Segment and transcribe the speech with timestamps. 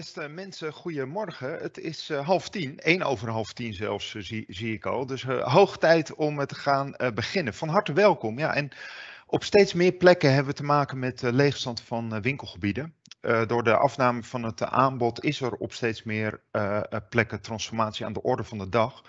[0.00, 1.58] Beste mensen, goedemorgen.
[1.58, 5.06] Het is uh, half tien, één over half tien zelfs, uh, zie, zie, ik al.
[5.06, 7.54] Dus uh, hoog tijd om te gaan beginnen.
[7.54, 8.38] Van harte welkom.
[8.38, 8.70] Ja, en
[9.26, 12.94] op steeds meer plekken hebben we te maken met leegstand van winkelgebieden.
[13.46, 16.40] door de afname van het aanbod is er op steeds meer
[17.08, 19.02] plekken transformatie aan de orde van de dag.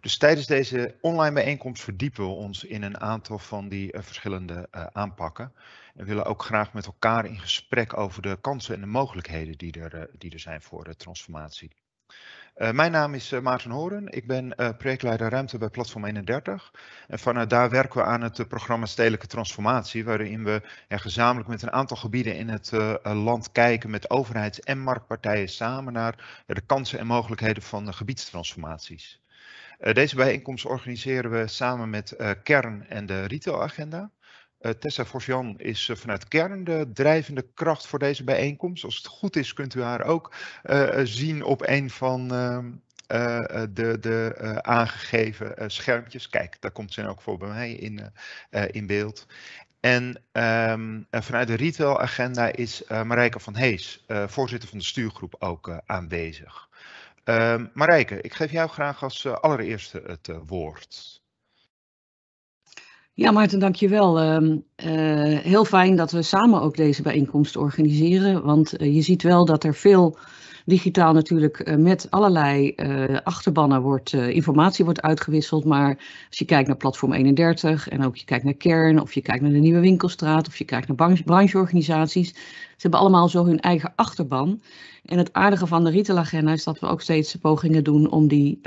[0.00, 5.52] Dus tijdens deze online bijeenkomst verdiepen we ons in een aantal van die verschillende aanpakken.
[5.94, 9.80] En willen ook graag met elkaar in gesprek over de kansen en de mogelijkheden die
[9.80, 11.70] er, eh, die er zijn voor de transformatie.
[12.56, 14.08] Uh, mijn naam is uh, Maarten Horen.
[14.08, 16.72] Ik ben projectleider ruimte bij Platform 31.
[17.08, 21.72] En vanuit daar werken we aan het programma Stedelijke Transformatie, waarin we gezamenlijk met een
[21.72, 22.70] aantal gebieden in het
[23.02, 29.20] land kijken met overheids- en marktpartijen samen naar de kansen en mogelijkheden van gebiedstransformaties.
[29.92, 34.00] deze bijeenkomst organiseren we samen met Kern en de retailagenda.
[34.00, 34.23] Uh,
[34.78, 38.84] Tessa Forsjan is uh, vanuit kern de drijvende kracht voor deze bijeenkomst.
[38.84, 40.34] Als het goed is, kunt u haar ook
[40.64, 42.70] uh, zien op een van ehm,
[43.74, 46.28] de, de aangegeven schermpjes.
[46.28, 48.12] Kijk, daar komt ze elk geval bij mij in,
[48.70, 49.26] in beeld.
[49.80, 56.68] En um, vanuit de retailagenda is Marijke van Hees, voorzitter van de stuurgroep, ook aanwezig.
[57.24, 61.22] Ehm, Marijke, ik geef jou graag als allereerste het woord.
[63.16, 64.22] Ja, Maarten, dankjewel.
[64.22, 68.44] Uh, uh, heel fijn dat we samen ook deze bijeenkomst organiseren.
[68.44, 70.18] Want uh, je ziet wel dat er veel
[70.64, 72.74] digitaal natuurlijk uh, met allerlei
[73.24, 75.64] achterbannen wordt, informatie wordt uitgewisseld.
[75.64, 75.96] Maar
[76.28, 79.42] als je kijkt naar Platform 31 en ook je kijkt naar Kern of je kijkt
[79.42, 82.28] naar de Nieuwe Winkelstraat of je kijkt naar branche, brancheorganisaties.
[82.28, 84.62] Ze hebben allemaal zo hun eigen achterban.
[85.04, 88.60] En het aardige van de retailagenda is dat we ook steeds pogingen doen om die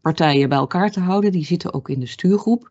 [0.00, 1.32] partijen bij elkaar te houden.
[1.32, 2.68] Die zitten ook in de stuurgroep.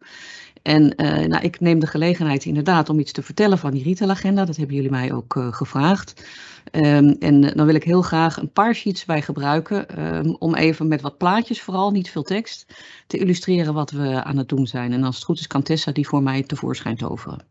[0.66, 4.46] En uh, nou, ik neem de gelegenheid inderdaad om iets te vertellen van die retailagenda.
[4.46, 6.26] Dat hebben jullie mij ook uh, gevraagd.
[6.72, 10.06] Um, en uh, dan wil ik heel graag een paar sheets bij gebruiken.
[10.16, 12.66] Um, om even met wat plaatjes, vooral niet veel tekst,
[13.08, 14.94] te illustreren wat we aan het doen zijn.
[14.94, 17.46] En als het goed is, kan Tessa die voor mij tevoorschijn toveren.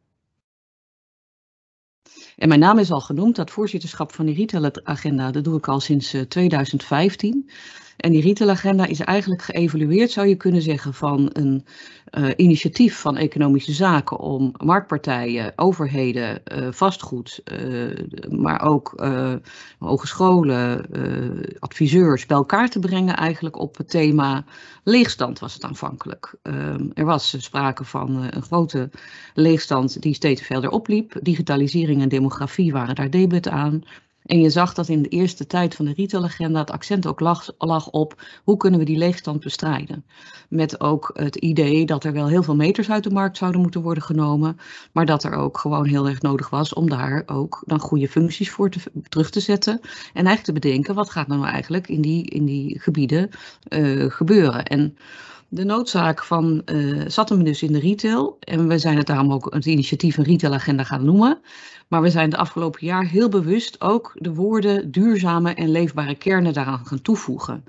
[2.37, 5.81] En mijn naam is al genoemd, dat voorzitterschap van die retailagenda, dat doe ik al
[5.81, 7.51] sinds 2015.
[7.97, 11.65] En die retailagenda is eigenlijk geëvalueerd, zou je kunnen zeggen, van een
[12.19, 17.91] uh, initiatief van economische zaken om marktpartijen, overheden, uh, vastgoed, uh,
[18.31, 19.07] maar ook
[19.79, 20.87] hogescholen,
[21.59, 24.45] adviseurs bij elkaar te brengen eigenlijk op het thema
[24.85, 26.35] leegstand was het aanvankelijk.
[26.43, 28.91] Ehm, er was sprake van een grote
[29.35, 31.17] leegstand die steeds verder opliep.
[31.23, 33.83] Digitalisering en demografie waren daar debet aan.
[34.25, 37.51] En je zag dat in de eerste tijd van de retailagenda het accent ook lag,
[37.59, 40.05] lag, op hoe kunnen we die leegstand bestrijden.
[40.49, 43.83] Met ook het idee dat er wel heel veel meters uit de markt zouden moeten
[43.83, 44.57] worden genomen,
[44.93, 48.51] maar dat er ook gewoon heel erg nodig was om daar ook dan goede functies
[48.51, 49.81] voor te, terug te zetten.
[49.83, 53.31] En eigenlijk te bedenken wat gaat nou eigenlijk in die, in die gebieden
[53.69, 54.65] uh, gebeuren.
[54.65, 54.97] En
[55.55, 58.37] de noodzaak van, uh, zat hem dus in de retail.
[58.41, 61.41] En we zijn het daarom ook het initiatief een retailagenda gaan noemen.
[61.89, 66.53] Maar we zijn de afgelopen jaar heel bewust ook de woorden duurzame en leefbare kernen
[66.53, 67.65] daaraan gaan toevoegen.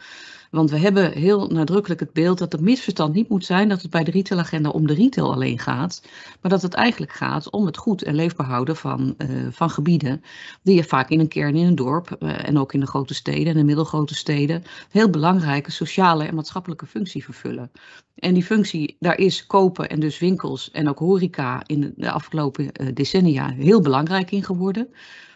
[0.55, 3.91] Want we hebben heel nadrukkelijk het beeld dat het misverstand niet moet zijn dat het
[3.91, 6.01] bij de retailagenda om de retail alleen gaat,
[6.41, 10.21] maar dat het eigenlijk gaat om het goed en leefbaar houden van, uh, van gebieden
[10.63, 13.13] die je vaak in een kern in een dorp uh, en ook in de grote
[13.13, 17.71] steden en de middelgrote steden heel belangrijke sociale en maatschappelijke functie vervullen.
[18.15, 22.63] En die functie, daar is kopen en dus winkels en ook horeca in de afgelopen
[22.63, 24.89] uh, decennia heel belangrijk in geworden.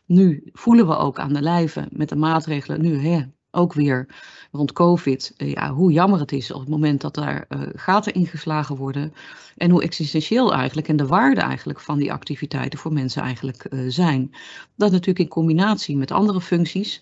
[0.05, 4.07] Nu voelen we ook aan de lijve met de maatregelen nu hè, ook weer
[4.51, 8.13] rond COVID, eh, ja, hoe jammer het is op het moment dat daar uh, gaten
[8.13, 9.13] ingeslagen worden.
[9.57, 13.79] En hoe existentieel eigenlijk en de waarde eigenlijk van die activiteiten voor mensen eigenlijk uh,
[13.87, 14.31] zijn.
[14.75, 17.01] Dat natuurlijk in combinatie met andere functies,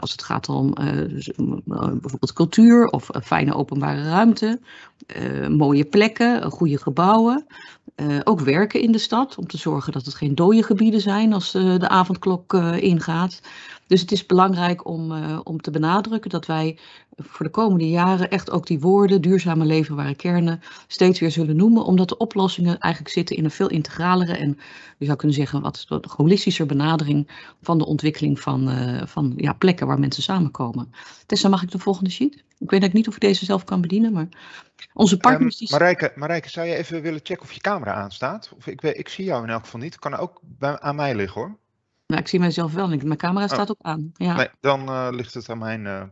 [0.00, 0.74] als het gaat om
[1.64, 4.60] bijvoorbeeld cultuur of fijne openbare ruimte,
[5.48, 7.46] mooie plekken, goede gebouwen.
[8.24, 11.52] ook werken in de stad om te zorgen dat het geen dode gebieden zijn als
[11.52, 13.40] de avondklok ingaat.
[13.90, 16.78] Dus het is belangrijk om, uh, om te benadrukken dat wij
[17.16, 21.84] voor de komende jaren echt ook die woorden duurzame leefbare kernen steeds weer zullen noemen,
[21.84, 24.58] omdat de oplossingen eigenlijk zitten in een veel integralere en
[24.98, 27.30] je zou kunnen zeggen wat, wat holistischer benadering
[27.62, 30.92] van de ontwikkeling van, uh, van ja, plekken waar mensen samenkomen.
[31.26, 32.44] Tessa, mag ik de volgende sheet?
[32.58, 34.28] Ik weet niet of ik deze zelf kan bedienen, maar
[34.92, 35.60] onze ehm, partners...
[35.60, 38.52] Um, Marijke, Marijke, zou je even willen checken of je camera aanstaat?
[38.56, 39.98] Of ik, ik zie jou in elk geval niet.
[39.98, 41.58] Kan ook bij, aan mij liggen hoor.
[42.10, 43.04] Nou, ik zie mijzelf wel niet.
[43.04, 43.50] Mijn camera oh.
[43.50, 44.10] staat ook aan.
[44.14, 44.36] Ja.
[44.36, 45.84] Nee, dan uh, ligt het aan mijn.
[45.84, 46.02] Uh...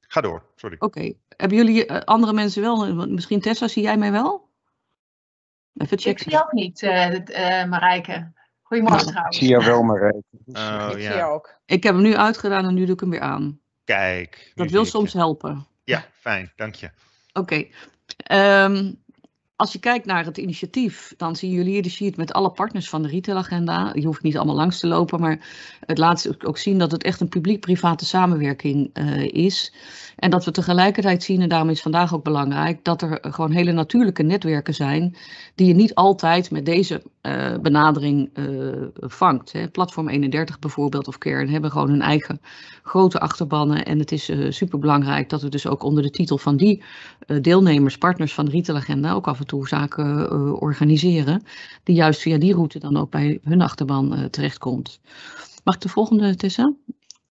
[0.00, 0.74] Ga door, sorry.
[0.74, 0.84] Oké.
[0.84, 1.18] Okay.
[1.28, 3.06] Hebben jullie uh, andere mensen wel?
[3.06, 4.48] Misschien Tessa, zie jij mij wel?
[5.74, 6.26] Even checken.
[6.26, 6.82] Ik zie ook niet,
[7.68, 8.32] Marijke.
[8.62, 9.36] Goedemorgen trouwens.
[9.36, 10.00] Ik zie jou wel, maar
[10.46, 11.16] Oh, ik zie ja.
[11.16, 11.60] jou ook.
[11.66, 13.60] Ik heb hem nu uitgedaan en nu doe ik hem weer aan.
[13.84, 14.30] Kijk.
[14.30, 14.92] Dat zie wil ik je.
[14.92, 15.66] soms helpen.
[15.84, 16.90] Ja, fijn, dank je.
[17.32, 17.66] Oké.
[18.16, 18.92] Ehm,
[19.64, 22.88] als je kijkt naar het initiatief, dan zien jullie hier de sheet met alle partners
[22.88, 23.90] van de retailagenda.
[23.94, 25.38] Je hoeft niet allemaal langs te lopen, maar
[25.86, 29.74] het laat ook zien dat het echt een publiek-private samenwerking eh, is.
[30.16, 33.72] En dat we tegelijkertijd zien, en daarom is vandaag ook belangrijk, dat er gewoon hele
[33.72, 35.16] natuurlijke netwerken zijn
[35.54, 38.44] die je niet altijd met deze eh, benadering eh,
[38.94, 39.52] vangt.
[39.52, 39.68] Hè.
[39.68, 42.40] Platform 31 bijvoorbeeld of Kern hebben gewoon hun eigen
[42.82, 43.84] grote achterbannen.
[43.84, 46.82] En het is super superbelangrijk dat we dus ook onder de titel van die
[47.40, 51.42] deelnemers, partners van de retailagenda ook af en toe zaken eh, organiseren.
[51.82, 55.00] Die juist via die route dan ook bij hun achterban eh, terechtkomt.
[55.64, 56.74] Mag ik de volgende, Tessa?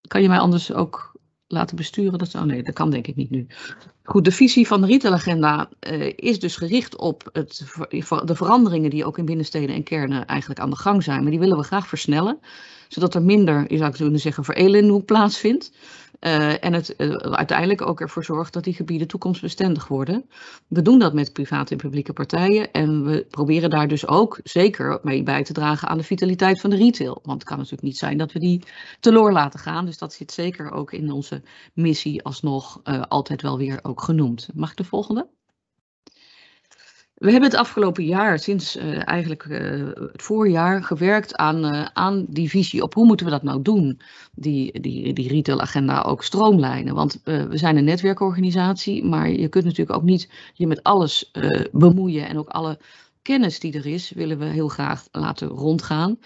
[0.08, 1.12] Kan je mij anders ook
[1.48, 2.20] laten besturen?
[2.20, 3.48] Dat, oh nee, dat kan denk ik niet nu.
[4.04, 7.66] Goed, de visie van de retailagenda eh, is dus gericht op het,
[8.26, 11.22] de veranderingen die ook in binnensteden en kernen eigenlijk aan de gang zijn.
[11.22, 12.40] Maar die willen we graag versnellen,
[12.88, 15.72] zodat er minder, je zou kunnen zeggen, verelending plaatsvindt.
[16.24, 20.26] Eh, en het eh, uiteindelijk ook ervoor zorgt dat die gebieden toekomstbestendig worden.
[20.68, 22.72] We doen dat met private en publieke partijen.
[22.72, 26.70] En we proberen daar dus ook zeker mee bij te dragen aan de vitaliteit van
[26.70, 27.20] de retail.
[27.24, 28.64] Want het kan natuurlijk niet zijn dat we die
[29.00, 29.86] teloor laten gaan.
[29.86, 31.42] Dus dat zit zeker ook in onze
[31.74, 34.50] missie alsnog eh, altijd wel weer ook genoemd.
[34.54, 35.28] Mag ik de volgende?
[37.24, 39.60] We hebben het afgelopen jaar, sinds eh, eigenlijk eh,
[40.12, 44.02] het voorjaar, gewerkt aan, eh, aan die visie op hoe moeten we dat nou doen,
[44.36, 46.96] die, die, die retailagenda ook stroomlijnen.
[46.96, 51.32] Want we zijn een netwerkorganisatie, maar je kunt natuurlijk ook niet je met alles
[51.72, 52.80] bemoeien en ook alle
[53.22, 56.20] kennis die er is, willen we heel graag laten rondgaan.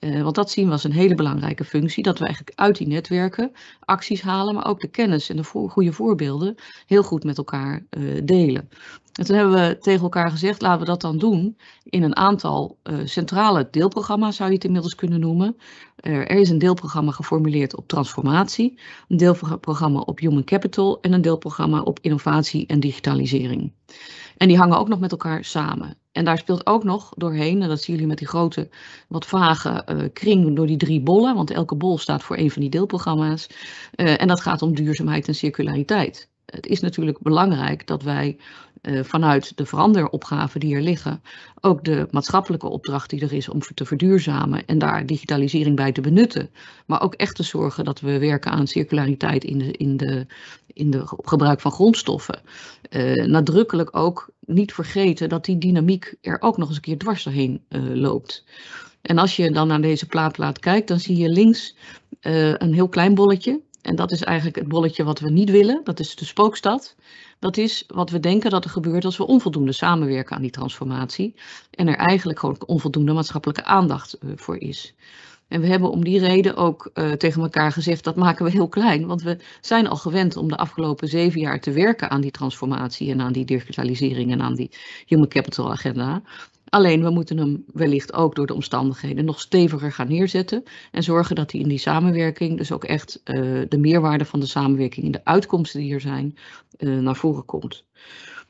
[0.00, 3.52] Want dat zien we als een hele belangrijke functie, dat we eigenlijk uit die netwerken
[3.80, 6.54] acties halen, maar ook de kennis en de goede voorbeelden
[6.86, 7.84] heel goed met elkaar
[8.24, 8.68] delen.
[9.12, 12.78] En toen hebben we tegen elkaar gezegd, laten we dat dan doen in een aantal
[12.82, 15.56] eh, centrale deelprogramma's, zou je het inmiddels kunnen noemen.
[15.96, 18.78] Eh, er is een deelprogramma geformuleerd op transformatie,
[19.08, 23.72] een deelprogramma op human capital en een deelprogramma op innovatie en digitalisering.
[24.36, 25.96] En die hangen ook nog met elkaar samen.
[26.12, 28.68] En daar speelt ook nog doorheen, en dat zien jullie met die grote,
[29.08, 32.62] wat vage eh, kring door die drie bollen, want elke bol staat voor een van
[32.62, 33.46] die deelprogramma's.
[33.92, 36.30] En dat gaat om duurzaamheid en circulariteit.
[36.46, 38.36] Het is natuurlijk belangrijk dat wij
[38.82, 41.22] eh, vanuit de veranderopgaven die er liggen,
[41.60, 46.00] ook de maatschappelijke opdracht die er is om te verduurzamen en daar digitalisering bij te
[46.00, 46.50] benutten,
[46.86, 50.26] maar ook echt te zorgen dat we werken aan circulariteit in de, in de,
[50.66, 52.40] in de gebruik van grondstoffen.
[52.90, 57.22] Uh, nadrukkelijk ook niet vergeten dat die dynamiek er ook nog eens een keer dwars
[57.22, 58.44] doorheen uh, loopt.
[59.02, 61.76] En als je dan naar deze plaatplaat kijkt, dan zie je links
[62.20, 63.60] een heel klein bolletje.
[63.82, 65.80] En dat is eigenlijk het bolletje wat we niet willen.
[65.84, 66.94] Dat is de spookstad.
[67.42, 71.34] Dat is wat we denken dat er gebeurt als we onvoldoende samenwerken aan die transformatie.
[71.70, 74.94] En er eigenlijk gewoon onvoldoende maatschappelijke aandacht voor is.
[75.48, 78.68] En we hebben om die reden ook uh, tegen elkaar gezegd, dat maken we heel
[78.68, 79.06] klein.
[79.06, 83.10] Want we zijn al gewend om de afgelopen zeven jaar te werken aan die transformatie
[83.10, 84.70] en aan die digitalisering en aan die
[85.06, 86.22] human capital agenda.
[86.74, 90.62] Alleen we moeten hem wellicht ook door de omstandigheden nog steviger gaan neerzetten.
[90.90, 94.46] En zorgen dat hij in die samenwerking, dus ook echt uh, de meerwaarde van de
[94.46, 96.36] samenwerking in de uitkomsten die er zijn,
[96.78, 97.84] uh, naar voren komt.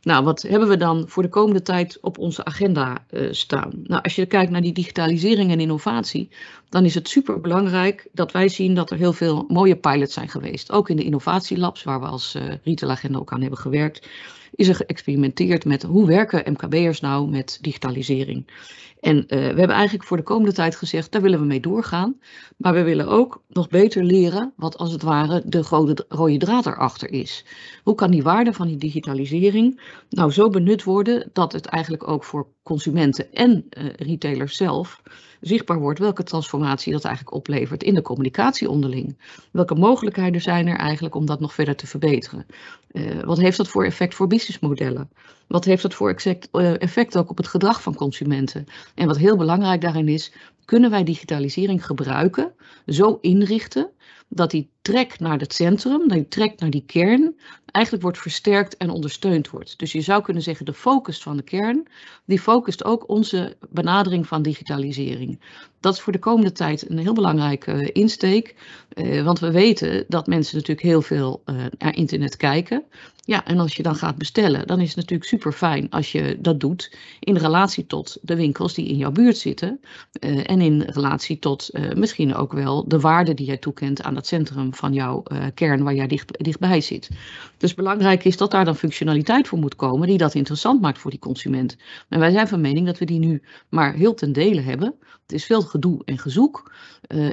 [0.03, 3.71] Nou, wat hebben we dan voor de komende tijd op onze agenda uh, staan?
[3.83, 6.29] Nou, als je kijkt naar die digitalisering en innovatie,
[6.69, 10.29] dan is het super belangrijk dat wij zien dat er heel veel mooie pilots zijn
[10.29, 10.73] geweest.
[10.73, 14.09] Ook in de innovatielabs, waar we als uh, retailagenda ook aan hebben gewerkt,
[14.55, 18.47] is er geëxperimenteerd met hoe werken MKB'ers nou met digitalisering.
[19.03, 22.21] En uh, we hebben eigenlijk voor de komende tijd gezegd, daar willen we mee doorgaan.
[22.57, 26.67] Maar we willen ook nog beter leren wat als het ware de rode, rode draad
[26.67, 27.45] erachter is.
[27.83, 32.25] Hoe kan die waarde van die digitalisering nou zo benut worden dat het eigenlijk ook
[32.25, 35.03] voor consumenten en uh, retailers zelf
[35.43, 39.19] zichtbaar wordt welke transformatie dat eigenlijk oplevert in de communicatie onderling.
[39.51, 42.47] Welke mogelijkheden zijn er eigenlijk om dat nog verder te verbeteren?
[42.93, 45.11] Uh, wat heeft dat voor effect voor businessmodellen?
[45.47, 46.11] Wat heeft dat voor
[46.79, 48.67] effect ook op het gedrag van consumenten?
[48.95, 50.33] En wat heel belangrijk daarin is,
[50.65, 52.53] kunnen wij digitalisering gebruiken,
[52.87, 53.91] zo inrichten
[54.29, 57.37] dat die trek naar het centrum, die trek naar die kern,
[57.73, 59.79] eigenlijk wordt versterkt en ondersteund wordt.
[59.79, 61.87] Dus je zou kunnen zeggen, de focus van de kern,
[62.25, 65.41] die focust ook onze benadering van digitalisering.
[65.81, 68.55] Dat is voor de komende tijd een heel belangrijke uh, insteek,
[68.95, 72.83] uh, want we weten dat mensen natuurlijk heel veel uh, naar internet kijken.
[73.25, 76.39] Ja, en als je dan gaat bestellen, dan is het natuurlijk super fijn als je
[76.41, 79.81] dat doet in relatie tot de winkels die in jouw buurt zitten.
[80.21, 84.27] en en in relatie tot misschien ook wel de waarde die jij toekent aan dat
[84.27, 85.23] centrum van jouw
[85.55, 87.09] kern waar jij dicht, dichtbij zit.
[87.57, 91.11] Dus belangrijk is dat daar dan functionaliteit voor moet komen die dat interessant maakt voor
[91.11, 91.77] die consument.
[92.09, 94.95] En wij zijn van mening dat we die nu maar heel ten dele hebben.
[95.23, 96.73] Het is veel gedoe en gezoek.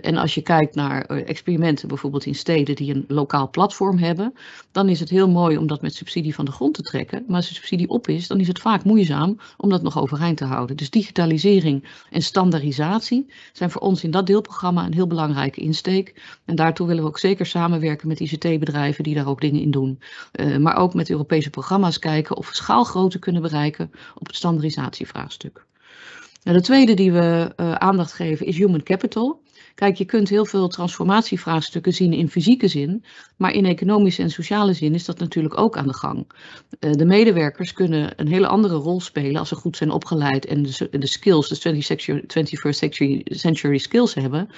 [0.01, 4.33] En als je kijkt naar experimenten bijvoorbeeld in steden die een lokaal platform hebben,
[4.71, 7.23] dan is het heel mooi om met subsidie van de grond te trekken.
[7.27, 10.37] Maar als de subsidie op is, dan is het vaak moeizaam om dat nog overeind
[10.37, 10.77] te houden.
[10.77, 16.21] Dus digitalisering en standaardisatie zijn voor ons in dat deelprogramma een heel belangrijke insteek.
[16.45, 19.99] En daartoe willen we ook zeker samenwerken met ICT-bedrijven die daar ook dingen in doen.
[20.31, 25.65] Uh, maar ook met Europese programma's kijken of we schaalgrootte kunnen bereiken op het standaardisatievraagstuk.
[26.43, 29.41] Nou, de tweede die we uh, aandacht geven is human capital.
[29.79, 33.03] Kijk, je kunt heel veel transformatievraagstukken zien in fysieke zin,
[33.37, 36.27] maar in economische en sociale zin is dat natuurlijk ook aan de gang.
[36.79, 40.63] Uh, de medewerkers kunnen een hele andere rol spelen als ze goed zijn opgeleid en
[40.91, 41.85] de, skills, de
[42.27, 42.89] 21st
[43.29, 44.49] century, skills hebben,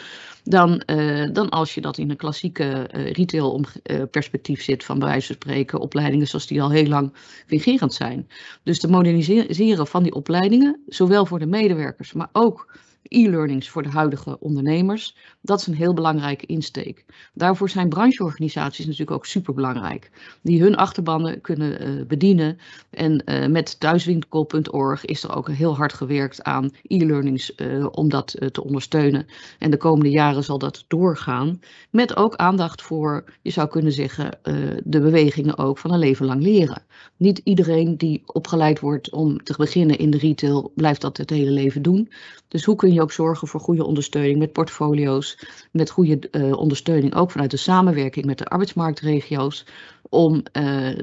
[0.44, 3.66] dan, uh, dan als je dat in een klassieke uh, retail
[4.12, 7.14] perspectief zit, van bij wijze van spreken opleidingen zoals die al heel lang
[7.48, 8.28] fungerend zijn.
[8.64, 12.68] Dus de moderniseren van die opleidingen, zowel voor de medewerkers, maar ook
[13.04, 15.16] e-learnings voor de huidige ondernemers.
[15.42, 17.06] Dat is een heel belangrijke insteek.
[17.34, 20.12] Daarvoor zijn brancheorganisaties natuurlijk ook superbelangrijk.
[20.42, 22.58] Die hun achterbannen kunnen uh, bedienen.
[22.90, 28.36] En uh, met thuiswinkel.org is er ook heel hard gewerkt aan e-learnings uh, om dat
[28.52, 29.26] te ondersteunen.
[29.60, 31.60] En de komende jaren zal dat doorgaan.
[31.90, 34.40] Met ook aandacht voor, je zou kunnen zeggen,
[34.84, 36.84] de bewegingen ook van een leven lang leren.
[37.18, 41.52] Niet iedereen die opgeleid wordt om te beginnen in de retail, blijft dat het hele
[41.52, 42.10] leven doen.
[42.52, 45.38] Dus hoe kun je ook zorgen voor goede ondersteuning met portfolio's,
[45.72, 49.66] met goede uh, ondersteuning ook vanuit de samenwerking met de arbeidsmarktregio's,
[50.10, 50.44] om uh,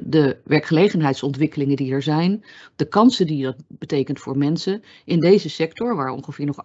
[0.05, 2.45] de werkgelegenheidsontwikkelingen die er zijn,
[2.77, 6.57] de kansen die dat betekent voor mensen in deze sector, waar ongeveer nog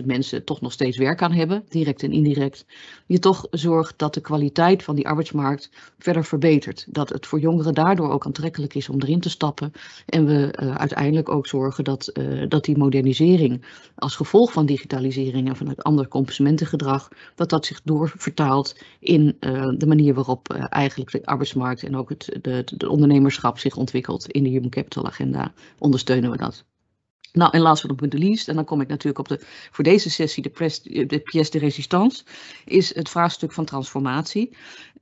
[0.00, 2.66] 800.000 mensen toch nog steeds werk aan hebben, direct en indirect,
[3.06, 6.86] je toch zorgt dat de kwaliteit van die arbeidsmarkt verder verbetert.
[6.88, 9.72] Dat het voor jongeren daardoor ook aantrekkelijk is om erin te stappen.
[10.06, 13.64] En we uh, uiteindelijk ook zorgen dat, uh, dat die modernisering
[13.94, 19.36] als gevolg van digitalisering en vanuit ander consumentengedrag, dat dat zich doorvertaalt in
[19.76, 24.42] de manier waarop eigenlijk de arbeidsmarkt en ook het de, de ondernemerschap zich ontwikkelt in
[24.42, 26.64] de Human Capital Agenda, ondersteunen we dat.
[27.34, 30.10] Nou, en last but not least, en dan kom ik natuurlijk op de, voor deze
[30.10, 32.24] sessie, de, pres, de pièce de résistance,
[32.64, 34.48] is het vraagstuk van transformatie.
[34.50, 34.56] Uh,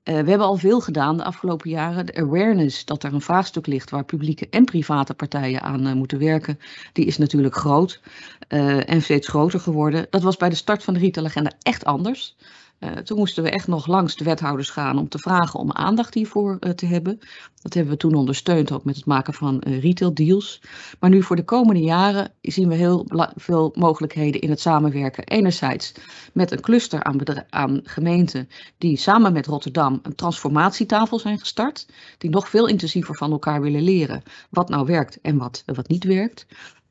[0.05, 2.07] we hebben al veel gedaan de afgelopen jaren.
[2.07, 6.19] De awareness dat er een vraagstuk ligt waar publieke en private partijen aan uh, moeten
[6.19, 6.59] werken,
[6.93, 8.01] die is natuurlijk groot
[8.49, 10.07] uh, en steeds groter geworden.
[10.11, 12.37] Dat was bij de start van de retailagenda echt anders.
[12.85, 16.15] Uh, toen moesten we echt nog langs de wethouders gaan om te vragen om aandacht
[16.15, 17.19] hiervoor uh, te hebben.
[17.63, 20.63] Dat hebben we toen ondersteund ook met het maken van uh, retail deals.
[21.01, 25.25] Maar nu voor de komende jaren zien we heel veel mogelijkheden in het samenwerken.
[25.25, 25.93] Enerzijds
[26.33, 27.21] met een cluster aan,
[27.51, 28.49] aan gemeenten
[28.79, 31.87] die samen met Rotterdam een transformatietafel zijn gestart.
[32.19, 36.05] Die nog veel intensiever van elkaar willen leren wat nou werkt en wat, wat niet
[36.05, 36.47] werkt.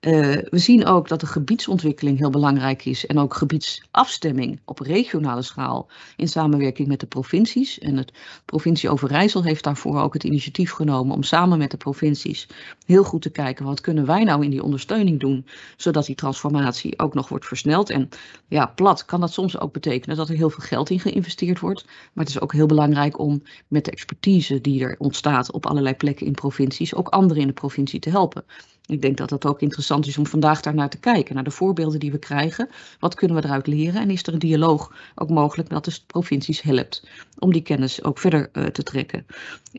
[0.08, 5.42] Uh, we zien ook dat de gebiedsontwikkeling heel belangrijk is en ook gebiedsafstemming op regionale
[5.42, 7.80] schaal in samenwerking met de provincies.
[7.80, 8.14] En het
[8.46, 12.48] provincie Overijssel heeft daarvoor ook het initiatief genomen om samen met de provincies
[12.86, 15.46] heel goed te kijken wat kunnen wij nou in die ondersteuning doen,
[15.78, 17.90] zodat die transformatie ook nog wordt versneld.
[17.90, 18.10] En
[18.48, 21.86] ja, plat kan dat soms ook betekenen dat er heel veel geld in geïnvesteerd wordt,
[21.86, 25.96] maar het is ook heel belangrijk om met de expertise die er ontstaat op allerlei
[25.96, 28.44] plekken in provincies ook anderen in de provincie te helpen.
[28.86, 31.52] Ik denk dat het ook interessant is om vandaag daar naar te kijken, naar de
[31.52, 32.70] voorbeelden die we krijgen.
[33.00, 34.02] Wat kunnen we eruit leren?
[34.02, 37.08] En is er een dialoog ook mogelijk dat de provincies helpt
[37.40, 39.26] om die kennis ook verder uh, te trekken?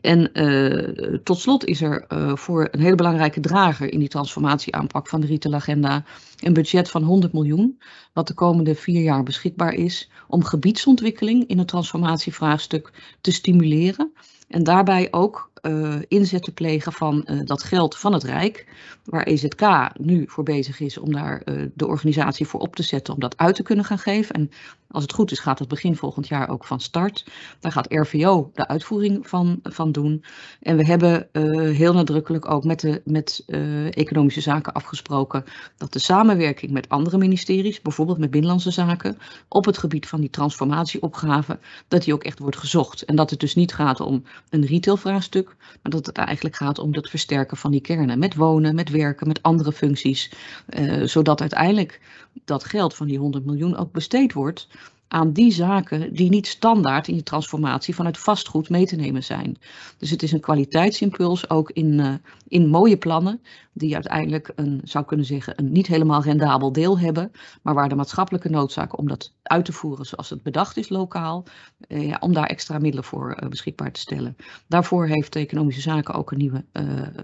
[0.01, 5.07] En uh, tot slot is er uh, voor een hele belangrijke drager in die transformatieaanpak
[5.07, 6.03] van de retailagenda
[6.39, 7.79] een budget van 100 miljoen,
[8.13, 14.13] wat de komende vier jaar beschikbaar is om gebiedsontwikkeling in het transformatievraagstuk te stimuleren.
[14.47, 18.67] En daarbij ook uh, inzet te plegen van uh, dat geld van het Rijk,
[19.03, 23.13] waar EZK nu voor bezig is om daar uh, de organisatie voor op te zetten
[23.13, 24.35] om dat uit te kunnen gaan geven.
[24.35, 24.51] En
[24.87, 27.25] als het goed is, gaat het begin volgend jaar ook van start.
[27.59, 30.23] Daar gaat RVO de uitvoering van, van doen.
[30.61, 31.29] En we hebben
[31.75, 33.43] heel nadrukkelijk ook met, de, met
[33.89, 35.43] economische zaken afgesproken
[35.77, 39.17] dat de samenwerking met andere ministeries, bijvoorbeeld met Binnenlandse Zaken,
[39.47, 43.01] op het gebied van die transformatieopgave, dat die ook echt wordt gezocht.
[43.01, 46.93] En dat het dus niet gaat om een retailvraagstuk, maar dat het eigenlijk gaat om
[46.93, 48.19] het versterken van die kernen.
[48.19, 50.31] Met wonen, met werken, met andere functies.
[50.69, 52.01] Uh, zodat uiteindelijk
[52.45, 54.67] dat geld van die 100 miljoen ook besteed wordt
[55.13, 59.57] aan die zaken die niet standaard in je transformatie vanuit vastgoed mee te nemen zijn.
[59.97, 62.13] Dus het is een kwaliteitsimpuls ook in, uh,
[62.47, 63.41] in mooie plannen,
[63.73, 67.95] die uiteindelijk een, zou kunnen zeggen, een niet helemaal rendabel deel hebben, maar waar de
[67.95, 71.45] maatschappelijke noodzaak om dat uit te voeren zoals het bedacht is lokaal,
[71.87, 74.35] uh, ja, om daar extra middelen voor uh, beschikbaar te stellen.
[74.67, 76.63] Daarvoor heeft de Economische Zaken ook een nieuwe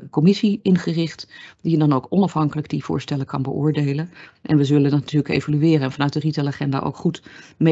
[0.10, 1.27] commissie ingericht,
[1.62, 4.12] die dan ook onafhankelijk die voorstellen kan beoordelen.
[4.41, 7.24] En we zullen dat natuurlijk evalueren en vanuit de retailagenda ook goed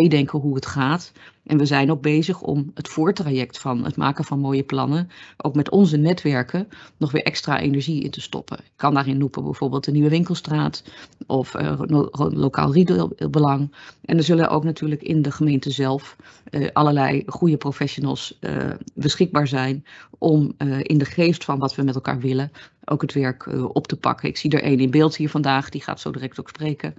[0.08, 1.12] meedenken hoe het gaat.
[1.48, 5.56] En we zijn ook bezig om het voortraject van het maken van mooie plannen, ook
[5.56, 8.58] met onze netwerken, nog weer extra energie in te stoppen.
[8.58, 10.84] Ik kan daarin noemen bijvoorbeeld de Nieuwe Winkelstraat
[11.28, 11.82] of uh,
[12.16, 13.76] lokaal retailbelang.
[14.06, 16.16] En er zullen ook natuurlijk in de gemeente zelf
[16.52, 19.86] uh, allerlei goede professionals uh, beschikbaar zijn
[20.18, 22.52] om in de geest van wat we met elkaar willen
[22.90, 24.30] ook het werk op te pakken.
[24.30, 26.96] Ik zie er één in beeld hier vandaag, die gaat zo direct ook spreken.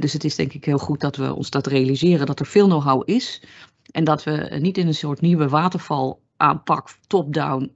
[0.00, 2.66] Dus het is denk ik heel goed dat we ons dat realiseren, dat er veel
[2.66, 3.19] know-how is.
[3.90, 7.74] En dat we niet in een soort nieuwe waterval aanpak, top-down,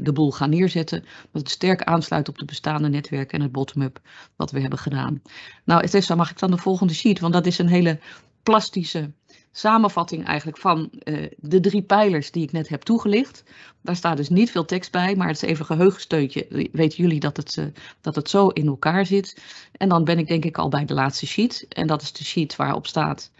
[0.00, 1.04] de boel gaan neerzetten.
[1.32, 4.00] Dat het sterk aansluit op de bestaande netwerken en het bottom-up
[4.36, 5.22] wat we hebben gedaan.
[5.64, 7.20] Nou, Tessa, mag ik dan de volgende sheet?
[7.20, 7.98] Want dat is een hele
[8.42, 9.10] plastische
[9.52, 13.44] samenvatting eigenlijk van uh, de drie pijlers die ik net heb toegelicht.
[13.82, 16.68] Daar staat dus niet veel tekst bij, maar het is even geheugensteuntje.
[16.72, 19.42] Weten jullie dat het, dat het zo in elkaar zit?
[19.72, 21.66] En dan ben ik denk ik al bij de laatste sheet.
[21.68, 23.30] En dat is de sheet waarop staat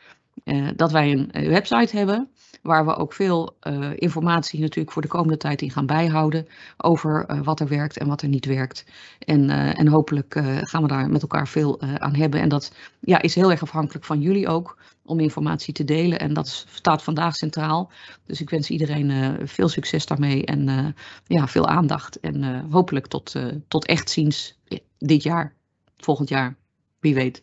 [0.44, 2.28] uh, dat wij een website hebben.
[2.62, 6.46] Waar we ook veel uh, informatie natuurlijk voor de komende tijd in gaan bijhouden.
[6.76, 8.84] Over wat er werkt en wat er niet werkt.
[9.18, 12.40] En, en hopelijk gaan we daar met elkaar veel aan hebben.
[12.40, 14.78] En dat ja, is heel erg afhankelijk van jullie ook.
[15.02, 16.18] Om informatie te delen.
[16.18, 17.90] En dat staat vandaag centraal.
[18.26, 20.44] Dus ik wens iedereen veel succes daarmee.
[20.44, 20.94] En
[21.26, 22.20] ja, veel aandacht.
[22.20, 23.34] En hopelijk tot,
[23.68, 24.58] tot echt ziens
[24.98, 25.54] dit jaar.
[25.96, 26.56] Volgend jaar.
[27.00, 27.42] Wie weet.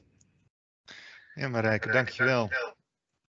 [1.36, 2.50] Ja, Marijke, dankjewel.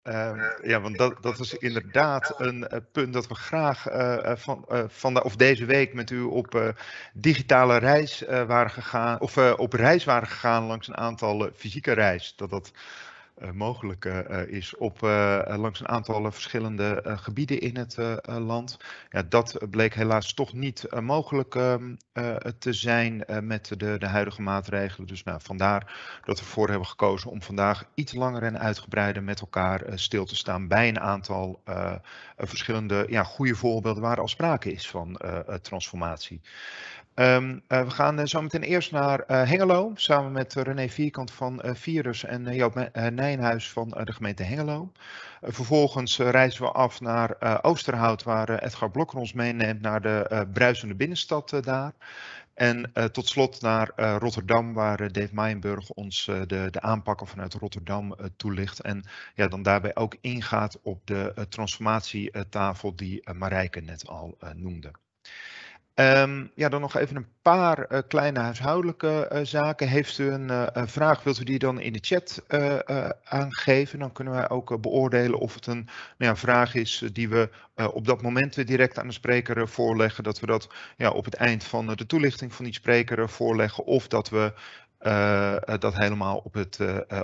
[0.05, 4.65] Uh, ja, want dat, dat is inderdaad een uh, punt dat we graag uh, van,
[4.89, 6.75] van de, of deze week met u op
[7.13, 12.37] digitale reis waren gegaan, of op reis waren gegaan langs een aantal fysieke reis.
[12.37, 12.73] Dat dat
[13.53, 15.01] mogelijk uh, is op
[15.47, 18.79] langs een aantal verschillende gebieden in het land.
[19.11, 21.95] Ja, dat bleek helaas toch niet mogelijk ehm,
[22.59, 25.09] te zijn met de, de huidige maatregelen.
[25.09, 29.41] Dus nou, vandaar dat we voor hebben gekozen om vandaag iets langer en uitgebreider met
[29.41, 31.63] elkaar stil te staan bij een aantal
[32.37, 35.21] verschillende ja, goede voorbeelden waar al sprake is van
[35.63, 36.41] transformatie.
[37.15, 41.31] Um, uh, we gaan uh, zo meteen eerst naar uh, Hengelo, samen met René Vierkant
[41.31, 44.93] van Virus en Joop Nijenhuis van de gemeente Hengelo.
[45.41, 51.59] vervolgens reizen we af naar Oosterhout, waar Edgar Blokker ons meeneemt naar de bruisende binnenstad
[51.61, 51.93] daar.
[52.55, 58.81] En tot slot naar Rotterdam, waar Dave Meijenburg ons de, de aanpakken vanuit Rotterdam toelicht.
[58.81, 64.91] En ja, dan daarbij ook ingaat op de transformatietafel die Marijke net al noemde.
[65.95, 69.89] Um, ja, dan nog even een paar uh, kleine huishoudelijke uh, zaken.
[69.89, 72.43] Heeft u een, uh, een, vraag, wilt u die dan in de chat
[73.25, 73.99] aangeven?
[73.99, 75.85] Dan kunnen wij ook beoordelen of het een
[76.19, 77.51] nou ja, vraag is die we
[77.93, 80.25] op dat moment direct aan de spreker voorleggen.
[80.25, 83.85] Dat we dat ja, op het eind van de toelichting van die spreker voorleggen.
[83.85, 84.53] Of dat we
[85.79, 86.79] dat helemaal op het,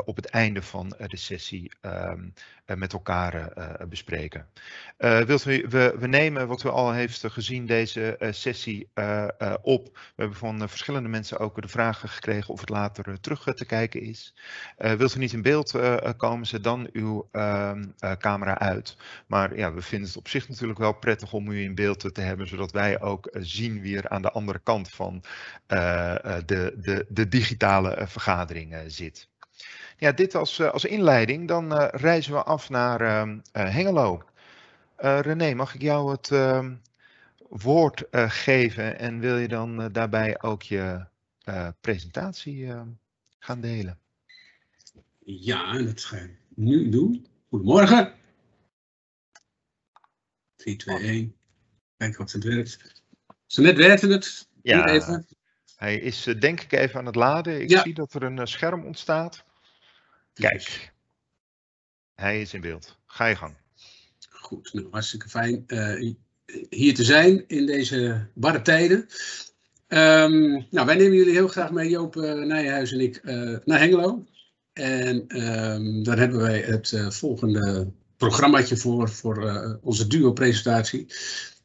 [0.04, 2.33] op het einde van de sessie um,
[2.76, 3.52] met elkaar
[3.88, 4.46] bespreken.
[4.98, 8.88] wilt u, we, we, nemen wat u al heeft gezien deze sessie
[9.62, 9.85] op.
[9.94, 14.00] We hebben van verschillende mensen ook de vraag gekregen of het later terug te kijken
[14.00, 14.35] is.
[14.76, 15.74] wilt u niet in beeld
[16.16, 17.85] komen, zet dan uw ehm,
[18.18, 18.96] camera uit.
[19.26, 22.20] Maar ja, we vinden het op zich natuurlijk wel prettig om u in beeld te
[22.20, 25.22] hebben, zodat wij ook zien wie er aan de andere kant van
[25.66, 29.28] de, de, de digitale vergadering zit.
[29.99, 31.49] Ja, dit als, als inleiding.
[31.49, 34.23] Dan reizen we af naar ehm, Hengelo.
[34.97, 36.75] René, mag ik jou het ehm,
[37.49, 41.07] woord geven en wil je dan daarbij ook je
[41.81, 42.73] presentatie
[43.39, 43.99] gaan delen?
[45.25, 47.27] Ja, dat ga ik nu doen.
[47.49, 48.15] Goedemorgen.
[50.57, 51.35] 3, 2, 1.
[51.97, 53.03] Kijken of het werkt.
[53.47, 54.49] Zo net werkte het.
[54.63, 54.87] Ja.
[54.87, 55.27] Even.
[55.77, 57.61] Hij is uh, denk ik even aan het laden.
[57.61, 57.83] Ik ja.
[57.83, 59.45] zie dat er een uh, scherm ontstaat.
[60.38, 60.92] Kijk.
[62.14, 62.98] Hij is in beeld.
[63.07, 63.55] Ga je gang.
[64.31, 66.14] Goed, nou, hartstikke fijn uh,
[66.70, 69.07] hier te zijn in deze barre tijden.
[69.88, 73.24] Um, nou, wij nemen jullie heel graag mee, Joop Nijhuis en ik,
[73.64, 74.24] naar Hengelo.
[74.72, 81.07] En um, daar hebben wij het volgende programmaatje voor, voor onze duo-presentatie.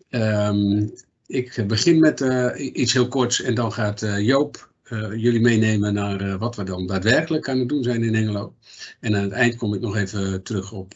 [0.09, 0.93] Um,
[1.25, 4.72] ik begin met uh, iets heel korts en dan gaat uh, Joop
[5.15, 8.55] jullie meenemen naar wat we dan daadwerkelijk aan het doen zijn in Hengelo.
[8.99, 10.93] En aan het eind kom ik nog even terug op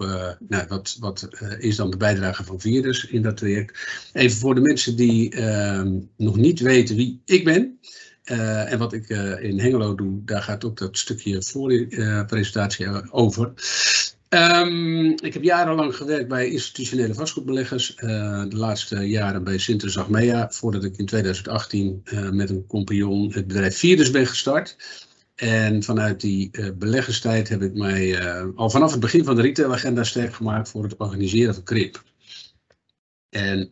[0.48, 1.28] nou, wat, wat
[1.60, 3.80] is dan de bijdrage van Virus in dat traject.
[4.14, 7.80] Even voor de mensen die ehm, nog niet weten wie ik ben.
[8.24, 9.10] en wat ik
[9.42, 13.54] in Hengelo doe, daar gaat ook dat stukje voor de presentatie over.
[14.30, 17.92] Um, ik heb jarenlang gewerkt bij institutionele vastgoedbeleggers.
[17.96, 18.00] Uh,
[18.50, 20.48] de laatste jaren bij Sinter.
[20.50, 24.76] Voordat ik in 2018 uh, eh, met een compagnon het bedrijf Virus ben gestart.
[25.36, 30.04] En vanuit die uh, beleggerstijd heb ik mij al vanaf het begin van de retailagenda
[30.04, 32.04] sterk gemaakt voor het organiseren van KRIP.
[33.30, 33.70] En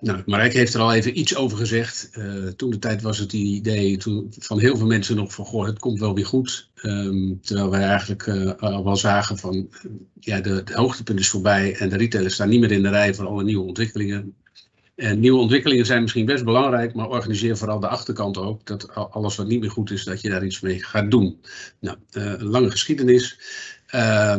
[0.00, 2.10] nou, heeft er al even iets over gezegd.
[2.18, 5.44] Uh, toen de tijd was het die idee toen, van heel veel mensen nog van,
[5.44, 6.70] goh, het komt wel weer goed.
[6.82, 9.70] Um, terwijl wij eigenlijk uh, al wel zagen van,
[10.20, 13.26] ja, de, hoogtepunt is voorbij en de retailers staan niet meer in de rij voor
[13.26, 14.34] alle nieuwe ontwikkelingen.
[14.94, 18.66] En nieuwe ontwikkelingen zijn misschien best belangrijk, maar organiseer vooral de achterkant ook.
[18.66, 21.40] Dat alles wat niet meer goed is, dat je daar iets mee gaat doen.
[21.80, 21.96] Nou,
[22.38, 23.38] lange geschiedenis.
[23.94, 24.38] Daar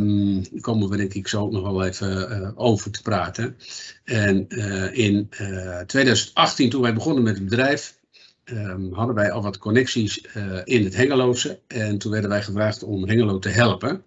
[0.62, 3.58] komen we denk ik zo ook nog wel even uh, over te praten.
[4.04, 7.98] En uh, in uh, eh, 2018, toen wij begonnen met het bedrijf,
[8.46, 10.28] um, hadden wij al wat connecties
[10.63, 11.60] in het Hengeloze.
[11.68, 14.04] En toen werden wij gevraagd om Hengelo te helpen.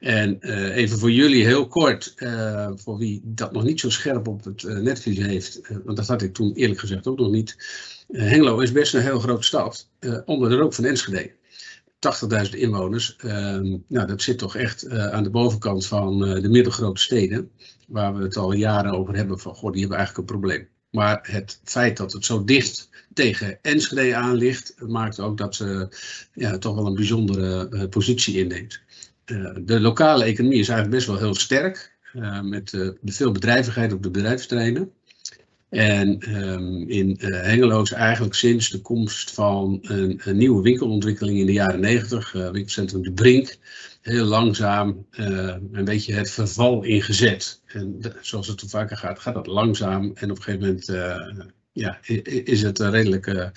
[0.00, 0.40] En
[0.72, 2.14] even voor jullie heel kort,
[2.74, 6.34] voor wie dat nog niet zo scherp op het netvlies heeft, want dat had ik
[6.34, 7.56] toen eerlijk gezegd ook nog niet.
[8.12, 9.88] Hengelo is best een heel grote stad,
[10.24, 11.30] onder de rook van Enschede.
[12.06, 13.16] 80.000 inwoners.
[13.24, 13.32] Uh,
[13.86, 17.50] nou, dat zit toch echt uh, aan de bovenkant van uh, de middelgrote steden.
[17.88, 20.68] Waar we het al jaren over hebben van, goh, die hebben eigenlijk een probleem.
[20.90, 25.88] Maar het feit dat het zo dicht tegen Enschede aan ligt, maakt ook dat ze
[26.32, 28.80] ja, toch wel een bijzondere uh, positie inneemt.
[29.64, 31.94] de lokale economie is eigenlijk best wel heel sterk.
[32.42, 34.92] met veel bedrijvigheid op de bedrijfsterreinen.
[35.68, 41.46] En um, in uh, Hengelo is eigenlijk sinds de komst van een, nieuwe winkelontwikkeling in
[41.46, 43.58] de jaren 90, uh, winkelcentrum De Brink,
[44.00, 47.62] heel langzaam uh, een beetje het verval ingezet.
[47.66, 50.12] En zoals het zo vaker gaat, gaat dat langzaam.
[50.14, 50.86] En op een gegeven moment
[51.72, 51.98] ja,
[52.44, 53.50] is het redelijk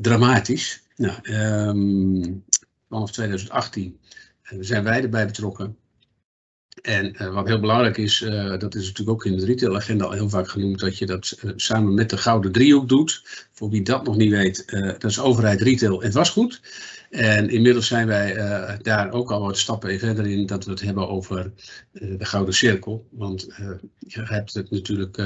[0.00, 0.82] dramatisch.
[0.96, 2.44] Nou, um,
[2.88, 3.98] vanaf 2018
[4.60, 5.76] zijn wij erbij betrokken.
[6.82, 10.12] En uh, wat heel belangrijk is, uh, dat is natuurlijk ook in de retailagenda al
[10.12, 13.22] heel vaak genoemd, dat je dat uh, samen met de gouden driehoek doet.
[13.52, 14.64] Voor wie dat nog niet weet,
[14.98, 16.60] dat is overheid, retail en vastgoed.
[17.10, 18.34] En inmiddels zijn wij
[18.82, 21.52] daar ook al wat stappen verder in, dat we het hebben over
[21.90, 23.06] de gouden cirkel.
[23.10, 23.46] Want
[23.98, 25.22] je hebt het natuurlijk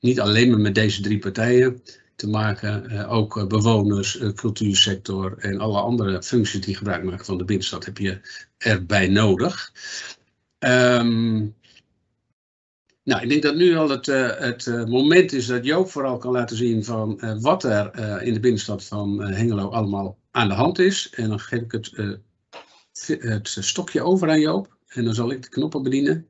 [0.00, 1.82] niet alleen maar met deze drie partijen
[2.16, 3.06] te maken.
[3.08, 8.20] ook bewoners, cultuursector en alle andere functies die gebruik maken van de binnenstad heb je
[8.58, 9.72] erbij nodig.
[10.66, 11.54] Um,
[13.02, 16.18] nou, ik denk dat nu al het, uh, het uh, moment is dat Joop vooral
[16.18, 20.54] kan laten zien van uh, wat er in de binnenstad van Hengelo allemaal aan de
[20.54, 21.10] hand is.
[21.10, 22.18] En dan geef ik het,
[23.22, 26.28] het stokje over aan Joop en dan zal ik de knoppen bedienen.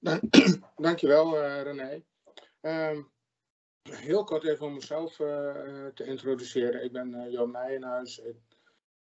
[0.76, 2.02] Dankjewel René.
[2.60, 3.08] Um,
[3.90, 5.16] heel kort even om mezelf
[5.94, 6.84] te introduceren.
[6.84, 8.18] Ik ben Joop Nijenhuis.
[8.18, 8.36] Ik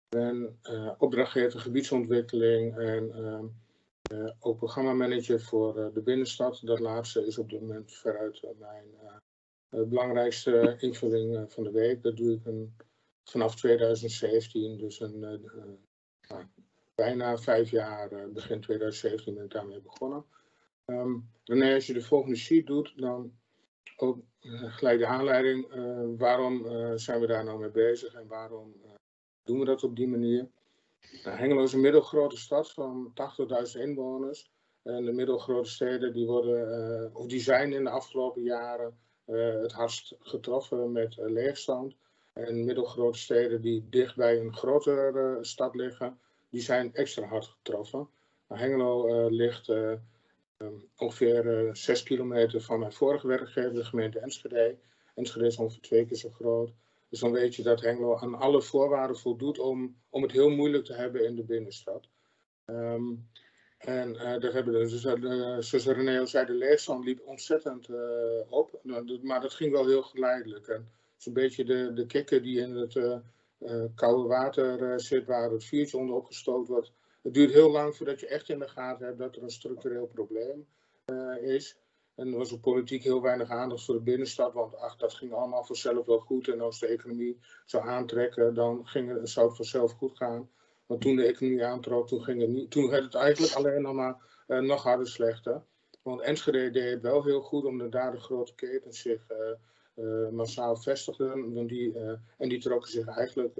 [0.09, 0.59] ben
[0.97, 3.11] opdrachtgever gebiedsontwikkeling en...
[3.13, 3.45] Ehm,
[4.13, 6.61] uh, ook programmamanager voor uh, de binnenstad.
[6.63, 8.85] Dat laatste is op dit moment veruit uh, mijn
[9.89, 12.03] belangrijkste invulling van de week.
[12.03, 12.75] Dat doe ik een,
[13.23, 16.45] vanaf 2017, dus een, nou,
[16.95, 20.25] bijna vijf jaar, begin 2017 ben ik daarmee begonnen.
[20.85, 23.31] Um, René, als je de volgende sheet doet, dan
[23.97, 24.19] ook
[24.61, 25.67] gelijk de aanleiding.
[26.17, 26.65] waarom
[26.97, 28.73] zijn we daar nou mee bezig en waarom
[29.43, 30.49] doen we dat op die manier?
[31.23, 33.13] Nou, Hengelo is een middelgrote stad van
[33.75, 34.49] 80.000 inwoners.
[34.83, 36.81] En de middelgrote steden die, worden,
[37.11, 41.95] uh, of die zijn in de afgelopen jaren uh, het hardst getroffen met uh, leegstand.
[42.33, 48.09] En middelgrote steden die dicht bij een grotere stad liggen, die zijn extra hard getroffen.
[48.47, 54.77] Nou, Hengelo ligt um, ongeveer 6 kilometer van mijn vorige werkgever, de gemeente Enschede.
[55.15, 56.71] Enschede is ongeveer twee keer zo groot.
[57.09, 60.85] Dus dan weet je dat Hengelo aan alle voorwaarden voldoet om, om het heel moeilijk
[60.85, 62.07] te hebben in de binnenstad.
[62.65, 63.27] Um,
[63.79, 67.97] en uh, daar hebben dus, uh, zoals René al zei, de leefstand liep ontzettend uh,
[68.49, 68.79] op.
[68.83, 70.67] Nou, maar dat ging wel heel geleidelijk.
[70.67, 72.99] En het is een beetje de, de kikker die in het
[73.95, 76.91] koude water zit, waar het vuurtje onder opgestookt wordt.
[77.21, 80.07] Het duurt heel lang voordat je echt in de gaten hebt dat er een structureel
[80.07, 80.67] probleem
[81.41, 81.77] is.
[82.19, 85.33] En er was op politiek heel weinig aandacht voor de binnenstad, want ach, dat ging
[85.33, 86.47] allemaal vanzelf wel goed.
[86.47, 90.49] En als de economie zou aantrekken, dan ging het, zou het vanzelf goed gaan.
[90.85, 93.93] Maar toen de economie aantrok, toen, ging het, niet, toen werd het eigenlijk alleen nog
[93.93, 95.63] maar uh, nog harder slechter.
[96.01, 99.27] Want Enschede deed wel heel goed, omdat daar de grote ketens zich
[99.95, 101.53] uh, massaal vestigden.
[101.53, 101.99] Want die,
[102.37, 103.57] en die trokken zich eigenlijk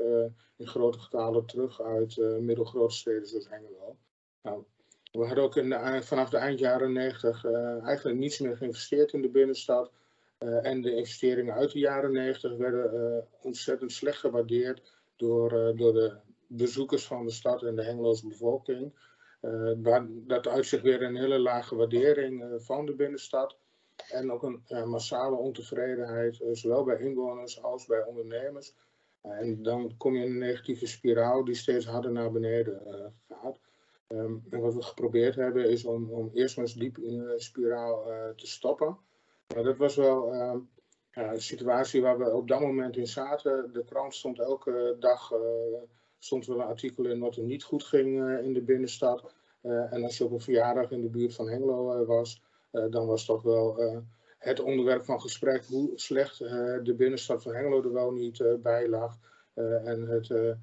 [0.55, 3.97] in grote getalen terug uit middelgrote steden zoals Hengelo.
[4.41, 4.63] Nou,
[5.11, 5.53] we hadden ook
[6.03, 7.45] vanaf de eind jaren 90
[7.83, 9.91] eigenlijk niets meer geïnvesteerd in de binnenstad.
[10.39, 16.13] en de investeringen uit de jaren 90 werden ontzettend slecht gewaardeerd door, door de
[16.47, 18.93] bezoekers van de stad en de Hengeloze bevolking.
[20.27, 23.57] Dat uitzicht weer een hele lage waardering van de binnenstad.
[24.09, 28.73] En ook een massale ontevredenheid, zowel bij inwoners als bij ondernemers.
[29.21, 32.81] en dan kom je in een negatieve spiraal die steeds harder naar beneden
[33.29, 33.59] gaat.
[34.09, 38.03] En wat we geprobeerd hebben is om, om eerst maar eens diep in de spiraal
[38.35, 38.97] te stoppen.
[39.53, 40.59] Maar dat was wel ehm,
[41.11, 43.73] een situatie waar we op dat moment in zaten.
[43.73, 45.31] De krant stond elke dag
[46.19, 49.33] stond wel een artikel in wat er niet goed ging eh, in de binnenstad.
[49.61, 52.43] Eh, en als je op een verjaardag in de buurt van Hengelo eh, was,
[52.89, 53.81] dan was toch wel
[54.37, 56.37] het onderwerp van gesprek hoe slecht
[56.83, 59.17] de binnenstad van Hengelo er wel niet bij lag.
[59.53, 60.57] en het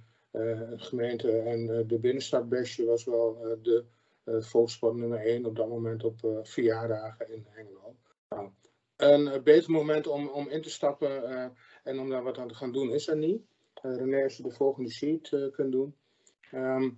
[0.76, 3.84] gemeente en de binnenstadbestje was wel de
[4.24, 7.96] volkssport nummer 1 op dat moment op verjaardagen in Hengelo.
[8.28, 8.50] Nou,
[8.96, 12.72] een beter moment om, om in te stappen en om daar wat aan te gaan
[12.72, 13.42] doen is er niet.
[13.86, 15.96] Eh, René, als je de volgende sheet eh, kunt doen.
[16.50, 16.90] Ehm,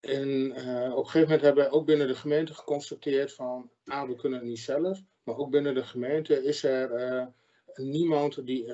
[0.00, 4.08] en eh, op een gegeven moment hebben we ook binnen de gemeente geconstateerd van, ah,
[4.08, 7.32] we kunnen het niet zelf, maar ook binnen de gemeente is er
[7.74, 8.72] niemand die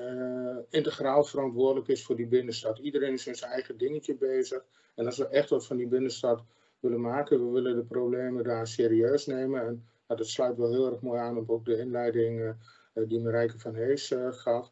[0.69, 2.77] integraal verantwoordelijk is voor die binnenstad.
[2.77, 4.65] Iedereen is met zijn eigen dingetje bezig.
[4.95, 6.43] En als we echt wat van die binnenstad
[6.79, 9.61] willen maken, we willen de problemen daar serieus nemen.
[9.61, 12.55] En nou, dat sluit wel heel erg mooi aan op ook de inleiding
[12.93, 14.71] die Marijke van Hees gaf.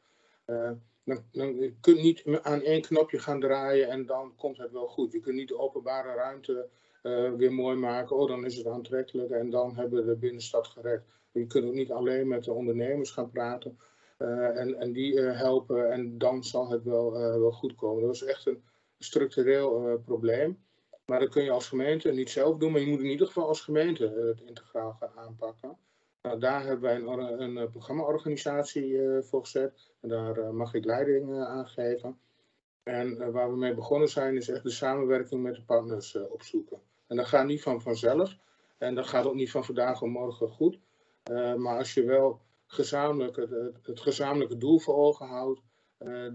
[1.06, 4.88] Dan, dan, je kunt niet aan één knopje gaan draaien en dan komt het wel
[4.88, 5.12] goed.
[5.12, 6.70] Je kunt niet de openbare ruimte
[7.04, 8.16] uh, weer mooi maken.
[8.16, 11.04] Oh, dan is het aantrekkelijk en dan hebben we de binnenstad gered.
[11.32, 13.86] Je kunt ook niet alleen met de ondernemers gaan praten uh,
[14.18, 18.04] en, en die uh, helpen en dan zal het wel, wel goed komen.
[18.04, 18.64] Dat is echt een
[18.98, 20.64] structureel probleem.
[21.06, 23.48] Maar dat kun je als gemeente niet zelf doen, maar je moet in ieder geval
[23.48, 25.78] als gemeente het integraal gaan aanpakken.
[26.22, 29.92] Nou, daar hebben wij een, een eh, programmaorganisatie voor gezet.
[30.02, 32.20] En daar mag ik leiding uh, aan geven.
[32.84, 36.80] En waar we mee begonnen zijn, is echt de samenwerking met de partners opzoeken.
[37.08, 38.38] En dat gaat niet van vanzelf.
[38.78, 40.80] En dat gaat ook niet van vandaag op morgen goed.
[41.58, 43.36] maar als je wel gezamenlijk
[43.82, 45.62] het, gezamenlijke doel voor ogen houdt,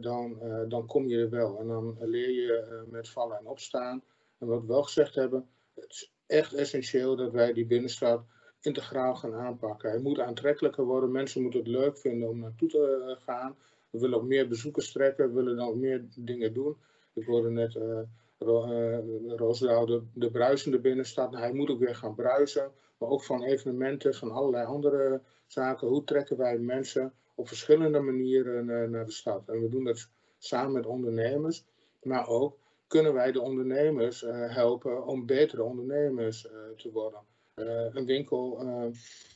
[0.00, 0.38] dan,
[0.68, 1.58] dan kom je er wel.
[1.58, 4.02] En dan leer je met vallen en opstaan.
[4.38, 8.24] En wat we wel gezegd hebben, het is echt essentieel dat wij die binnenstad
[8.60, 9.90] integraal gaan aanpakken.
[9.90, 11.10] Hij moet aantrekkelijker worden.
[11.10, 13.56] Mensen moeten het leuk vinden om naartoe te eh, gaan.
[13.90, 15.34] We willen ook meer bezoekers trekken.
[15.34, 16.76] We willen ook meer dingen doen.
[17.12, 18.00] Ik hoorde net uh,
[18.38, 21.34] de, de bruisende binnenstad.
[21.34, 22.70] hij moet ook weer gaan bruisen.
[23.00, 25.88] Maar ook van evenementen, van allerlei andere zaken.
[25.88, 29.48] Hoe trekken wij mensen op verschillende manieren naar de stad?
[29.48, 30.08] En we doen dat
[30.38, 31.64] samen met ondernemers.
[32.02, 37.20] Maar ook kunnen wij de ondernemers helpen om betere ondernemers te worden.
[37.54, 38.58] Eh, een winkel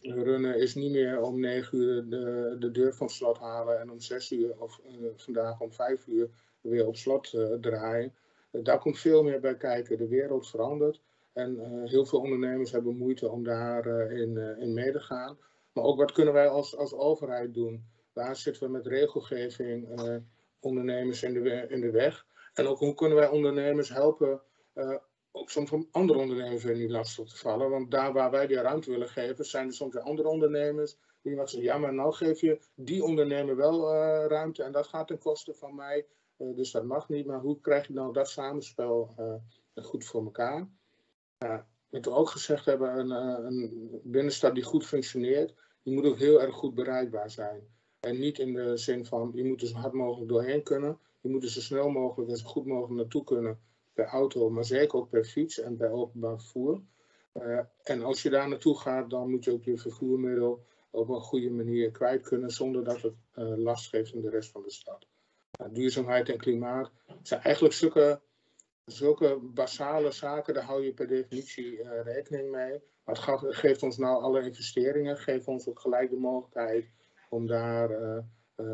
[0.02, 4.00] runnen is niet meer om 9 uur de, de deur van slot halen en om
[4.00, 4.80] 6 uur of
[5.16, 6.28] vandaag om 5 uur
[6.60, 8.14] weer op slot draaien.
[8.50, 9.98] daar komt veel meer bij kijken.
[9.98, 11.00] De wereld verandert
[11.34, 15.38] en heel veel ondernemers hebben moeite om daarin in mee te gaan.
[15.72, 17.84] Maar ook wat kunnen wij als, als overheid doen?
[18.12, 19.88] Waar zitten we met regelgeving
[20.60, 22.26] ondernemers in de, in de weg?
[22.54, 24.42] En ook hoe kunnen wij ondernemers helpen
[25.36, 27.70] ook soms om andere ondernemers weer niet lastig te vallen.
[27.70, 31.36] Want daar waar wij die ruimte willen geven, zijn er soms weer andere ondernemers die
[31.36, 33.92] zeggen, ja, maar nou geef je die ondernemer wel
[34.26, 36.06] ruimte en dat gaat ten koste van mij.
[36.36, 37.26] Dus dat mag niet.
[37.26, 39.14] Maar hoe krijg je nou dat samenspel
[39.74, 40.68] goed voor elkaar?
[41.90, 46.42] Wat we ook gezegd hebben, een, een binnenstad die goed functioneert, die moet ook heel
[46.42, 47.62] erg goed bereikbaar zijn.
[48.00, 50.98] En niet in de zin van, je moet er zo hard mogelijk doorheen kunnen.
[51.20, 53.58] Je moet er zo snel mogelijk en zo goed mogelijk naartoe kunnen
[53.92, 56.80] per auto, maar zeker ook per fiets en bij openbaar vervoer.
[57.34, 61.20] Uh, en als je daar naartoe gaat, dan moet je ook je vervoermiddel op een
[61.20, 63.14] goede manier kwijt kunnen zonder dat het
[63.58, 65.06] last geeft in de rest van de stad.
[65.70, 66.90] Duurzaamheid en klimaat
[67.22, 68.20] zijn eigenlijk zulke,
[68.84, 72.82] zulke basale zaken, daar hou je per definitie rekening mee.
[73.04, 76.86] Maar het geeft ons nou alle investeringen, geeft ons ook gelijk de mogelijkheid
[77.28, 77.90] om daar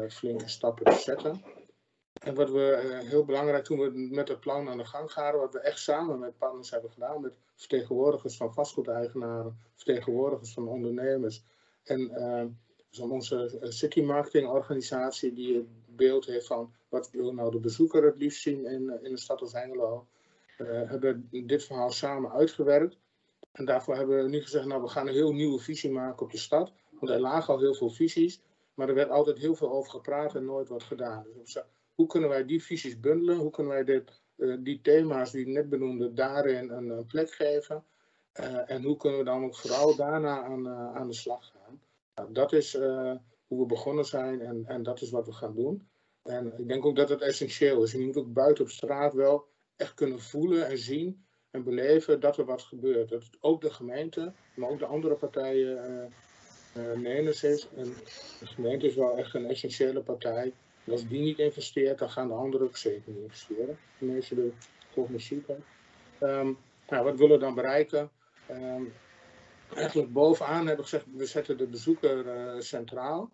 [0.08, 1.42] flinke stappen te zetten.
[2.20, 5.52] En wat we heel belangrijk toen we met het plan aan de gang gaan, wat
[5.52, 11.44] we echt samen met partners hebben gedaan, met vertegenwoordigers van vastgoedeigenaren, vertegenwoordigers van ondernemers
[11.82, 12.10] en
[12.98, 18.16] onze eh, city marketing organisatie die beeld heeft van wat wil nou de bezoeker het
[18.16, 20.06] liefst zien in, in de stad als Hengelo,
[20.58, 22.98] uh, hebben dit verhaal samen uitgewerkt.
[23.52, 26.32] En daarvoor hebben we nu gezegd, nou we gaan een heel nieuwe visie maken op
[26.32, 28.42] de stad, want er lagen al heel veel visies.
[28.74, 31.26] Maar er werd altijd heel veel over gepraat en nooit wat gedaan.
[31.34, 31.62] Dus
[31.94, 33.36] hoe kunnen wij die visies bundelen?
[33.36, 34.22] Hoe kunnen wij dit,
[34.58, 37.84] die thema's die ik net benoemde daarin een, een plek geven?
[38.66, 41.80] en hoe kunnen we dan ook vooral daarna aan, aan de slag gaan?
[42.14, 42.78] Nou, dat is
[43.50, 45.88] hoe we begonnen zijn en, en dat is wat we gaan doen.
[46.22, 47.92] En ik denk ook dat het essentieel is.
[47.92, 52.38] Je moet ook buiten op straat wel echt kunnen voelen en zien en beleven dat
[52.38, 53.08] er wat gebeurt.
[53.08, 56.10] Dat ook de gemeente, maar ook de andere partijen
[56.74, 57.68] uh, is.
[57.76, 57.84] En
[58.40, 60.52] de gemeente is wel echt een essentiële partij.
[60.86, 63.78] Als die niet investeert, dan gaan de anderen ook zeker niet investeren.
[63.98, 65.48] Tenminste, de sheet.
[66.20, 66.58] Um,
[66.88, 68.10] nou, wat willen we dan bereiken?
[68.50, 68.92] Um,
[69.74, 73.30] eigenlijk bovenaan hebben we gezegd, we zetten de bezoeker uh, centraal.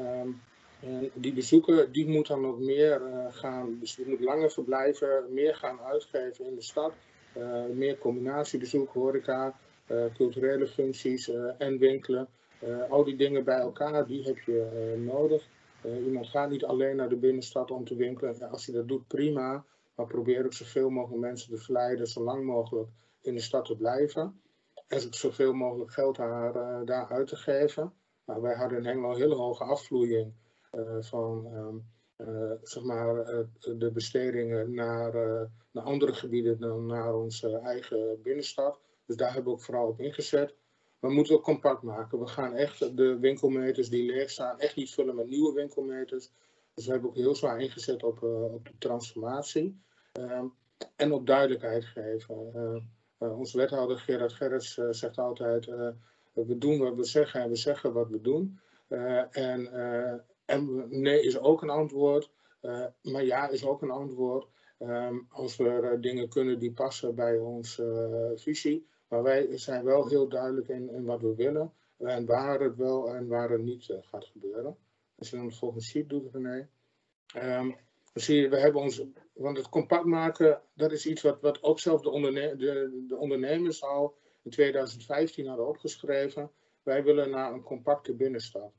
[0.00, 0.40] Um,
[0.80, 5.80] en die bezoeker die moet dan ook meer uh, gaan, dus langer verblijven, meer gaan
[5.80, 6.92] uitgeven in de stad.
[7.36, 12.28] Uh, meer combinatiebezoek, horeca, uh, culturele functies en winkelen.
[12.88, 15.48] al die dingen bij elkaar, die heb je nodig.
[16.04, 18.50] iemand gaat niet alleen naar de binnenstad om te winkelen.
[18.50, 19.64] als je dat doet, prima.
[19.94, 22.88] Maar probeer ook zoveel mogelijk mensen te verleiden, zo lang mogelijk
[23.20, 24.40] in de stad te blijven.
[24.88, 26.16] En zoveel mogelijk geld
[26.86, 27.92] daar uit te geven.
[28.26, 30.32] Nou, wij hadden in hele hoge afvloeiing
[30.70, 31.76] eh, van ehm,
[32.16, 33.44] eh, zeg maar, eh,
[33.78, 35.12] de bestedingen naar,
[35.70, 38.80] naar andere gebieden dan naar onze eigen binnenstad.
[39.06, 40.54] Dus daar hebben we ook vooral op ingezet.
[40.98, 42.18] We moeten ook compact maken.
[42.18, 46.30] We gaan echt de winkelmeters die leeg staan, echt niet vullen met nieuwe winkelmeters.
[46.74, 49.80] Dus we hebben ook heel zwaar ingezet op, op de transformatie.
[50.12, 50.46] Ehm,
[50.96, 52.52] en op duidelijkheid geven.
[53.18, 55.68] Uh, onze wethouder Gerard Gerrits zegt altijd:
[56.44, 58.60] we doen wat we zeggen en we zeggen wat we doen.
[59.30, 59.70] en
[60.46, 62.30] en nee is ook een antwoord,
[62.62, 64.46] uh, maar ja is ook een antwoord.
[64.78, 68.86] Um, als we dingen kunnen die passen bij onze visie.
[69.08, 73.26] Maar wij zijn wel heel duidelijk in, wat we willen en waar het wel en
[73.26, 74.76] waar het niet gaat gebeuren.
[75.18, 76.68] Als je dan de volgende sheet doet, René.
[77.36, 77.76] Um,
[78.12, 81.62] dan zie je, we hebben ons, want het compact maken, dat is iets wat, wat
[81.62, 86.50] ook zelf de, de, de ondernemers al in 2015 hadden opgeschreven.
[86.82, 88.72] Wij willen naar een compacte binnenstad.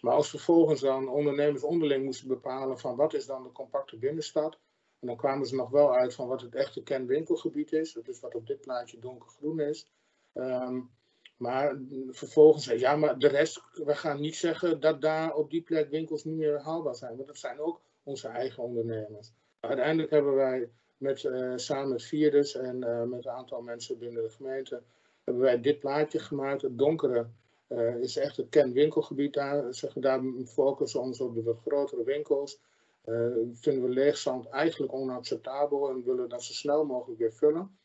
[0.00, 4.58] Maar als vervolgens dan ondernemers onderling moesten bepalen van wat is dan de compacte binnenstad.
[5.00, 7.92] En dan kwamen ze nog wel uit van wat het echte kenwinkelgebied is.
[7.92, 9.90] Dat is wat op dit plaatje donkergroen is.
[10.34, 10.90] Um,
[11.36, 11.78] maar
[12.10, 15.90] vervolgens zei ja, maar de rest, we gaan niet zeggen dat daar op die plek
[15.90, 17.14] winkels niet meer haalbaar zijn.
[17.14, 19.32] Want dat zijn ook onze eigen ondernemers.
[19.60, 24.22] Uiteindelijk hebben wij met, uh, samen met Virus en uh, met een aantal mensen binnen
[24.22, 24.82] de gemeente,
[25.28, 26.62] hebben wij dit plaatje gemaakt.
[26.62, 27.26] Het donkere
[27.68, 29.74] uh, is echt het kenwinkelgebied daar.
[29.74, 32.60] Zeggen, daar focussen we ons op de grotere winkels.
[33.04, 37.78] Uh, vinden we leegstand eigenlijk onacceptabel en willen dat zo snel mogelijk weer vullen.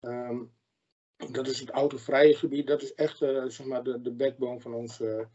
[0.00, 0.52] Um,
[1.32, 2.66] dat is het autovrije gebied.
[2.66, 5.28] Dat is echt uh, zeg maar de, de backbone van onze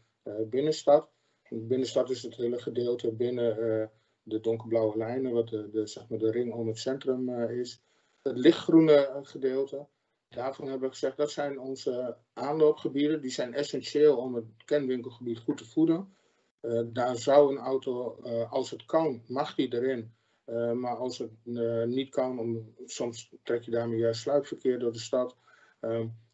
[0.46, 1.08] binnenstad.
[1.48, 3.90] de binnenstad is het hele gedeelte binnen
[4.22, 7.82] de donkerblauwe lijnen, wat de, de, zeg maar de ring om het centrum is.
[8.22, 9.86] Het lichtgroene gedeelte,
[10.34, 13.20] Daarvan hebben we gezegd, dat zijn onze aanloopgebieden.
[13.20, 16.14] Die zijn essentieel om het kenwinkelgebied goed te voeden.
[16.62, 20.12] Uh, daar zou een auto, uh, als het kan, mag die erin.
[20.46, 21.30] Uh, maar als het
[21.86, 25.36] niet kan, om, soms trek je daarmee juist sluipverkeer door de stad.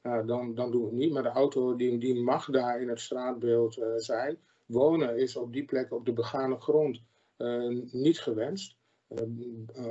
[0.03, 1.13] dan, dan doen we het niet.
[1.13, 4.39] Maar de auto die, die mag daar in het straatbeeld zijn.
[4.67, 7.03] Wonen is op die plek op de begane grond
[7.91, 8.77] niet gewenst.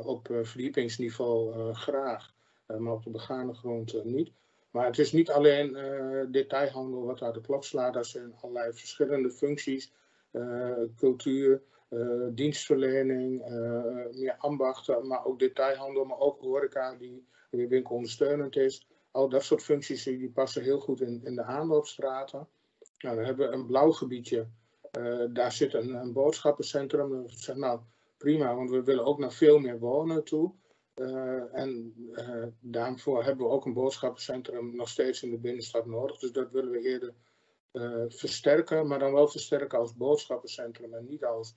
[0.04, 2.34] op verdiepingsniveau graag.
[2.70, 4.32] Eh, maar op de begane grond eh, niet.
[4.72, 7.96] Maar het is niet alleen uh, detailhandel wat daar de klok slaat.
[7.96, 9.94] Er zijn allerlei verschillende functies,
[10.96, 11.62] cultuur,
[12.32, 13.44] dienstverlening,
[14.12, 18.88] meer ambachten, maar ook detailhandel, maar ook horeca die weer winkelondersteunend is.
[19.12, 22.48] Al dat soort functies die passen heel goed in, in de aanloopstraten.
[23.00, 24.48] Nou, hebben een blauw gebiedje.
[25.30, 27.10] daar zit een, een boodschappencentrum.
[27.22, 27.80] Dat zegt nou
[28.18, 30.54] prima, want we willen ook naar veel meer wonen toe.
[31.00, 36.18] Uh, en uh, daarvoor hebben we ook een boodschappencentrum nog steeds in de binnenstad nodig.
[36.18, 37.14] Dus dat willen we eerder
[37.74, 41.56] uh, versterken, maar dan wel versterken als boodschappencentrum en niet als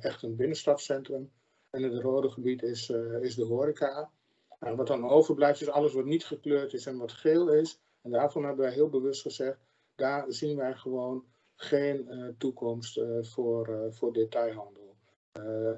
[0.00, 1.32] echt een binnenstadcentrum.
[1.70, 4.10] En het rode gebied is, is de horeca.
[4.58, 7.80] En wat dan overblijft is alles wat niet gekleurd is en wat geel is.
[8.02, 9.58] En daarvan hebben wij heel bewust gezegd,
[9.94, 11.24] daar zien wij gewoon
[11.54, 14.96] geen toekomst voor, voor detailhandel.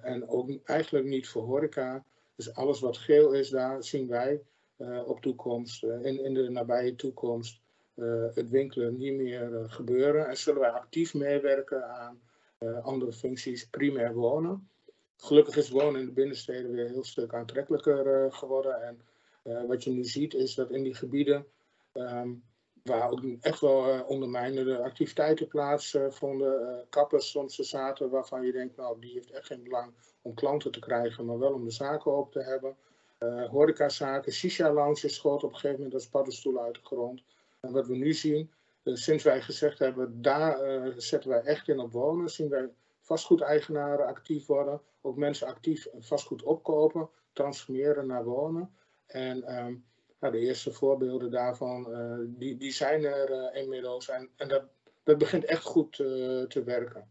[0.03, 2.05] en ook eigenlijk niet voor horeca.
[2.37, 4.43] Dus alles wat geel is, daar zien wij
[4.79, 7.61] uh, op toekomst, uh, in, in de nabije toekomst,
[7.95, 10.29] uh, het winkelen niet meer gebeuren.
[10.29, 12.21] En zullen wij actief meewerken aan
[12.83, 14.69] andere functies, primair wonen.
[15.17, 18.83] Gelukkig is wonen in de binnensteden weer een heel stuk aantrekkelijker geworden.
[18.83, 21.47] En wat je nu ziet is dat in die gebieden
[21.93, 22.45] um,
[22.87, 26.61] waar ook echt wel uh, ondermijnende activiteiten plaatsvonden.
[26.61, 30.73] Uh, kappers soms zaten waarvan je denkt, nou die heeft echt geen belang om klanten
[30.73, 32.77] te krijgen, maar wel om de zaken op te hebben.
[33.51, 37.23] Horecazaken, shisha-lounges schoot op een gegeven moment als paddenstoel uit de grond.
[37.61, 38.51] En wat we nu zien,
[38.85, 40.59] sinds wij gezegd hebben, daar
[40.97, 42.71] zetten wij echt in op wonen, zien wij
[43.01, 48.71] vastgoedeigenaren actief worden, ook mensen actief vastgoed opkopen, transformeren naar wonen.
[49.07, 49.85] En um,
[50.21, 54.09] nou, de eerste voorbeelden daarvan, uh, die, die zijn er uh, inmiddels.
[54.09, 54.63] En, en dat,
[55.03, 57.11] dat begint echt goed uh, te werken.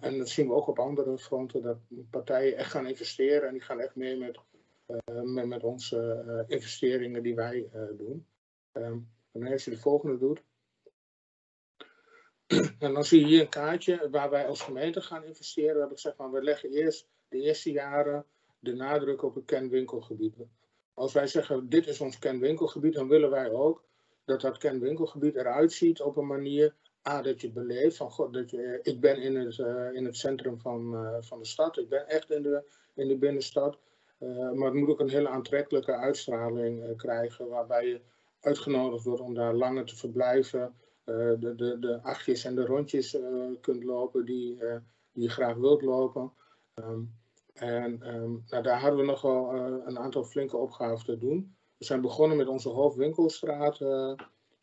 [0.00, 1.78] en dat zien we ook op andere fronten, dat
[2.10, 3.48] partijen echt gaan investeren.
[3.48, 4.38] En die gaan echt mee met,
[5.24, 8.26] met, met onze investeringen die wij doen.
[8.72, 10.42] Um, en als je de volgende doet.
[12.78, 15.80] En dan zie je hier een kaartje waar wij als gemeente gaan investeren.
[15.80, 18.26] Dat ik zeg van, we leggen eerst de eerste jaren
[18.58, 20.36] de nadruk op het kenwinkelgebied.
[20.94, 23.84] Als wij zeggen, dit is ons kenwinkelgebied, dan willen wij ook
[24.24, 26.74] dat dat kenwinkelgebied eruit ziet op een manier,
[27.08, 30.16] A, dat je beleeft, van god, dat je, ik ben in het, uh, in het
[30.16, 32.64] centrum van, uh, van de stad, ik ben echt in de,
[32.94, 33.78] in de binnenstad.
[34.18, 38.00] Maar het moet ook een hele aantrekkelijke uitstraling krijgen, waarbij je
[38.40, 40.74] uitgenodigd wordt om daar langer te verblijven,
[41.04, 43.18] de, de, de achtjes en de rondjes
[43.60, 44.58] kunt lopen die,
[45.12, 46.32] die je graag wilt lopen.
[46.74, 47.14] Um,
[47.54, 51.56] en um, nou, daar hadden we nog wel uh, een aantal flinke opgaven te doen.
[51.76, 53.80] We zijn begonnen met onze hoofdwinkelstraat.
[53.80, 54.14] Uh,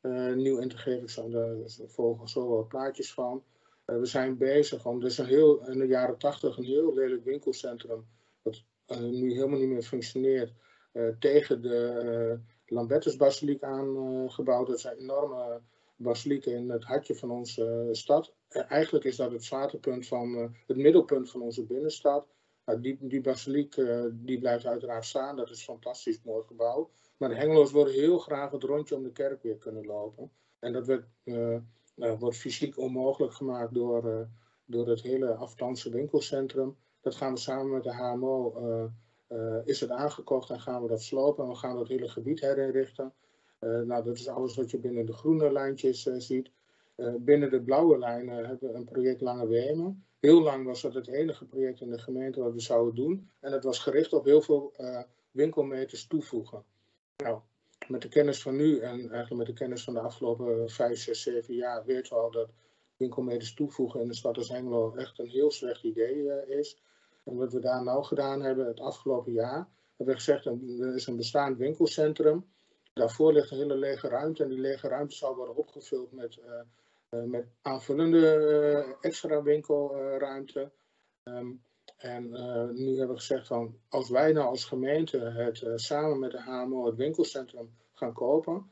[0.01, 1.55] uh, nieuw in te geven, daar
[1.87, 3.43] volgen zo wel plaatjes van.
[3.85, 8.05] we zijn bezig om, dus een heel, in de jaren tachtig een heel lelijk winkelcentrum,
[8.41, 8.63] wat
[8.99, 10.53] nu helemaal niet meer functioneert,
[11.19, 14.67] tegen de Lambertusbasiliek aangebouwd.
[14.67, 15.61] dat zijn enorme
[15.95, 18.33] basilieken in het hartje van onze stad.
[18.49, 22.27] eigenlijk is dat het zwaartepunt van, het middelpunt van onze binnenstad.
[22.65, 26.89] Nou, die, basiliek uh, die blijft uiteraard staan, dat is fantastisch mooi gebouw.
[27.17, 30.31] Maar de Hengelo's willen heel graag het rondje om de kerk weer kunnen lopen.
[30.59, 30.89] En dat
[31.23, 31.57] uh,
[31.95, 34.27] uh, wordt fysiek onmogelijk gemaakt door,
[34.65, 36.75] door het hele afstandse winkelcentrum.
[37.01, 38.53] Dat gaan we samen met de HMO,
[39.65, 41.43] is het aangekocht en gaan we dat slopen.
[41.43, 43.13] En we gaan dat hele gebied herinrichten.
[43.59, 46.51] nou, dat is alles wat je binnen de groene lijntjes ziet.
[47.19, 50.05] binnen de blauwe lijnen hebben we een project Lange Wemen.
[50.21, 53.29] Heel lang was dat het enige project in de gemeente wat we zouden doen.
[53.39, 55.01] En dat was gericht op heel veel uh,
[55.31, 56.63] winkelmeters toevoegen.
[57.17, 57.39] Nou,
[57.87, 61.21] met de kennis van nu en eigenlijk met de kennis van de afgelopen 5, 6,
[61.21, 62.49] 7 jaar weten we al dat
[62.97, 66.81] winkelmeters toevoegen in de stad als Hengelo echt een heel slecht idee uh, is.
[67.23, 69.67] En wat we daar nou gedaan hebben het afgelopen jaar,
[69.97, 72.45] hebben we gezegd, er is een bestaand winkelcentrum.
[72.93, 76.61] Daarvoor ligt een hele lege ruimte en die lege ruimte zal worden opgevuld met eh,
[77.11, 80.71] met aanvullende eh, extra winkelruimte.
[81.23, 81.51] Ehm,
[81.97, 86.31] en eh, nu hebben we gezegd van als wij nou als gemeente het samen met
[86.31, 88.71] de HMO het winkelcentrum gaan kopen,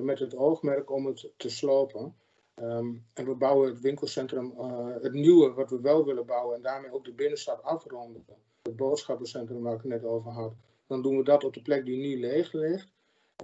[0.00, 2.16] met het oogmerk om het te slopen.
[2.54, 4.52] Ehm, en we bouwen het winkelcentrum,
[5.00, 8.24] het nieuwe wat we wel willen bouwen en daarmee ook de binnenstad afronden.
[8.62, 10.52] Het boodschappencentrum waar ik het net over had.
[10.86, 12.88] Dan doen we dat op de plek die nu leeg ligt.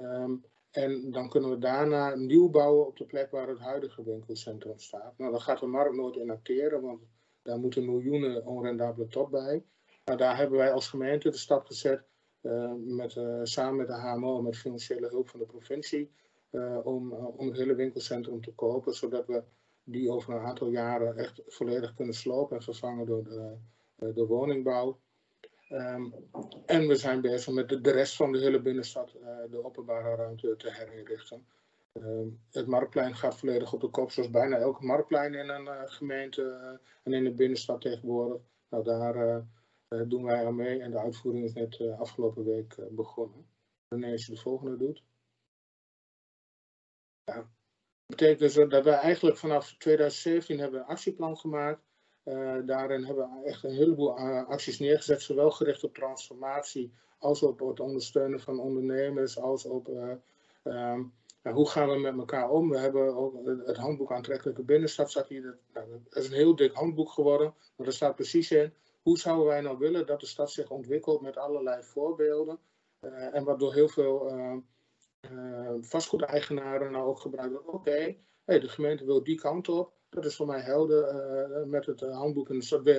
[0.02, 0.44] Um,
[0.76, 5.18] en dan kunnen we daarna nieuw bouwen op de plek waar het huidige winkelcentrum staat.
[5.18, 7.00] Nou, dan gaat de markt nooit in acteren, want
[7.42, 9.64] daar moeten miljoenen onrendabele top bij.
[10.04, 12.04] Maar daar hebben wij als gemeente de stap gezet,
[12.42, 16.12] uh, met, uh, samen met de HMO, met financiële hulp van de provincie,
[16.50, 19.42] uh, om, om het hele winkelcentrum te kopen, zodat we
[19.84, 23.24] die over een aantal jaren echt volledig kunnen slopen en vervangen door
[23.96, 24.98] de woningbouw.
[25.68, 26.14] Um,
[26.66, 30.56] en we zijn bezig met de, rest van de hele binnenstad, uh, de openbare ruimte
[30.56, 31.46] te herinrichten.
[31.92, 35.82] Um, het marktplein gaat volledig op de kop, zoals bijna elke marktplein in een uh,
[35.84, 38.40] gemeente uh, en in de binnenstad tegenwoordig.
[38.68, 39.44] Nou, daar
[40.08, 43.46] doen wij aan mee en de uitvoering is net afgelopen week begonnen.
[43.88, 45.02] Wanneer als je de volgende doet.
[47.24, 47.34] Ja.
[47.34, 47.46] Dat
[48.06, 51.85] betekent dus dat wij eigenlijk vanaf 2017 hebben een actieplan gemaakt
[52.64, 57.58] daarin hebben we echt een heleboel uh, acties neergezet, zowel gericht op transformatie als op
[57.58, 59.88] het ondersteunen van ondernemers, als op
[60.64, 61.12] um,
[61.42, 62.68] nou, hoe gaan we met elkaar om.
[62.68, 63.34] We hebben ook
[63.66, 67.54] het handboek aantrekkelijke binnenstad, zag hier, dat, nou, dat is een heel dik handboek geworden,
[67.76, 68.72] maar er staat precies in,
[69.02, 72.58] hoe zouden wij nou willen dat de stad zich ontwikkelt met allerlei voorbeelden
[73.32, 74.32] en wat door heel veel
[75.80, 77.68] vastgoedeigenaren nou ook gebruikt wordt.
[77.68, 81.14] Oké, de gemeente wil die kant op, dat is voor mij helder.
[81.14, 82.92] Uh, met het eh, handboek in de,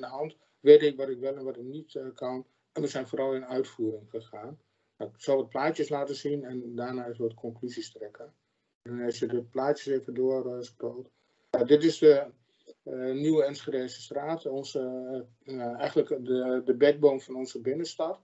[0.00, 2.46] eh, hand weet ik wat ik wel en wat ik niet kan.
[2.72, 4.58] En we zijn vooral in uitvoering gegaan.
[4.96, 8.34] Nou, ik zal wat plaatjes laten zien en daarna eens wat conclusies trekken.
[8.82, 11.10] En als je de plaatjes even doorscrollt.
[11.66, 12.26] dit is de
[13.12, 14.46] nieuwe Enschedeze straat.
[14.46, 15.24] Onze,
[15.78, 18.20] eigenlijk de, de backbone van onze binnenstad.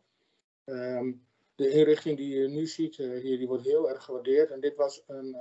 [0.64, 4.50] Um, de inrichting die je nu ziet hier, die wordt heel erg gewaardeerd.
[4.50, 5.36] En dit was een,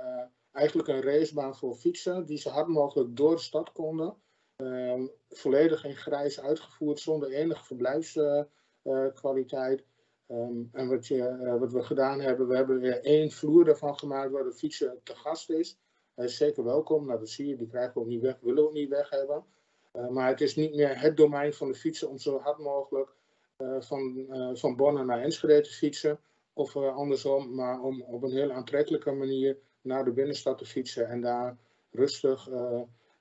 [0.52, 4.16] eigenlijk een racebaan voor fietsen, die zo hard mogelijk door de stad konden.
[4.56, 9.84] Ehm, volledig in grijs uitgevoerd, zonder enige verblijfskwaliteit.
[10.28, 14.30] Um, en wat, je, wat, we gedaan hebben, we hebben weer één vloer ervan gemaakt
[14.30, 15.78] waar de fietser te gast is.
[16.16, 18.74] Zeker welkom, nou, dat zie je, die krijgen we ook niet weg, willen we ook
[18.74, 19.44] niet weg hebben.
[19.92, 23.14] Uh, maar het is niet meer het domein van de fietser om zo hard mogelijk
[23.58, 26.20] uh, van, uh, van Bonn naar Enschede te fietsen.
[26.52, 31.20] Of andersom, maar om op een heel aantrekkelijke manier naar de binnenstad te fietsen en
[31.20, 31.56] daar
[31.90, 32.44] rustig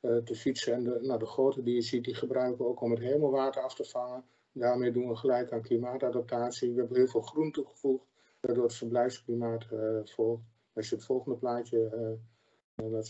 [0.01, 0.73] te fietsen.
[0.73, 3.61] En de, nou, de grote die je ziet, die gebruiken we ook om het hemelwater
[3.61, 4.25] af te vangen.
[4.51, 6.73] Daarmee doen we gelijk aan klimaatadaptatie.
[6.73, 8.05] We hebben heel veel groen toegevoegd,
[8.39, 9.67] waardoor het verblijfsklimaat
[10.03, 10.43] volgt.
[10.73, 12.17] Als je het volgende plaatje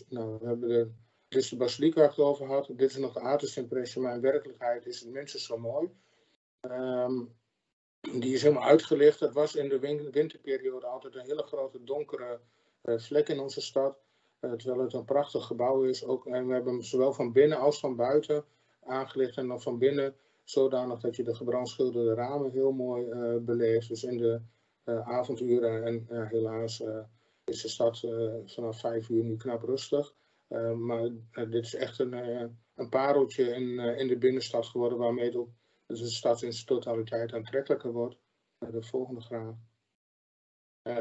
[0.10, 0.92] nou, we hebben de,
[1.28, 2.68] dit is de basiliek waar ik het over had.
[2.68, 5.90] Dit is nog de impression, maar in werkelijkheid is het minstens zo mooi.
[6.62, 7.36] Um,
[8.02, 9.20] die is helemaal uitgelicht.
[9.20, 9.80] Het was in de
[10.12, 12.40] winterperiode altijd een hele grote donkere
[12.84, 13.98] vlek in onze stad.
[14.42, 16.06] Uh, terwijl het een prachtig gebouw is.
[16.06, 18.44] Ook, en we hebben hem zowel van binnen als van buiten
[18.84, 19.38] aangelicht.
[19.38, 23.88] En dan van binnen zodanig dat je de gebrandschilderde ramen heel mooi uh, beleeft.
[23.88, 24.42] Dus in de
[25.04, 26.84] avonduren en helaas
[27.44, 28.00] is de stad
[28.46, 30.14] vanaf vijf uur nu knap rustig.
[30.76, 32.14] Maar dit is echt een,
[32.76, 35.46] een pareltje in, in de binnenstad geworden waarmee de,
[35.96, 38.18] stad in zijn totaliteit aantrekkelijker wordt.
[38.58, 39.56] de volgende graaf.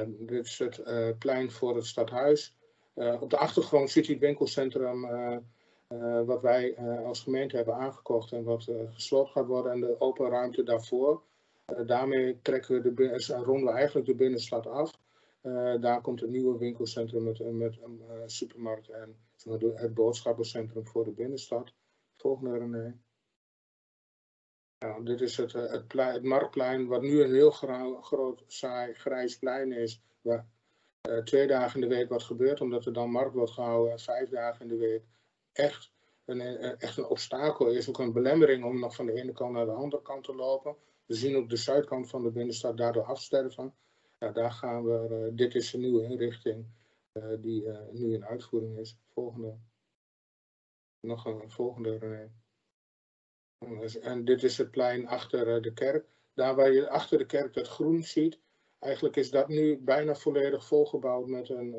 [0.08, 0.82] Dit is het
[1.18, 2.56] plein voor het stadhuis.
[2.94, 5.08] op de achtergrond ziet u het winkelcentrum
[6.24, 10.62] wat wij als gemeente hebben aangekocht en wat gesloopt gaat worden en de open ruimte
[10.62, 11.22] daarvoor.
[11.86, 14.98] daarmee trekken we de, ronden we eigenlijk de binnenstad af.
[15.80, 19.16] Daar komt een nieuwe winkelcentrum met, met een supermarkt en
[19.74, 21.72] het boodschappencentrum voor de binnenstad.
[22.16, 22.98] Volgende René.
[24.84, 27.50] Ja, dit is het, eh, het, plein, het marktplein, wat nu een heel
[28.00, 30.00] groot, saai, grijs plein is.
[30.20, 30.46] Waar
[31.08, 33.92] uh, twee dagen in de week wat gebeurt, omdat er dan markt wordt gehouden.
[33.92, 35.04] En vijf dagen in de week
[35.52, 35.92] echt
[36.24, 36.40] een,
[36.78, 37.88] echt een obstakel is.
[37.88, 40.76] Ook een belemmering om nog van de ene kant naar de andere kant te lopen.
[41.06, 43.74] We zien ook de zuidkant van de binnenstad daardoor afsterven.
[44.18, 46.66] Ja, daar gaan we, dit is een nieuwe inrichting
[47.40, 48.96] die nu in uitvoering is.
[49.12, 49.58] Volgende.
[51.00, 52.30] Nog een volgende René.
[54.02, 56.04] En dit is het plein achter de kerk.
[56.34, 58.38] Daar waar je achter de kerk het groen ziet,
[58.78, 61.74] eigenlijk is dat nu bijna volledig volgebouwd met een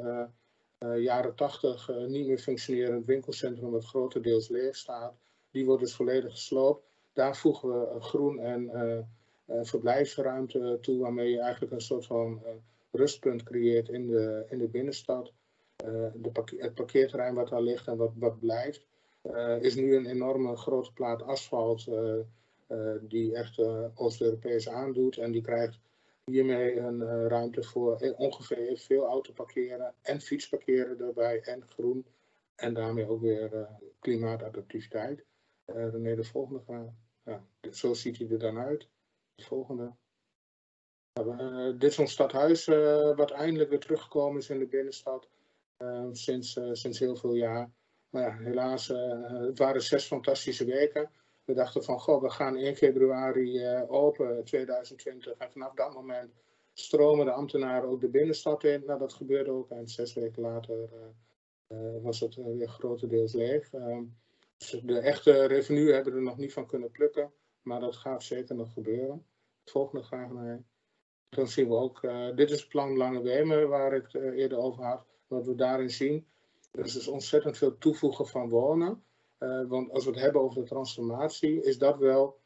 [1.01, 5.13] jaren tachtig niet meer functionerend winkelcentrum dat grotendeels leeg staat.
[5.51, 6.83] Die wordt dus volledig gesloopt.
[7.13, 8.69] Daar voegen we groen en
[9.51, 12.49] uh, verblijfsruimte toe, waarmee je eigenlijk een soort van uh,
[12.91, 15.33] rustpunt creëert in de, in de binnenstad.
[15.85, 18.85] Uh, de het parkeerterrein wat daar ligt en wat, wat blijft,
[19.61, 21.87] is nu een enorme grote plaat asfalt
[23.01, 23.59] die echt
[23.95, 25.17] Oost-Europees aandoet.
[25.17, 25.79] En die krijgt
[26.25, 32.05] hiermee een ruimte voor ongeveer veel autoparkeren en fietsparkeren erbij en groen.
[32.55, 33.67] En daarmee ook weer
[33.99, 35.23] klimaatadaptiviteit.
[35.65, 36.89] De volgende vraag.
[37.23, 38.87] Ja, zo ziet hij er dan uit
[39.35, 39.93] volgende.
[41.19, 42.65] Uh, dit is ons stadhuis
[43.15, 45.27] wat eindelijk weer teruggekomen is in de binnenstad
[46.11, 47.71] sinds, sinds heel veel jaar.
[48.11, 51.09] Maar ja, helaas, het waren zes fantastische weken.
[51.45, 55.37] We dachten van, goh, we gaan 1 februari open, 2020.
[55.37, 56.31] En vanaf dat moment
[56.73, 58.83] stromen de ambtenaren ook de binnenstad in.
[58.85, 59.69] Nou, dat gebeurde ook.
[59.69, 60.89] En zes weken later
[62.01, 63.73] was het weer grotendeels leeg.
[63.73, 64.03] Ehm,
[64.57, 67.31] dus de echte revenue hebben we er nog niet van kunnen plukken.
[67.61, 69.25] Maar dat gaat zeker nog gebeuren
[69.65, 70.63] volgende graag naar.
[71.29, 72.01] Dan zien we ook,
[72.35, 75.05] dit is het plan Lange Wemen waar ik het eerder over had.
[75.27, 76.27] Wat we daarin zien,
[76.71, 79.03] er is dus ontzettend veel toevoegen van wonen.
[79.39, 82.39] Uh, want als we het hebben over de transformatie, is dat wel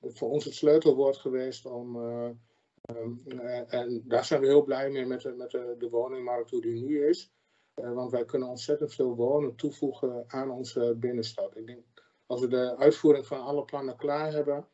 [0.00, 1.96] voor ons het sleutelwoord geweest om.
[1.96, 3.22] Um,
[3.68, 6.82] en daar zijn we heel blij mee met, de, met de, de woningmarkt hoe die
[6.82, 7.32] nu is.
[7.74, 11.56] want wij kunnen ontzettend veel wonen toevoegen aan onze binnenstad.
[11.56, 11.84] Ik denk,
[12.26, 14.68] als we de uitvoering van alle plannen klaar hebben,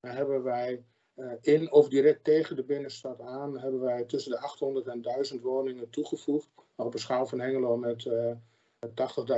[0.00, 0.84] dan hebben wij
[1.40, 5.90] in of direct tegen de binnenstad aan, hebben wij tussen de 800 en 1000 woningen
[5.90, 6.48] toegevoegd.
[6.84, 8.88] Op een schaal van Hengelo met uh, eh,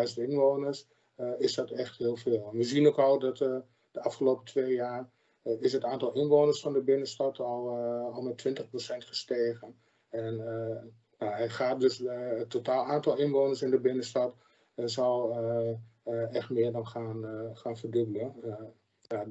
[0.09, 0.87] 80.000 inwoners
[1.17, 2.51] uh, is dat echt heel veel.
[2.53, 3.63] We zien ook al dat de
[3.93, 5.11] afgelopen twee jaar
[5.43, 7.69] is het aantal inwoners van de binnenstad al,
[8.13, 8.63] al met 20%
[8.99, 9.81] gestegen.
[10.09, 10.37] En
[11.19, 14.35] nou, hij gaat dus, het totaal aantal inwoners in de binnenstad
[14.75, 15.37] zal
[16.31, 18.35] echt meer dan gaan, gaan verdubbelen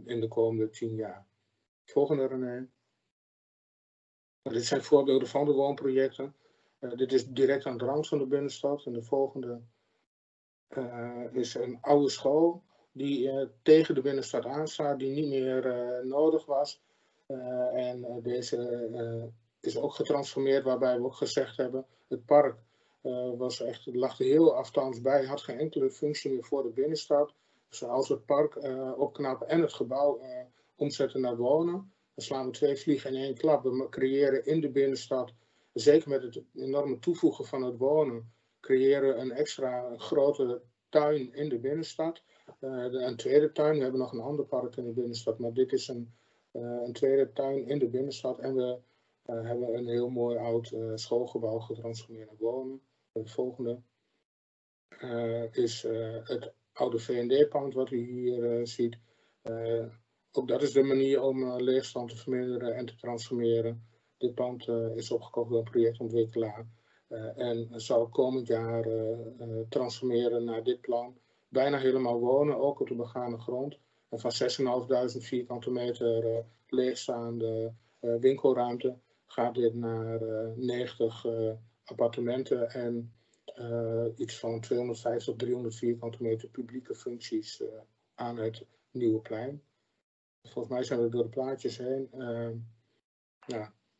[0.06, 1.26] in de komende tien jaar.
[1.86, 2.68] Volgende René.
[4.42, 6.36] Dit zijn voorbeelden van de woonprojecten.
[6.82, 8.86] Uh, dit is direct aan de rand van de binnenstad.
[8.86, 9.62] En de volgende
[10.70, 15.64] uh, is een oude school die uh, tegen de binnenstad aanstaat, die niet meer
[16.04, 16.82] nodig was.
[17.74, 22.58] en deze is ook getransformeerd, waarbij we ook gezegd hebben, het park
[23.38, 27.34] was echt, lag er heel afstands bij, had geen enkele functie meer voor de binnenstad.
[27.70, 28.58] Dus als we het park
[28.98, 30.22] opknappen en het gebouw
[30.76, 33.64] omzetten naar wonen, dan slaan we twee vliegen in één klap.
[33.64, 35.34] We creëren in de binnenstad,
[35.74, 41.60] zeker met het enorme toevoegen van het wonen, creëren een extra grote tuin in de
[41.60, 42.24] binnenstad.
[42.60, 45.72] Uh, een tweede tuin, we hebben nog een ander park in de binnenstad, maar dit
[45.72, 46.14] is een,
[46.52, 48.40] uh, een tweede tuin in de binnenstad.
[48.40, 48.80] En we
[49.26, 52.82] uh, hebben een heel mooi oud schoolgebouw getransformeerd naar wonen.
[53.12, 53.82] De volgende
[55.52, 55.82] is
[56.24, 58.98] het oude V&D-pand wat u hier ziet.
[60.32, 63.86] ook dat is de manier om leegstand te verminderen en te transformeren.
[64.22, 66.68] Dit pand is opgekocht door een projectontwikkelaar.
[67.10, 69.18] Uh, en zal komend jaar uh,
[69.70, 71.18] transformeren naar dit plan.
[71.48, 73.80] Bijna helemaal wonen, ook op de begane grond.
[74.10, 74.32] En van
[75.12, 80.22] 6.500 vierkante meter leegstaande winkelruimte gaat dit naar
[80.56, 81.26] 90
[81.84, 83.14] appartementen en
[84.16, 87.64] iets van 250 tot 300 vierkante meter publieke functies
[88.16, 89.62] aan het nieuwe plein.
[90.44, 92.10] Volgens mij zijn we door de plaatjes heen.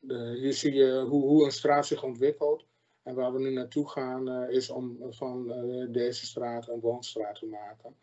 [0.02, 2.66] De, hier zie je hoe, hoe een straat zich ontwikkelt.
[3.04, 7.36] En waar we nu naartoe gaan uh, is om van uh, deze straat een woonstraat
[7.36, 7.96] te maken.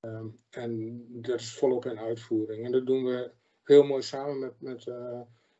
[0.00, 2.64] Um, en dat is volop in uitvoering.
[2.64, 3.30] En dat doen we
[3.62, 4.94] heel mooi samen met, met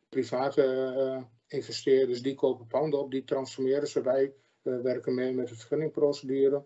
[0.09, 2.22] private investeerders.
[2.22, 4.03] Die kopen panden op, die transformeren ze.
[4.03, 4.32] Wij
[4.62, 6.64] werken mee met de vergunningprocedure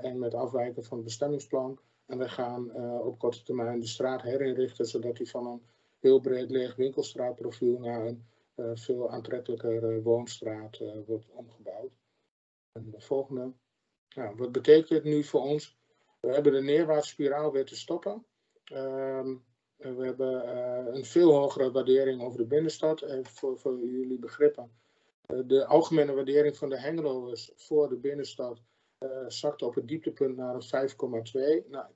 [0.00, 1.78] en met afwijken van het bestemmingsplan.
[2.06, 5.62] En we gaan op korte termijn de straat herinrichten, zodat die van een
[6.00, 8.24] heel breed leeg winkelstraatprofiel naar een
[8.56, 11.92] veel aantrekkelijker woonstraat uh, wordt omgebouwd.
[12.72, 13.52] En de volgende.
[14.14, 15.76] Nou, wat betekent dit nu voor ons?
[16.20, 18.24] We hebben de neerwaartse spiraal weer te stoppen.
[18.72, 19.24] Uh,
[19.76, 20.48] we hebben
[20.94, 23.04] een veel hogere waardering over de binnenstad.
[23.22, 24.70] voor, voor jullie begrippen.
[25.26, 28.62] de algemene waardering van de Hengeloers voor de binnenstad
[29.26, 30.88] zakte op het dieptepunt naar een
[31.64, 31.70] 5,2.
[31.70, 31.86] Nou,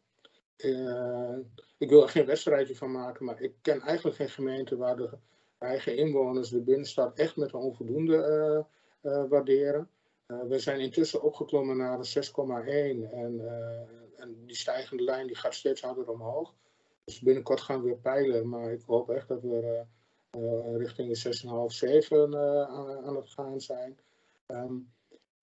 [1.78, 5.18] ik wil er geen wedstrijdje van maken, maar ik ken eigenlijk geen gemeente waar de
[5.58, 8.66] eigen inwoners de binnenstad echt met een onvoldoende
[9.02, 9.90] uh, waarderen.
[10.26, 12.24] Uh, we zijn intussen opgeklommen naar een
[13.04, 13.40] 6,1 en,
[14.16, 16.54] en die stijgende lijn die gaat steeds harder omhoog.
[17.04, 19.84] Dus binnenkort gaan we weer peilen, maar ik hoop echt dat we
[20.76, 22.36] richting de 6,5, 7
[23.04, 23.98] aan, het gaan zijn.
[24.46, 24.92] Um,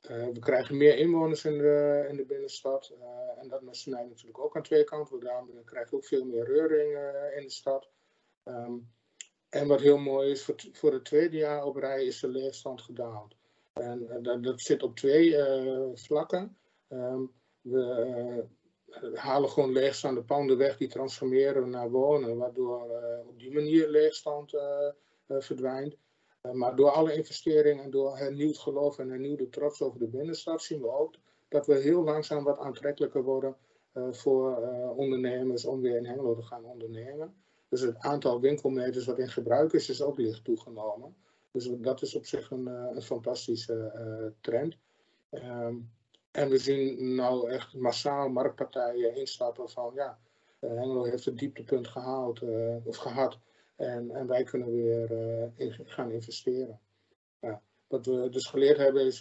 [0.07, 2.93] we krijgen meer inwoners in de, in de binnenstad.
[3.37, 5.19] En dat snijdt natuurlijk ook aan twee kanten.
[5.19, 6.89] We krijgen ook veel meer reuring
[7.35, 7.89] in de stad.
[8.43, 8.89] Um,
[9.55, 12.81] en wat heel mooi is, voor, voor het tweede jaar op rij is de leegstand
[12.81, 13.35] gedaald.
[13.73, 16.57] En uh, dat, dat, zit op twee uh, vlakken.
[16.89, 17.31] Um,
[17.61, 18.47] we
[19.01, 22.81] uh, halen gewoon leegstaande panden weg, die transformeren naar wonen, waardoor
[23.27, 24.53] op die manier leegstand
[25.27, 25.97] verdwijnt.
[26.51, 30.81] maar door alle investeringen en door hernieuwd geloof en hernieuwde trots over de binnenstad zien
[30.81, 31.15] we ook
[31.47, 33.55] dat we heel langzaam wat aantrekkelijker worden
[34.11, 34.57] voor
[34.95, 37.44] ondernemers om weer in Hengelo te gaan ondernemen.
[37.75, 41.15] Dus het aantal winkelmeters wat in gebruik is, is ook licht toegenomen.
[41.51, 44.77] Dus dat is op zich een, eh, een fantastische uh, trend.
[45.31, 45.91] Um,
[46.31, 50.17] en we zien nou echt massaal marktpartijen instappen van ja,
[50.59, 52.41] uh, Hengelo heeft het dieptepunt gehaald
[52.83, 53.39] of gehad.
[53.75, 55.09] En, en wij kunnen weer
[55.85, 56.79] gaan investeren.
[57.39, 59.19] Ja, wat we dus geleerd hebben is,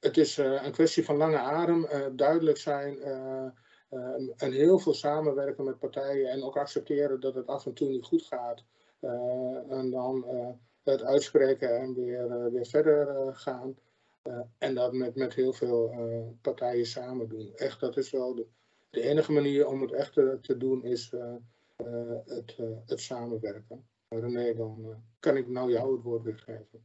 [0.00, 1.86] het is een kwestie van lange adem,
[2.16, 2.98] duidelijk zijn
[3.88, 7.88] Ehm, en heel veel samenwerken met partijen en ook accepteren dat het af en toe
[7.88, 8.64] niet goed gaat.
[9.00, 10.50] Eh, en dan eh,
[10.82, 13.76] het uitspreken en weer, eh, weer verder gaan.
[14.58, 15.94] en dat met, met heel veel
[16.40, 17.52] partijen samen doen.
[17.56, 18.46] Echt, dat is wel de,
[18.90, 21.12] de enige manier om het echt te, doen, is
[22.24, 23.88] het, het samenwerken.
[24.08, 26.84] René, dan kan ik nou jou het woord weer geven.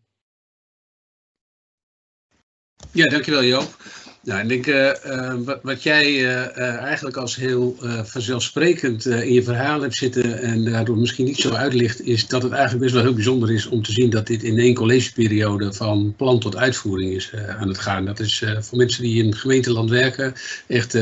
[2.91, 3.77] Ja, dankjewel Joop.
[4.23, 9.81] Nou, ik denk uh, wat, wat, jij uh, eigenlijk als heel vanzelfsprekend in je verhaal
[9.81, 13.13] hebt zitten en daardoor misschien niet zo uitlicht, is dat het eigenlijk best wel heel
[13.13, 17.31] bijzonder is om te zien dat dit in één collegeperiode van plan tot uitvoering is
[17.59, 18.05] aan het gaan.
[18.05, 20.33] Dat is voor mensen die in gemeenteland werken
[20.67, 20.97] echt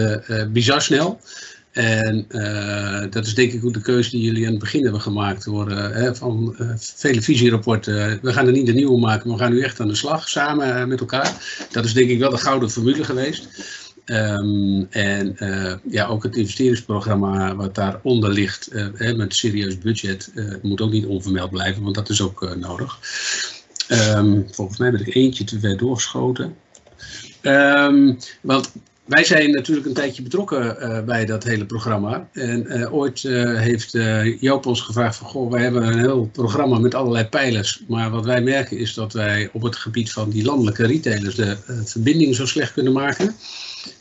[0.52, 1.20] bizar snel.
[1.72, 5.02] En uh, dat is denk ik ook de keuze die jullie aan het begin hebben
[5.02, 8.20] gemaakt door uh, hè, van uh, vele visierapporten.
[8.22, 10.30] we gaan er niet de nieuwe maken, maar we gaan nu echt aan de slag
[10.30, 11.66] samen met elkaar.
[11.72, 13.48] Dat is denk ik wel de gouden formule geweest.
[14.06, 15.36] Um, en
[15.90, 21.50] ja, ook het investeringsprogramma wat daaronder ligt hè, met serieus budget moet ook niet onvermeld
[21.50, 23.00] blijven, want dat is ook nodig.
[23.90, 26.56] Um, volgens mij ben ik eentje te ver doorgeschoten.
[27.42, 28.72] Um, want
[29.12, 32.30] wij zijn natuurlijk een tijdje betrokken bij dat hele programma.
[32.34, 33.22] En ooit
[33.56, 33.92] heeft
[34.40, 37.84] Joop ons gevraagd van, goh, wij hebben een heel programma met allerlei pijlers.
[37.88, 41.58] Maar wat wij merken is dat wij op het gebied van die landelijke retailers de
[41.86, 43.36] verbinding zo slecht kunnen maken.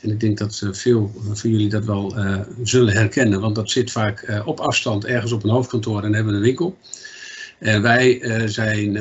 [0.00, 2.14] En ik denk dat veel van jullie dat wel
[2.62, 6.40] zullen herkennen, want dat zit vaak op afstand ergens op een hoofdkantoor en hebben een
[6.40, 6.78] winkel.
[7.58, 8.98] En wij zijn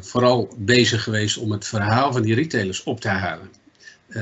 [0.00, 3.55] vooral bezig geweest om het verhaal van die retailers op te halen.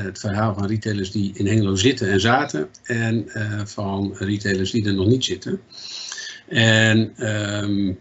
[0.03, 3.25] Het verhaal van retailers die in Hengelo zitten en zaten en
[3.65, 5.59] van retailers die er nog niet zitten.
[6.47, 7.13] En
[7.63, 7.99] um,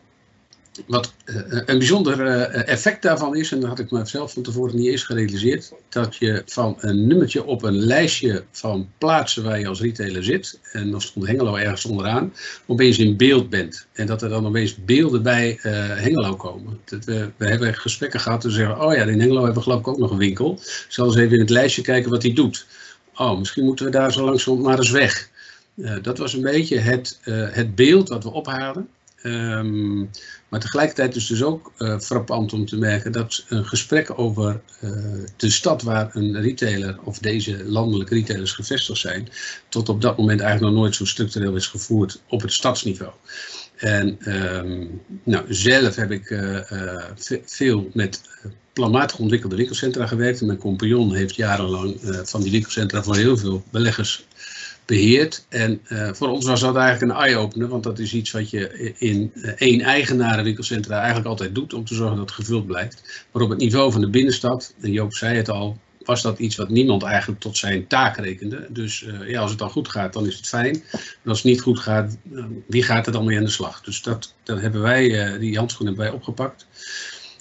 [0.87, 4.77] wat uh, een bijzonder uh, effect daarvan is, en dat had ik mezelf van tevoren
[4.77, 9.68] niet eens gerealiseerd, dat je van een nummertje op een lijstje van plaatsen waar je
[9.68, 12.33] als retailer zit, en dan stond Hengelo ergens onderaan,
[12.66, 13.87] opeens in beeld bent.
[13.93, 16.81] En dat er dan opeens beelden bij Hengelo komen.
[16.85, 19.89] Dat we, hebben gesprekken gehad en zeggen, oh ja, in Hengelo hebben we geloof ik
[19.89, 20.59] ook nog een winkel.
[20.89, 22.66] Zal eens even in het lijstje kijken wat die doet.
[23.14, 25.29] Oh, misschien moeten we daar zo langzaam maar eens weg.
[26.03, 27.20] dat was een beetje het,
[27.51, 28.89] het beeld dat we ophalen.
[29.27, 30.11] Um,
[30.55, 34.91] maar tegelijkertijd is dus ook uh, frappant om te merken dat een gesprek over uh,
[35.37, 39.29] de stad waar een retailer of deze landelijke retailers gevestigd zijn,
[39.69, 43.13] tot op dat moment eigenlijk nog nooit zo structureel is gevoerd op het stadsniveau.
[43.77, 44.19] En
[44.57, 46.61] um, nou, zelf heb ik uh,
[47.45, 48.21] veel met
[48.73, 50.41] planmatig ontwikkelde winkelcentra gewerkt.
[50.41, 54.27] En mijn compagnon heeft jarenlang van die winkelcentra voor heel veel beleggers
[54.87, 55.47] beheerd.
[55.49, 58.93] En uh, voor ons was dat eigenlijk een eye-opener, want dat is iets wat je
[58.99, 63.26] in uh, één eigenarenwinkelcentra eigenlijk altijd doet om te zorgen dat het gevuld blijft.
[63.32, 66.57] Maar op het niveau van de binnenstad, en Joop zei het al, was dat iets
[66.57, 68.66] wat niemand eigenlijk tot zijn taak rekende.
[68.70, 70.82] Dus uh, ja, als het dan goed gaat, dan is het fijn.
[70.93, 72.16] En als het niet goed gaat,
[72.66, 73.80] wie gaat er dan mee aan de slag?
[73.80, 76.66] Dus dat, dat hebben wij, die handschoen hebben wij opgepakt.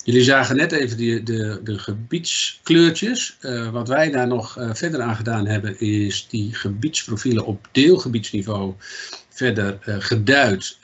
[0.03, 3.37] Jullie zagen net even die, de, de gebiedskleurtjes.
[3.41, 8.73] Uh, wat wij daar nog uh, verder aan gedaan hebben, is die gebiedsprofielen op deelgebiedsniveau
[9.29, 10.77] verder uh, geduid.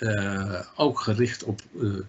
[0.76, 1.62] ook gericht op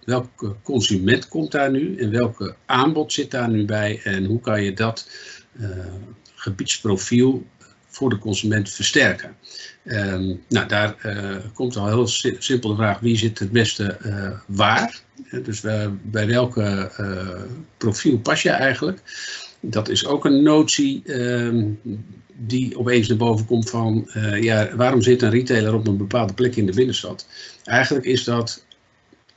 [0.04, 4.62] welke consument komt daar nu en welke aanbod zit daar nu bij en hoe kan
[4.62, 5.10] je dat
[6.34, 7.46] gebiedsprofiel
[7.86, 9.36] voor de consument versterken.
[9.84, 10.94] Um, nou, daar
[11.54, 12.06] komt al heel
[12.38, 13.96] simpel de vraag, wie zit het beste
[14.46, 15.02] waar?
[15.42, 15.60] Dus
[16.02, 17.42] bij welke uh,
[17.76, 19.00] profiel pas je eigenlijk?
[19.60, 21.80] Dat is ook een notie um,
[22.36, 24.10] die opeens naar boven komt van,
[24.40, 27.26] ja, waarom zit een retailer op een bepaalde plek in de binnenstad?
[27.64, 28.64] Eigenlijk is dat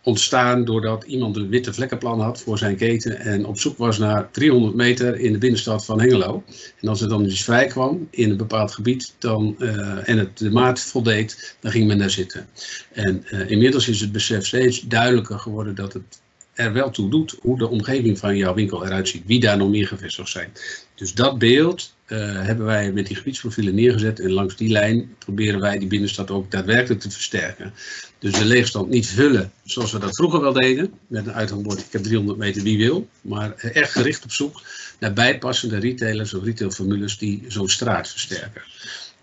[0.04, 4.32] ontstaan doordat iemand een witte vlekkenplan had voor zijn keten en op zoek was naar
[4.32, 6.44] 300 meter in de binnenstad van Hengelo.
[6.82, 10.38] En als er dan dus vrij kwam in een bepaald gebied dan, uh, en het
[10.38, 12.48] de maat voldeed, dan ging men daar zitten.
[12.92, 16.22] En uh, inmiddels is het besef steeds duidelijker geworden dat het
[16.54, 19.70] er wel toe doet hoe de omgeving van jouw winkel eruit ziet, wie daar nog
[19.70, 20.52] meer gevestigd zijn.
[20.96, 25.80] Dus dat beeld hebben wij met die gebiedsprofielen neergezet en langs die lijn proberen wij
[25.80, 27.74] die binnenstad ook daadwerkelijk te versterken.
[28.20, 31.92] Dus de leegstand niet vullen zoals we dat vroeger wel deden, met een uithangbord ik
[31.92, 34.62] heb 300 meter wie wil, maar echt gericht op zoek
[35.00, 38.62] naar bijpassende retailers of retailformules die zo'n straat versterken.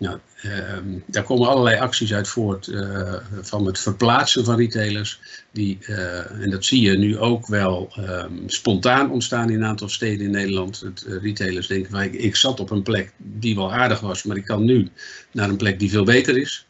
[0.01, 5.19] Nou, uh, daar komen allerlei acties uit voort uh, van het verplaatsen van retailers.
[5.51, 9.89] Die, uh, en dat zie je nu ook wel um, spontaan ontstaan in een aantal
[9.89, 10.79] steden in Nederland.
[10.79, 14.45] Het, uh, retailers denken, ik, zat op een plek die wel aardig was, maar ik
[14.45, 14.89] kan nu
[15.31, 16.67] naar een plek die veel beter is.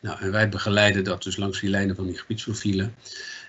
[0.00, 2.94] Nou, en wij begeleiden dat dus langs die lijnen van die gebiedsprofielen.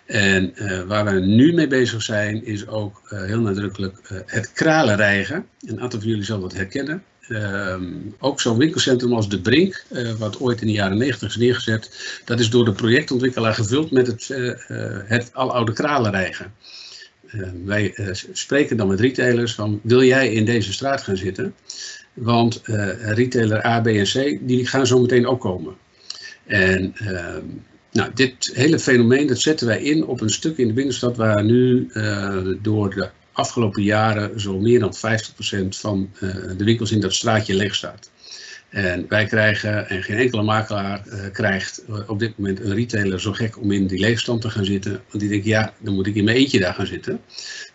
[0.05, 0.53] En
[0.87, 5.45] waar we nu mee bezig zijn, is ook heel nadrukkelijk het kralenrijgen.
[5.59, 7.03] Een aantal van jullie zal dat herkennen.
[7.29, 11.35] Um, ook zo'n winkelcentrum als De Brink, uh, wat ooit in de jaren 90 is
[11.35, 11.89] neergezet,
[12.25, 14.53] dat is door de projectontwikkelaar gevuld met het, uh,
[15.05, 16.53] het aloude kralenrijgen.
[17.31, 21.55] Uh, wij spreken dan met retailers van, wil jij in deze straat gaan zitten?
[22.13, 22.61] Want
[23.01, 25.75] retailer A, B en C, die gaan zo meteen ook komen.
[26.45, 27.45] En ehm,
[27.91, 31.43] nou, dit hele fenomeen, dat zetten wij in op een stuk in de binnenstad waar
[31.43, 31.89] nu
[32.61, 34.99] door de afgelopen jaren zo meer dan 50%
[35.69, 38.11] van uh, de winkels in dat straatje leeg staat.
[38.69, 43.21] En wij krijgen, en geen enkele makelaar uh, krijgt uh, op dit moment een retailer
[43.21, 44.91] zo gek om in die leegstand te gaan zitten.
[44.91, 47.19] Want die denkt, ja, dan moet ik in mijn eentje daar gaan zitten.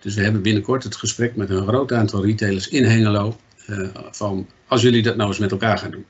[0.01, 3.37] Dus we hebben binnenkort het gesprek met een groot aantal retailers in Hengelo.
[4.11, 6.07] van, als jullie dat nou eens met elkaar gaan doen.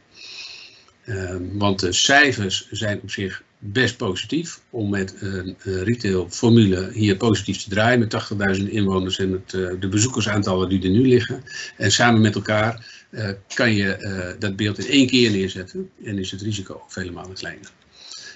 [1.59, 7.71] want de cijfers zijn op zich best positief om met een retailformule hier positief te
[7.71, 11.43] draaien met 80.000 inwoners en het, uh, de bezoekersaantallen die er nu liggen.
[11.77, 16.19] En samen met elkaar uh, kan je uh, dat beeld in één keer neerzetten en
[16.19, 17.71] is het risico ook vele malen kleiner.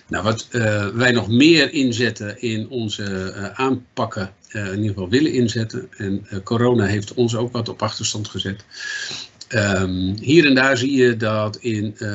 [0.09, 0.49] Nou, wat
[0.95, 7.15] wij nog meer inzetten in onze aanpakken, in ieder geval willen inzetten, en corona heeft
[7.15, 8.65] ons ook wat op achterstand gezet,
[9.49, 12.09] Ehm, hier en daar zie je dat in uh,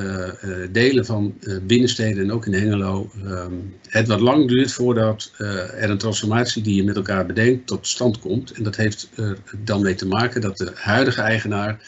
[0.44, 5.32] uh, delen van uh, binnensteden en ook in Hengelo um, het wat lang duurt voordat
[5.38, 8.52] er een transformatie die je met elkaar bedenkt tot stand komt.
[8.52, 11.80] En dat heeft er dan mee te maken dat de huidige eigenaar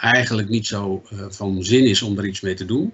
[0.00, 2.92] eigenlijk niet zo van zin is om er iets mee te doen.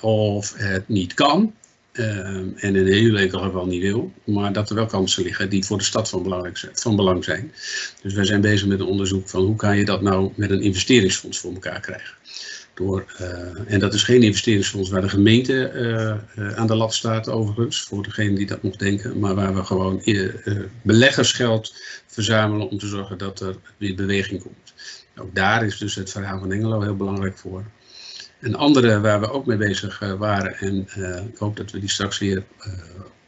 [0.00, 1.54] of het niet kan.
[1.94, 5.64] Ehm, en in heel enkel geval niet wil, maar dat er wel kansen liggen die
[5.64, 7.52] voor de stad van, belangrijk, van belang zijn.
[8.02, 10.62] Dus wij zijn bezig met een onderzoek van hoe kan je dat nou met een
[10.62, 12.14] investeringsfonds voor elkaar krijgen.
[12.74, 16.94] Door, uh, en dat is geen investeringsfonds waar de gemeente uh, uh, aan de lat
[16.94, 20.02] staat overigens, voor degene die dat nog denken, maar waar we gewoon
[20.82, 21.74] beleggersgeld
[22.06, 24.74] verzamelen om te zorgen dat er weer beweging komt.
[25.16, 27.64] Ook daar is dus het verhaal van Engelo heel belangrijk voor.
[28.44, 31.80] Een andere waar we ook mee bezig uh, waren, en uh, ik hoop dat we
[31.80, 32.72] die straks weer uh,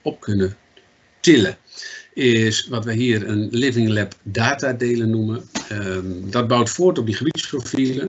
[0.03, 0.57] op kunnen
[1.21, 1.57] tillen,
[2.15, 5.49] is wat we hier een Living Lab data delen noemen.
[5.73, 8.07] Um, dat bouwt voort op die gebiedsprofielen.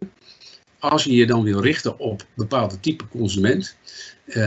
[0.79, 3.75] Als je je dan wil richten op bepaalde type consument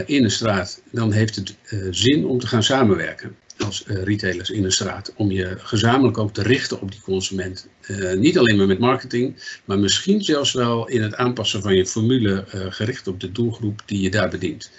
[0.06, 1.54] in een straat, dan heeft het
[1.90, 5.12] zin om te gaan samenwerken als uh, retailers in de straat.
[5.16, 7.68] Om je gezamenlijk ook te richten op die consument.
[7.88, 11.86] Uh, niet alleen maar met marketing, maar misschien zelfs wel in het aanpassen van je
[11.86, 14.70] formule uh, gericht op de doelgroep die je daar bedient.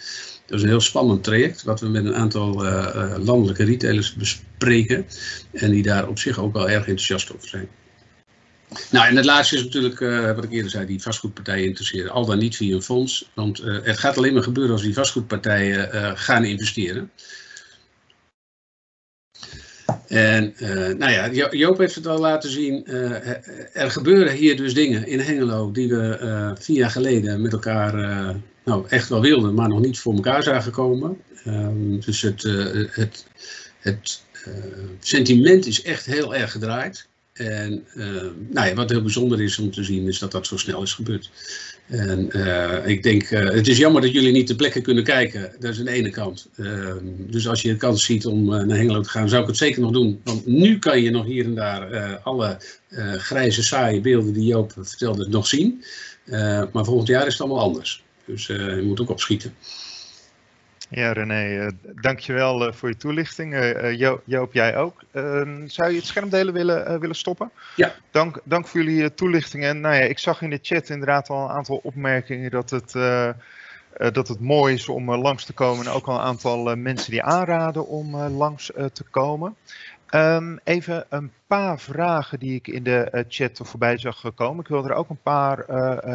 [0.45, 2.63] Dat is een heel spannend traject wat we met een aantal
[3.23, 5.05] landelijke retailers bespreken.
[5.51, 7.67] En die daar op zich ook wel erg enthousiast over zijn.
[8.91, 9.99] Nou, en het laatste is natuurlijk,
[10.35, 12.11] wat ik eerder zei, die vastgoedpartijen interesseren.
[12.11, 13.29] Al dan niet via een fonds.
[13.33, 17.11] Want het gaat alleen maar gebeuren als die vastgoedpartijen gaan investeren.
[20.07, 22.83] En uh, nou ja, Joop heeft het al laten zien.
[22.85, 23.11] Uh,
[23.73, 27.93] er gebeuren hier dus dingen in Hengelo die we vier jaar geleden met elkaar
[28.65, 31.17] nou, echt wel wilden, maar nog niet voor elkaar zagen komen.
[31.47, 32.43] Um, dus het,
[32.91, 33.25] het,
[33.79, 34.21] het
[34.99, 37.07] sentiment is echt heel erg gedraaid.
[37.33, 37.83] En
[38.49, 40.93] nou ja, wat heel bijzonder is om te zien, is dat dat zo snel is
[40.93, 41.29] gebeurd.
[41.91, 45.51] En uh, ik denk, uh, het is jammer dat jullie niet ter plekke kunnen kijken.
[45.59, 46.49] Dat is aan de ene kant.
[46.55, 49.57] Uh, dus als je de kans ziet om naar Hengelo te gaan, zou ik het
[49.57, 50.21] zeker nog doen.
[50.23, 52.57] Want nu kan je nog hier en daar alle
[53.17, 55.83] grijze, saaie beelden die Joop vertelde nog zien.
[56.71, 58.03] maar volgend jaar is het allemaal anders.
[58.25, 59.53] Dus je moet ook opschieten.
[60.93, 61.67] Ja, René, uh,
[62.01, 63.53] dankjewel uh, voor je toelichting.
[63.53, 65.03] Uh, jo Joop, jij ook.
[65.11, 67.51] Ehm, zou je het schermdelen willen, willen stoppen?
[67.75, 67.93] Ja.
[68.09, 69.63] Dank, dank voor jullie toelichting.
[69.63, 72.91] En nou ja, ik zag in de chat inderdaad al een aantal opmerkingen dat het,
[74.13, 75.85] dat het mooi is om langs te komen.
[75.85, 79.55] En ook al een aantal mensen die aanraden om langs te komen.
[80.15, 84.63] Um, even een paar vragen die ik in de chat voorbij zag komen.
[84.63, 85.69] Ik wil er ook een paar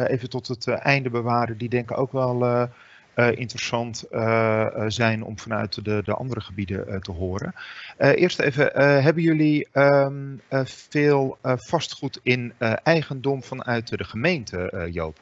[0.05, 1.57] even tot het einde bewaren.
[1.57, 2.69] Die denken ook wel
[3.17, 7.53] interessant uh, zijn om vanuit de, de andere gebieden te horen.
[7.97, 8.71] eerst even,
[9.03, 12.53] hebben jullie um, veel vastgoed in
[12.83, 15.19] eigendom vanuit de gemeente, Joop?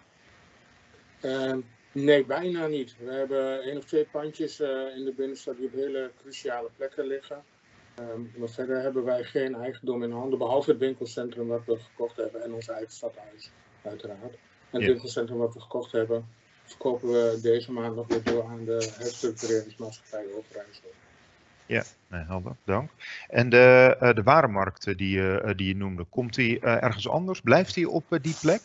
[1.21, 1.59] Ehm,
[1.91, 2.95] nee, bijna niet.
[2.99, 4.59] We hebben één of twee pandjes
[4.95, 7.43] in de binnenstad die op hele cruciale plekken liggen.
[7.99, 12.15] Um, maar verder hebben wij geen eigendom in handen, behalve het winkelcentrum wat we gekocht
[12.15, 14.33] hebben en ons eigen stadhuis, uiteraard.
[14.33, 14.37] En
[14.69, 14.87] het ja.
[14.87, 16.27] winkelcentrum wat we gekocht hebben,
[16.65, 20.91] verkopen we deze maand nog weer door aan de herstructureringsmaatschappij Overijssel.
[21.65, 22.89] Ja, nee, helder, dank.
[23.29, 27.41] En de, uh, de warenmarkt die, uh, die je noemde, komt die ergens anders?
[27.41, 28.61] Blijft die op die plek?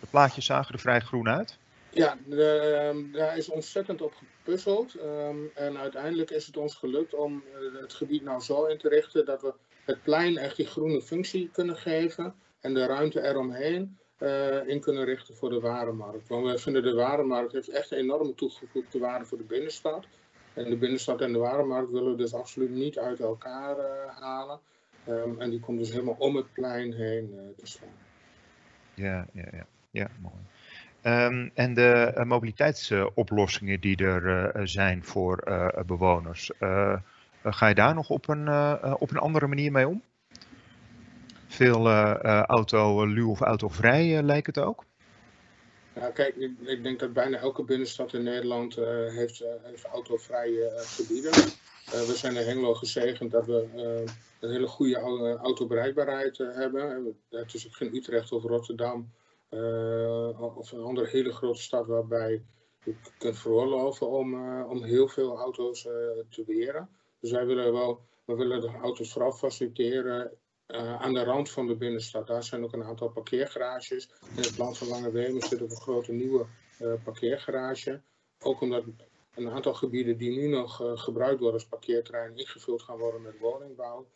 [0.00, 1.58] De plaatjes zagen er vrij groen uit.
[1.90, 4.94] Ja, de, um, daar is ontzettend op gepuzzeld.
[4.94, 7.42] Um, en uiteindelijk is het ons gelukt om
[7.80, 9.52] het gebied nou zo in te richten dat we
[9.84, 15.04] het plein echt die groene functie kunnen geven en de ruimte eromheen uh, in kunnen
[15.04, 16.28] richten voor de warenmarkt.
[16.28, 20.06] Want we vinden de warenmarkt heeft echt enorme toegevoegde waarde voor de binnenstad.
[20.54, 23.84] En de binnenstad en de warenmarkt willen we dus absoluut niet uit elkaar uh,
[24.20, 24.58] halen.
[25.08, 27.88] Um, en die komt dus helemaal om het plein heen uh, te staan.
[28.94, 29.66] Ja, ja, ja.
[29.90, 30.34] ja mooi.
[31.26, 35.42] Um, en de mobiliteitsoplossingen die er zijn voor
[35.86, 36.50] bewoners,
[37.42, 38.48] ga je daar nog op een,
[38.94, 40.02] op een andere manier mee om?
[41.52, 41.88] Veel
[42.46, 44.84] auto-luw of autovrij lijkt het ook?
[45.94, 51.32] Ja, kijk, ik, denk dat bijna elke binnenstad in Nederland heeft, heeft autovrije gebieden.
[51.90, 53.68] we zijn in Hengelo gezegend dat we
[54.40, 54.98] een hele goede
[55.42, 57.16] autobereikbaarheid hebben.
[57.30, 59.10] Het is ook geen Utrecht of Rotterdam
[60.56, 62.42] of een andere hele grote stad waarbij
[62.84, 65.82] je kunt veroorloven om, om heel veel auto's
[66.30, 66.88] te weren.
[67.20, 70.32] Dus wij willen wel, we willen de auto's vooral faciliteren
[70.66, 72.26] aan de rand van de binnenstad.
[72.26, 74.08] Daar zijn ook een aantal parkeergarages.
[74.36, 76.46] In het land van Lange Wemen zit ook een grote nieuwe
[77.04, 78.00] parkeergarage.
[78.40, 78.84] Ook omdat
[79.34, 84.06] een aantal gebieden die nu nog gebruikt worden als parkeerterrein ingevuld gaan worden met woningbouw.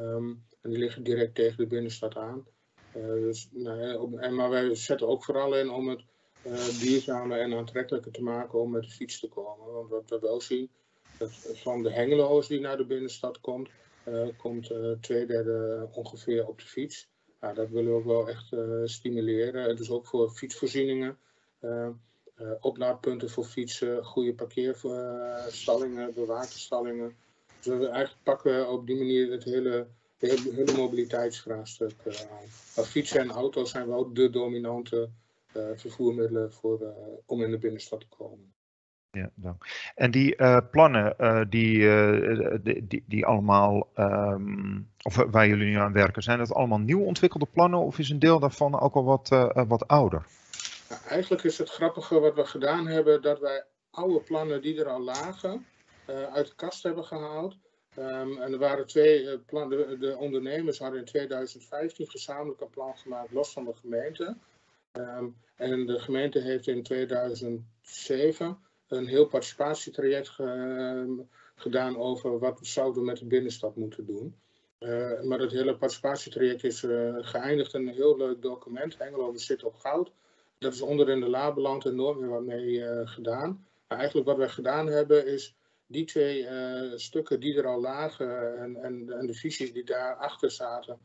[0.00, 2.46] Um, en die liggen direct tegen de binnenstad aan.
[2.92, 6.04] dus, nou, en, maar wij zetten ook vooral in om het
[6.80, 9.72] duurzamer en aantrekkelijker te maken om met de fiets te komen.
[9.72, 10.70] Want wat we wel zien,
[11.18, 13.68] dat van de hengeloos die naar de binnenstad komt,
[14.36, 17.10] komt twee derde ongeveer op de fiets.
[17.40, 19.76] Nou, dat willen we ook wel echt stimuleren.
[19.76, 21.18] Dus ook voor fietsvoorzieningen.
[21.60, 21.88] Uh,
[23.30, 27.16] voor fietsen, goede parkeerstallingen, bewaakte stallingen.
[27.60, 29.86] Dus we eigenlijk pakken op die manier het hele,
[30.18, 32.46] hele, mobiliteitsvraagstuk uh, aan.
[32.76, 35.10] Maar fietsen en auto's zijn wel de dominante
[35.56, 36.94] uh, vervoermiddelen voor,
[37.26, 38.52] om in de binnenstad te komen.
[39.12, 39.64] Ja, dank.
[39.94, 40.36] En die
[40.70, 41.16] plannen
[41.50, 41.78] die,
[42.86, 47.46] die, die, allemaal, um, of waar jullie nu aan werken, zijn dat allemaal nieuw ontwikkelde
[47.52, 49.28] plannen of is een deel daarvan ook al wat,
[49.68, 50.26] wat ouder?
[50.88, 54.88] Nou, eigenlijk is het grappige wat we gedaan hebben, dat wij oude plannen die er
[54.88, 55.66] al lagen,
[56.32, 57.56] uit de kast hebben gehaald.
[57.98, 63.32] Um, en er waren twee plannen, de, ondernemers hadden in 2015 gezamenlijk een plan gemaakt,
[63.32, 64.36] los van de gemeente.
[64.92, 68.58] Um, en de gemeente heeft in 2007
[68.92, 71.24] een heel participatietraject ge, uh,
[71.54, 74.36] gedaan over wat we zouden met de binnenstad moeten doen.
[74.80, 76.80] Uh, maar het hele participatietraject is
[77.20, 80.12] geëindigd in een heel leuk document, Hengelo zit op goud
[80.58, 83.66] dat is onder in de la beland en nooit meer wat mee gedaan.
[83.88, 86.46] Maar eigenlijk wat wij gedaan hebben is die twee
[86.94, 90.98] stukken die er al lagen en, en, en de visies die daarachter zaten,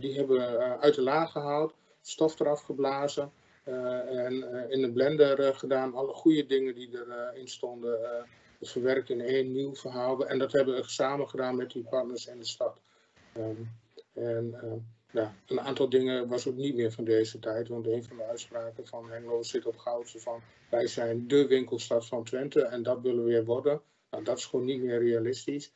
[0.00, 3.32] die hebben we uit de la gehaald, stof eraf geblazen
[4.08, 5.94] en in de blender gedaan.
[5.94, 7.98] Alle goede dingen die erin stonden
[8.60, 10.26] verwerkt in één nieuw verhaal.
[10.26, 12.80] En dat hebben we samen gedaan met die partners in de stad.
[13.36, 13.70] Um,
[14.12, 14.54] en
[15.10, 17.68] ja, een aantal dingen was ook niet meer van deze tijd.
[17.68, 20.14] Want een van de uitspraken van Hengelo zit op goud.
[20.16, 20.40] Van
[20.70, 23.80] wij zijn de winkelstad van Twente en dat willen we weer worden.
[24.10, 25.72] Nou, dat is gewoon niet meer realistisch.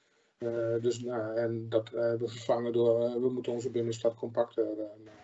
[0.81, 4.65] Dus, nou, en dat uh, we vervangen door, we moeten onze binnenstad compacter
[5.05, 5.23] maken.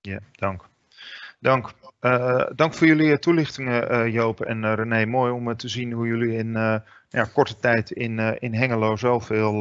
[0.00, 0.68] Ja, dank.
[1.42, 1.72] Dank.
[2.54, 5.06] dank voor jullie toelichtingen, Joop en René.
[5.06, 6.52] Mooi om te zien hoe jullie in
[7.08, 9.60] ja, korte tijd in, in Hengelo zoveel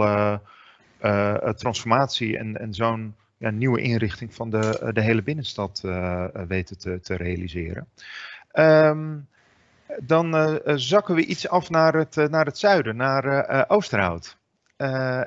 [1.55, 6.77] transformatie en, en zo'n ja, nieuwe inrichting van de, eh, de hele binnenstad uh, weten
[6.77, 7.87] te, te realiseren.
[8.53, 9.27] Um,
[10.01, 14.39] dan uh, zakken we iets af naar het, naar het zuiden, naar uh, Oosterhout.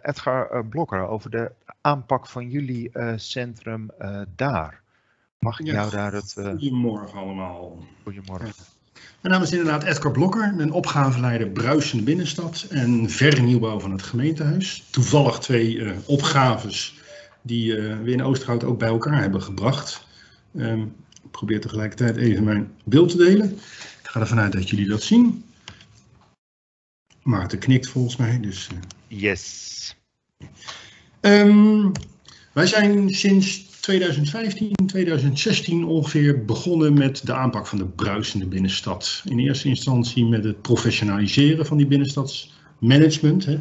[0.03, 3.91] Edgar Blokker, over de aanpak van jullie centrum
[4.37, 4.81] daar.
[5.39, 6.32] Mag ik jou daar het...
[6.32, 7.87] Goedemorgen allemaal.
[8.03, 8.53] Goedemorgen.
[9.20, 14.85] Mijn naam is inderdaad Edgar Blokker, ben opgaveleider Bruisende Binnenstad en vernieuwbouw van het gemeentehuis.
[14.91, 17.03] Toevallig twee opgaves
[17.43, 20.07] die uh, we in Oosterhout ook bij elkaar hebben gebracht.
[20.57, 23.53] Um, ik probeer tegelijkertijd even mijn beeld te delen.
[24.03, 25.45] Ik ga ervan uit dat jullie dat zien.
[27.22, 28.41] Maarten knikt volgens mij.
[28.41, 28.68] Dus.
[29.07, 29.97] Yes.
[31.20, 31.93] Um,
[32.53, 39.22] wij zijn sinds 2015, 2016 ongeveer begonnen met de aanpak van de bruisende binnenstad.
[39.24, 43.45] In eerste instantie met het professionaliseren van die binnenstadsmanagement.
[43.45, 43.59] Hè.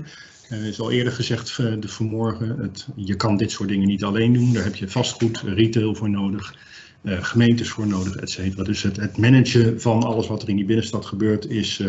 [0.51, 4.03] Uh, is al eerder gezegd uh, de vanmorgen, het, je kan dit soort dingen niet
[4.03, 4.53] alleen doen.
[4.53, 6.55] Daar heb je vastgoed, retail voor nodig,
[7.01, 8.63] uh, gemeentes voor nodig, et cetera.
[8.63, 11.83] Dus het, het, managen van alles wat er in die binnenstad gebeurt is,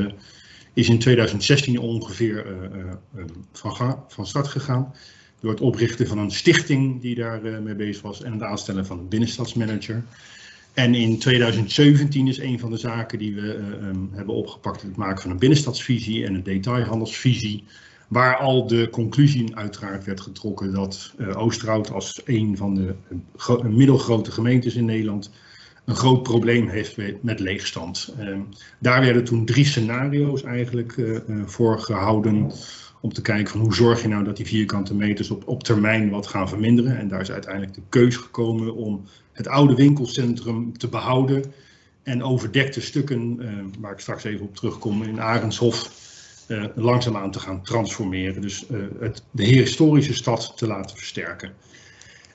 [0.73, 2.47] is in 2016 ongeveer
[3.53, 4.93] van, van start gegaan.
[5.45, 8.99] Door het oprichten van een stichting die daar mee bezig was en het aanstellen van
[8.99, 10.05] een binnenstadsmanager.
[10.73, 15.23] En in 2017 is een van de zaken die we um, hebben opgepakt het maken
[15.23, 17.65] van een binnenstadsvisie en een detailhandelsvisie
[18.09, 22.95] Waar al de conclusie uiteraard werd getrokken dat uh, Oosterhout als een van de
[23.69, 25.31] middelgrote gemeentes in Nederland
[25.85, 28.15] een groot probleem heeft met leegstand.
[28.21, 28.39] Uh,
[28.79, 31.01] daar werden toen drie scenario's eigenlijk
[31.45, 32.53] voor gehouden
[33.05, 36.11] om te kijken van hoe zorg je nou dat die vierkante meters op, op termijn
[36.11, 36.99] wat gaan verminderen.
[36.99, 41.45] En daar is uiteindelijk de keus gekomen om het oude winkelcentrum te behouden
[42.03, 43.41] en overdekte stukken,
[43.81, 45.91] waar ik straks even op terugkom, in Arendshof
[46.49, 48.43] uh, langzaamaan te gaan transformeren.
[48.43, 51.53] Dus uh, het, de historische stad te laten versterken.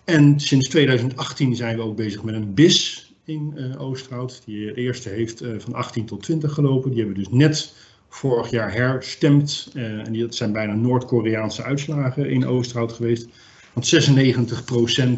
[0.04, 4.42] En sinds 2018 zijn we ook bezig met een BIS in Oosterhout.
[4.46, 6.90] Die eerste heeft van 18 tot 20 gelopen.
[6.92, 7.74] Die hebben we dus net
[8.10, 9.72] vorig jaar herstemd.
[9.74, 13.28] en die, dat zijn bijna Noord-Koreaanse uitslagen in Oosterhout geweest.
[13.74, 14.08] Want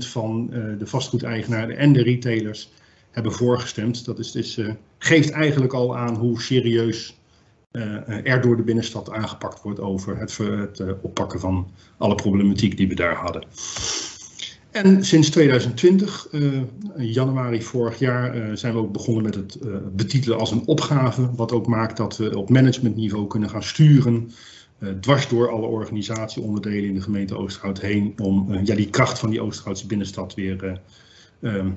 [0.05, 2.71] 96% van de vastgoedeigenaren en de retailers
[3.11, 4.05] hebben voorgestemd.
[4.05, 4.59] Dat is, dus,
[4.97, 7.19] geeft eigenlijk al aan hoe serieus
[8.23, 12.95] er door de binnenstad aangepakt wordt over het, het oppakken van alle problematiek die we
[12.95, 13.43] daar hadden.
[14.71, 16.61] En sinds 2020, uh,
[16.97, 19.57] januari vorig jaar, zijn we ook begonnen met het
[19.95, 21.29] betitelen als een opgave.
[21.35, 24.31] Wat ook maakt dat we op managementniveau kunnen gaan sturen.
[24.99, 28.13] dwars door alle organisatieonderdelen in de gemeente Oosterhout heen.
[28.17, 30.81] Om ja, die kracht van die Oosterhoutse binnenstad weer
[31.41, 31.69] ehm,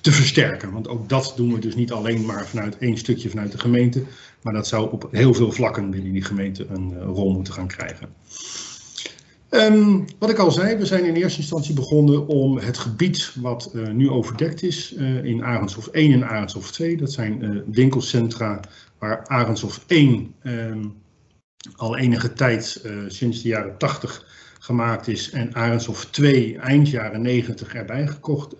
[0.00, 0.72] te versterken.
[0.72, 4.02] Want ook dat doen we dus niet alleen maar vanuit één stukje vanuit de gemeente,
[4.42, 8.08] maar dat zou op heel veel vlakken binnen die gemeente een rol moeten gaan krijgen.
[9.54, 13.70] Ehm, wat ik al zei, we zijn in eerste instantie begonnen om het gebied wat
[13.74, 18.60] uh, nu overdekt is uh, in Arendshof 1 en Arendshof 2, dat zijn uh, winkelcentra
[18.98, 20.94] waar Arendshof 1 um,
[21.76, 24.26] al enige tijd sinds de jaren 80
[24.58, 28.54] gemaakt is en Arendshof 2 eind jaren 90 erbij gekocht,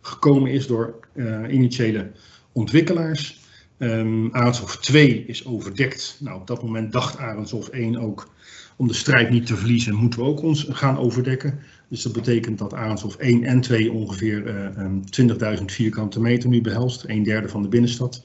[0.00, 1.08] gekomen is door
[1.48, 2.10] initiële
[2.52, 3.40] ontwikkelaars.
[3.78, 6.16] Um, Arendshof 2 is overdekt.
[6.20, 8.28] Nou, op dat moment dacht Arendshof 1 ook
[8.76, 11.58] om de strijd niet te verliezen, moeten we ook ons gaan overdekken.
[11.88, 14.46] Dus dat betekent dat Arendshof 1 en 2 ongeveer
[14.76, 18.24] uh, 20.000 vierkante meter nu behelst, een derde van de binnenstad.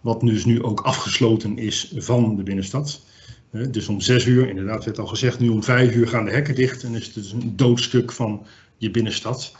[0.00, 3.04] Wat dus nu ook afgesloten is van de binnenstad.
[3.52, 6.30] Uh, dus om 6 uur, inderdaad werd al gezegd, nu om 5 uur gaan de
[6.30, 9.56] hekken dicht en is het dus een doodstuk van je binnenstad.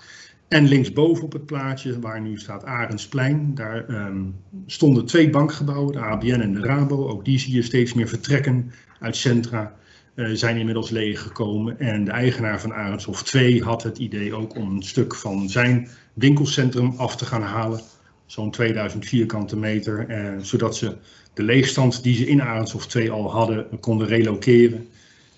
[0.48, 4.34] En linksboven op het plaatje, waar nu staat Arendsplein, daar um,
[4.66, 7.08] stonden twee bankgebouwen, de ABN en de Rabo.
[7.08, 9.78] Ook die zie je steeds meer vertrekken uit centra
[10.32, 11.78] zijn inmiddels leeggekomen.
[11.78, 15.88] En de eigenaar van Arendshof 2 had het idee ook om een stuk van zijn
[16.14, 17.80] winkelcentrum af te gaan halen.
[18.26, 20.06] Zo'n 2000 vierkante meter.
[20.08, 20.96] Uh, zodat ze
[21.34, 24.88] de leegstand die ze in Arendshof 2 al hadden konden reloceren.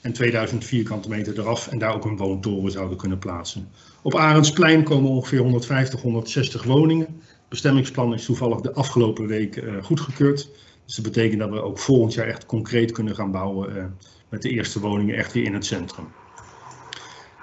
[0.00, 3.68] En 2000 vierkante meter eraf en daar ook een woontoren zouden kunnen plaatsen.
[4.02, 7.06] Op Arendsplein komen ongeveer 150, 160 woningen.
[7.48, 10.48] Bestemmingsplan is toevallig de afgelopen week uh, goedgekeurd.
[10.84, 13.84] Dus dat betekent dat we ook volgend jaar echt concreet kunnen gaan bouwen uh,
[14.32, 16.08] met de eerste woningen echt weer in het centrum.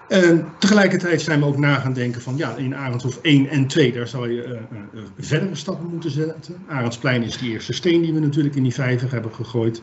[0.08, 3.92] En tegelijkertijd zijn we ook na gaan denken van ja, in Arendshof 1 en 2,
[3.92, 6.56] daar zou je uh, verdere stappen moeten zetten.
[6.68, 9.82] Arendsplein is de eerste steen die we natuurlijk in die vijver hebben gegooid.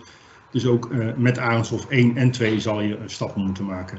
[0.50, 3.98] Dus ook met Arendshof 1 en 2 zal je stappen moeten maken.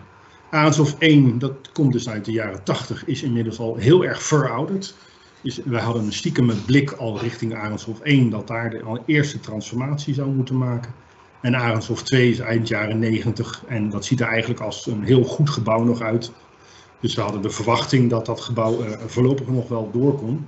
[0.50, 4.96] Arendshof 1, dat komt dus uit de jaren 80, is inmiddels al heel erg verouderd.
[5.42, 10.14] Dus wij hadden een stiekeme blik al richting Arendshof 1 dat daar de eerste transformatie
[10.14, 10.94] zou moeten maken.
[11.48, 15.24] En Arendshof 2 is eind jaren 90 en dat ziet er eigenlijk als een heel
[15.24, 16.32] goed gebouw nog uit.
[17.00, 20.42] Dus we hadden de verwachting dat dat gebouw uh, voorlopig nog wel doorkomt.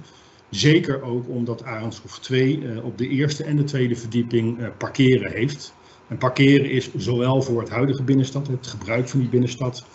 [0.49, 5.31] Zeker ook omdat Arendshof 2 uh, op de eerste en de tweede verdieping uh, parkeren
[5.31, 5.73] heeft.
[6.07, 9.85] En parkeren is zowel voor het huidige binnenstad, het gebruik van die binnenstad,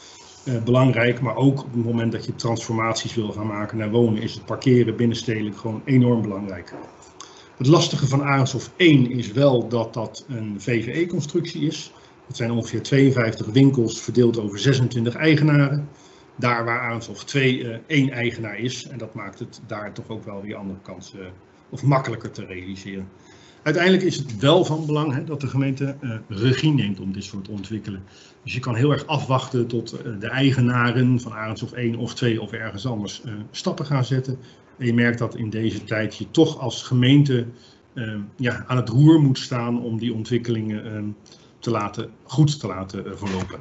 [0.64, 1.20] belangrijk.
[1.20, 4.44] Maar ook op het moment dat je transformaties wil gaan maken naar wonen, is het
[4.44, 6.74] parkeren binnenstedelijk gewoon enorm belangrijk.
[7.56, 11.92] Het lastige van Arendshof 1 is wel dat dat een VVE-constructie is.
[12.26, 15.88] Het zijn ongeveer 52 winkels verdeeld over 26 eigenaren.
[16.36, 18.86] Daar waar Arendshof 2 uh, één eigenaar is.
[18.86, 21.26] En dat maakt het daar toch ook wel weer andere kansen uh,
[21.68, 23.08] of makkelijker te realiseren.
[23.64, 27.24] Uiteindelijk is het wel van belang hè, dat de gemeente uh, regie neemt om dit
[27.24, 28.02] soort ontwikkelen.
[28.42, 32.52] Dus je kan heel erg afwachten tot de eigenaren van Arendshof 1 of 2 of
[32.52, 34.38] ergens anders stappen gaan zetten.
[34.78, 37.46] En je merkt dat in deze tijd je toch als gemeente
[37.94, 41.02] uh, ja, aan het roer moet staan om die ontwikkelingen uh,
[41.58, 43.60] te laten, goed te laten verlopen.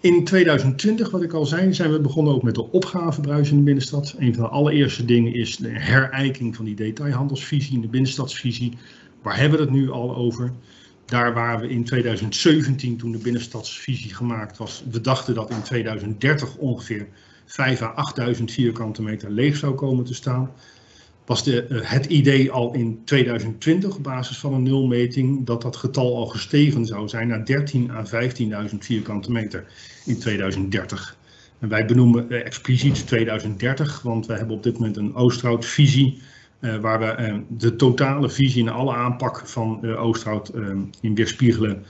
[0.00, 3.62] In 2020, wat ik al zei, zijn we begonnen ook met de opgavebruis in de
[3.62, 4.14] binnenstad.
[4.18, 8.72] Een van de allereerste dingen is de herijking van die detailhandelsvisie in de binnenstadsvisie.
[9.22, 10.52] Waar hebben we het nu al over?
[11.04, 16.56] Daar waar we in 2017, toen de binnenstadsvisie gemaakt was, we dachten dat in 2030
[16.56, 17.08] ongeveer
[17.44, 20.50] 5 à 8000 vierkante meter leeg zou komen te staan,
[21.28, 25.76] was de, uh, het idee al in 2020 op basis van een nulmeting dat dat
[25.76, 28.04] getal al gestegen zou zijn naar 13 à
[28.70, 29.64] 15.000 vierkante meter
[30.04, 31.16] in 2030.
[31.58, 36.22] En wij benoemen uh, expliciet 2030, want wij hebben op dit moment een Oosterhout-visie
[36.60, 40.52] uh, waar we de totale visie en alle aanpak van Oosterhout
[41.00, 41.84] in weerspiegelen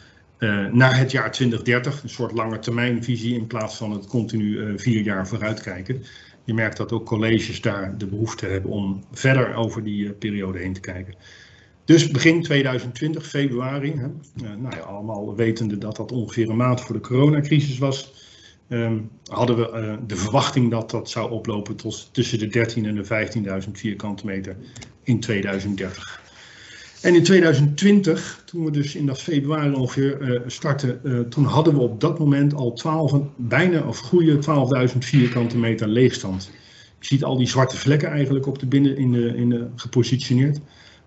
[0.73, 5.29] naar het jaar 2030, een soort lange termijnvisie in plaats van het continu vier jaar
[5.29, 6.03] vooruitkijken.
[6.49, 10.59] Je merkt dat ook colleges daar de behoefte hebben om verder over die uh, periode
[10.59, 11.15] heen te kijken.
[11.85, 14.07] Dus begin 2020, februari, hè,
[14.57, 18.13] nou ja, allemaal wetende dat dat ongeveer een maand voor de coronacrisis was,
[18.69, 23.65] um, hadden we de verwachting dat dat zou oplopen tot tussen de 13.000 en de
[23.65, 24.57] 15.000 vierkante meter
[25.03, 26.28] in 2030.
[27.01, 31.75] En in 2020, toen we dus in dat februari ongeveer uh, startten, uh, toen hadden
[31.75, 34.39] we op dat moment al 12, bijna of goede
[34.93, 36.51] 12.000 vierkante meter leegstand.
[36.99, 40.61] Je ziet al die zwarte vlekken eigenlijk op de binnen in de, in de, gepositioneerd,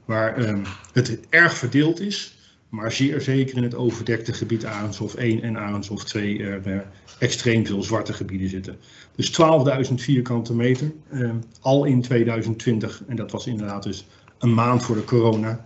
[0.05, 0.59] waar uh,
[0.93, 2.35] het erg verdeeld is,
[2.69, 6.85] maar zeer zeker in het overdekte gebied Arendshof 1 en Arendshof 2 er
[7.19, 8.77] extreem veel zwarte gebieden zitten.
[9.15, 9.41] Dus
[9.87, 10.91] 12.000 vierkante meter,
[11.61, 14.05] al in 2020, en dat was inderdaad dus
[14.39, 15.65] een maand voor de corona.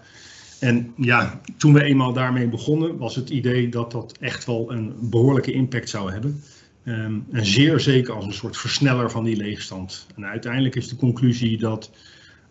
[0.60, 4.94] En ja, toen we eenmaal daarmee begonnen, was het idee dat dat echt wel een
[5.02, 6.42] behoorlijke impact zou hebben.
[6.84, 10.08] Ehm, en zeer zeker als een soort versneller van die leegstand.
[10.16, 11.92] En uiteindelijk is de conclusie dat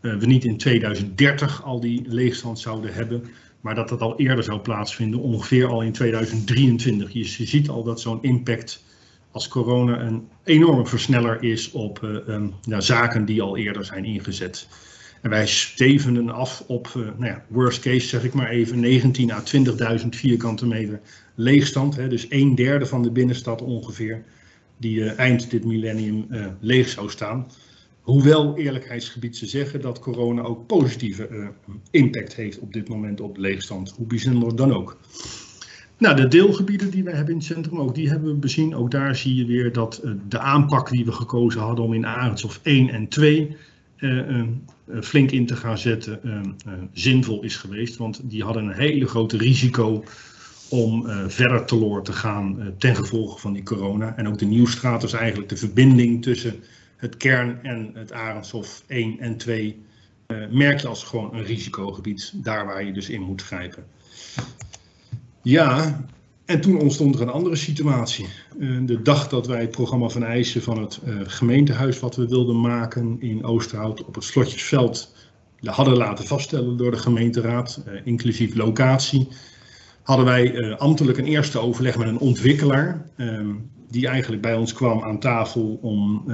[0.01, 3.25] uh, we niet in 2030 al die leegstand zouden hebben,
[3.61, 7.13] maar dat dat al eerder zou plaatsvinden, ongeveer al in 2023.
[7.13, 8.85] Je ziet al dat zo'n impact
[9.31, 14.05] als corona een enorme versneller is op uh, um, ja, zaken die al eerder zijn
[14.05, 14.69] ingezet.
[15.29, 19.43] Wij stevenen af op, uh, nou ja, worst case zeg ik maar even, 19 à
[20.01, 21.01] 20.000 vierkante meter
[21.35, 21.97] leegstand.
[21.97, 24.25] Hè, dus een derde van de binnenstad ongeveer,
[24.77, 26.27] die uh, eind dit millennium
[26.61, 27.47] leeg zou staan.
[28.01, 31.53] Hoewel eerlijkheidsgebied ze zeggen dat corona ook positieve
[31.91, 33.91] impact heeft op dit moment op leegstand.
[33.97, 34.99] Hoe bijzonder dan ook.
[35.99, 38.75] Nou, de deelgebieden die we hebben in het centrum, ook die hebben we bezien.
[38.75, 42.61] Ook daar zie je weer dat de aanpak die we gekozen hadden om in Arendshof
[42.63, 43.57] 1 en 2
[43.99, 44.43] uh, uh,
[45.01, 46.57] flink in te gaan zetten,
[46.93, 47.97] zinvol is geweest.
[47.97, 50.05] Want die hadden een hele grote risico
[50.69, 54.17] om verder teloor te gaan ten gevolge van die corona.
[54.17, 56.63] En ook de Nieuwstraat is eigenlijk de verbinding tussen
[56.97, 59.83] het kern en het Arendshof 1 en 2.
[60.51, 63.85] merk je als gewoon een risicogebied, daar waar je dus in moet grijpen.
[65.43, 66.05] Ja,
[66.45, 68.27] en toen ontstond er een andere situatie.
[68.87, 73.17] De dag dat wij het programma van eisen van het gemeentehuis wat we wilden maken
[73.21, 75.15] in Oosterhout op het Slotjesveld
[75.65, 79.29] hadden laten vaststellen door de gemeenteraad, inclusief locatie,
[80.03, 83.11] hadden wij ambtelijk een eerste overleg met een ontwikkelaar
[83.91, 86.25] die eigenlijk bij ons kwam aan tafel om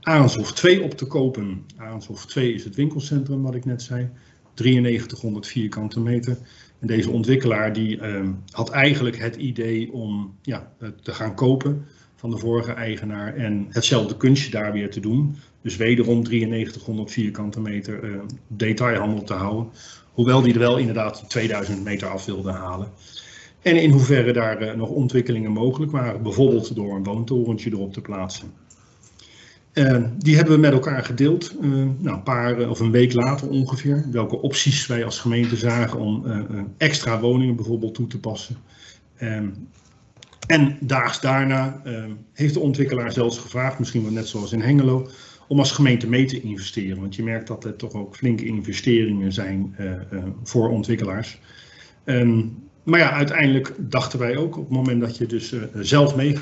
[0.00, 1.64] Arendshof 2 op te kopen.
[1.76, 4.08] Arendshof 2 is het winkelcentrum wat ik net zei,
[4.54, 6.38] 9300 vierkante meter.
[6.86, 12.38] Deze ontwikkelaar die uh, had eigenlijk het idee om ja, te gaan kopen van de
[12.38, 15.36] vorige eigenaar en hetzelfde kunstje daar weer te doen.
[15.62, 19.72] Dus wederom 9300 vierkante meter uh, detailhandel te houden.
[20.12, 22.88] Hoewel die er wel inderdaad 2000 meter af wilde halen.
[23.62, 28.00] En in hoeverre daar uh, nog ontwikkelingen mogelijk waren, bijvoorbeeld door een woontorentje erop te
[28.00, 28.52] plaatsen.
[29.74, 33.48] Uh, die hebben we met elkaar gedeeld, uh, nou, een paar of een week later
[33.48, 36.24] ongeveer, welke opties wij als gemeente zagen om
[36.76, 38.56] extra woningen bijvoorbeeld toe te passen.
[39.22, 39.68] Um,
[40.46, 41.82] en daags daarna
[42.32, 45.08] heeft de ontwikkelaar zelfs gevraagd, misschien wel net zoals in Hengelo,
[45.48, 47.00] om als gemeente mee te investeren.
[47.00, 49.76] Want je merkt dat er toch ook flinke investeringen zijn
[50.42, 51.38] voor ontwikkelaars.
[52.04, 56.32] Um, maar ja, uiteindelijk dachten wij ook op het moment dat je dus zelf mee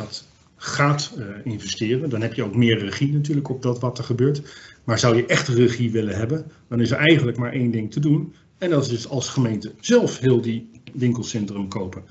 [0.64, 2.10] gaat uh, investeren.
[2.10, 4.42] Dan heb je ook meer regie natuurlijk op dat wat er gebeurt.
[4.84, 8.00] Maar zou je echt regie willen hebben, dan is er eigenlijk maar één ding te
[8.00, 8.34] doen.
[8.58, 12.02] En dat is dus als gemeente zelf heel die winkelcentrum kopen.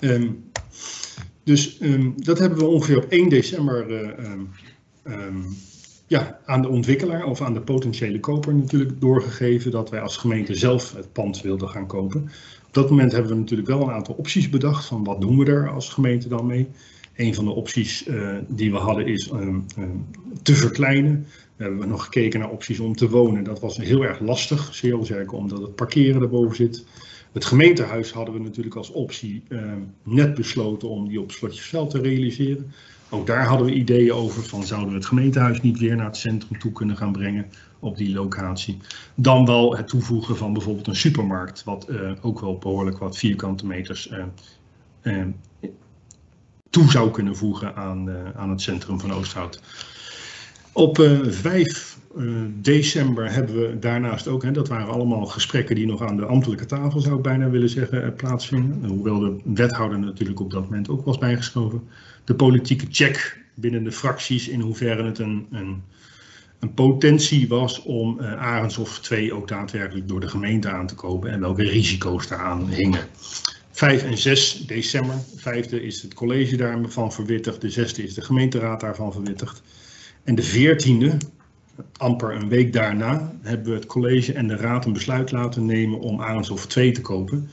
[0.00, 0.44] Um,
[1.44, 4.08] dus um, dat hebben we ongeveer op 1 december uh,
[5.04, 5.44] um,
[6.06, 10.54] ja, aan de ontwikkelaar of aan de potentiële koper natuurlijk doorgegeven dat wij als gemeente
[10.54, 12.30] zelf het pand wilden gaan kopen.
[12.66, 15.44] Op dat moment hebben we natuurlijk wel een aantal opties bedacht van wat doen we
[15.44, 16.68] er als gemeente dan mee.
[17.16, 20.06] Een van de opties uh, die we hadden is um, um,
[20.42, 21.26] te verkleinen.
[21.56, 23.44] We hebben nog gekeken naar opties om te wonen.
[23.44, 26.84] Dat was heel erg lastig, zeer zeker omdat het parkeren erboven zit.
[27.32, 29.72] Het gemeentehuis hadden we natuurlijk als optie uh,
[30.02, 32.72] net besloten om die op Slotjesveld te realiseren.
[33.10, 36.16] Ook daar hadden we ideeën over van zouden we het gemeentehuis niet weer naar het
[36.16, 37.46] centrum toe kunnen gaan brengen
[37.78, 38.78] op die locatie.
[39.14, 43.66] Dan wel het toevoegen van bijvoorbeeld een supermarkt, wat uh, ook wel behoorlijk wat vierkante
[43.66, 44.10] meters
[46.72, 49.60] toe zou kunnen voegen aan, uh, aan het centrum van Oosthout.
[50.72, 55.86] Op uh, 5 uh, december hebben we daarnaast ook, hè, dat waren allemaal gesprekken die
[55.86, 58.88] nog aan de ambtelijke tafel, zou ik bijna willen zeggen, plaatsvinden.
[58.88, 61.82] Hoewel de wethouder natuurlijk op dat moment ook was bijgeschoven.
[62.24, 65.82] De politieke check binnen de fracties in hoeverre het een, een,
[66.58, 71.30] een potentie was om uh, Arendshof 2 ook daadwerkelijk door de gemeente aan te kopen
[71.30, 73.06] en welke risico's daaraan hingen.
[73.72, 75.14] 5 en 6 december.
[75.34, 77.60] De vijfde is het college daarvan verwittigd.
[77.60, 79.62] De zesde is de gemeenteraad daarvan verwittigd.
[80.24, 81.16] En de veertiende,
[81.96, 85.98] amper een week daarna, hebben we het college en de raad een besluit laten nemen
[85.98, 87.50] om Arendshof 2 te kopen.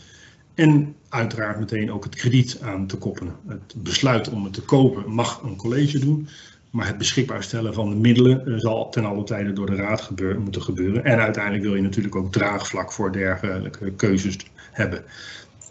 [0.54, 3.36] En uiteraard meteen ook het krediet aan te koppelen.
[3.48, 6.28] Het besluit om het te kopen mag een college doen.
[6.70, 10.40] Maar het beschikbaar stellen van de middelen zal ten alle tijde door de raad gebeur,
[10.40, 11.04] moeten gebeuren.
[11.04, 14.38] En uiteindelijk wil je natuurlijk ook draagvlak voor dergelijke keuzes
[14.72, 15.04] hebben.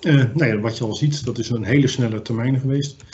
[0.00, 3.04] Uh, nou ja, wat je al ziet, dat is een hele snelle termijn geweest.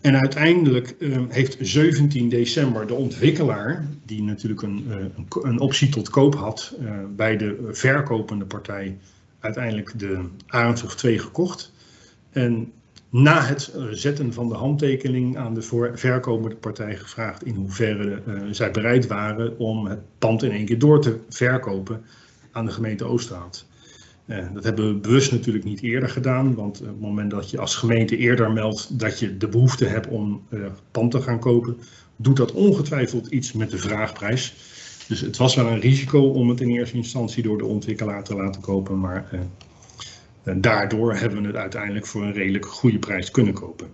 [0.00, 6.10] En uiteindelijk uh, heeft 17 december de ontwikkelaar, die natuurlijk een, uh, een optie tot
[6.10, 6.74] koop had,
[7.16, 8.98] bij de verkopende partij
[9.40, 11.72] uiteindelijk de Arendshof 2 gekocht.
[12.30, 12.72] En
[13.10, 19.06] na het zetten van de handtekening aan de verkopende partij gevraagd in hoeverre zij bereid
[19.06, 22.04] waren om het pand in één keer door te verkopen
[22.52, 23.66] aan de gemeente Oosterhout.
[24.26, 27.74] Dat hebben we bewust natuurlijk niet eerder gedaan, want op het moment dat je als
[27.74, 30.42] gemeente eerder meldt dat je de behoefte hebt om
[30.90, 31.76] pand te gaan kopen,
[32.16, 34.54] doet dat ongetwijfeld iets met de vraagprijs.
[35.08, 38.34] Dus het was wel een risico om het in eerste instantie door de ontwikkelaar te
[38.34, 43.54] laten kopen, maar uh, daardoor hebben we het uiteindelijk voor een redelijk goede prijs kunnen
[43.54, 43.88] kopen.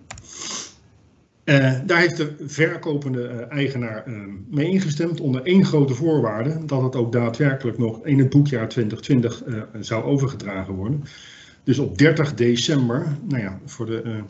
[1.49, 4.03] Uh, daar heeft de verkopende eigenaar
[4.49, 9.43] mee ingestemd onder één grote voorwaarde, dat het ook daadwerkelijk nog in het boekjaar 2020
[9.79, 11.03] zou overgedragen worden.
[11.63, 14.23] Dus op 30 december, nou ja, voor de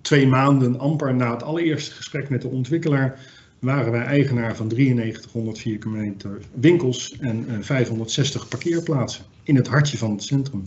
[0.00, 3.20] twee maanden amper na het allereerste gesprek met de ontwikkelaar,
[3.58, 9.98] waren wij eigenaar van 9300 vierkante meter winkels en 560 eh, parkeerplaatsen in het hartje
[9.98, 10.64] van het centrum.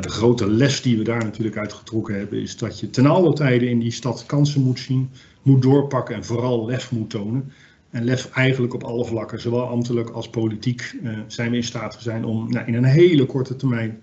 [0.00, 3.68] De grote les die we daar natuurlijk uitgetrokken hebben is dat je ten alle tijde
[3.68, 5.10] in die stad kansen moet zien,
[5.42, 7.52] moet doorpakken en vooral lef moet tonen.
[7.90, 11.96] En lef eigenlijk op alle vlakken, zowel ambtelijk als politiek, uh, zijn we in staat
[12.00, 14.00] zijn om nou, in een hele korte termijn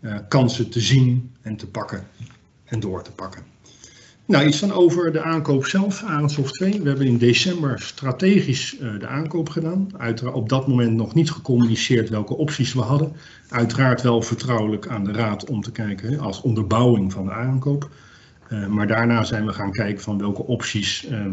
[0.00, 2.06] uh, kansen te zien en te pakken
[2.64, 3.42] en door te pakken.
[4.28, 6.82] Nou, iets van over de aankoop zelf, Arendshof 2.
[6.82, 9.88] We hebben in december strategisch uh, de aankoop gedaan.
[9.96, 13.12] Uiteraard op dat moment nog niet gecommuniceerd welke opties we hadden.
[13.48, 17.90] Uiteraard wel vertrouwelijk aan de raad om te kijken als onderbouwing van de aankoop.
[18.52, 21.06] Uh, maar daarna zijn we gaan kijken van welke opties.
[21.10, 21.26] Uh,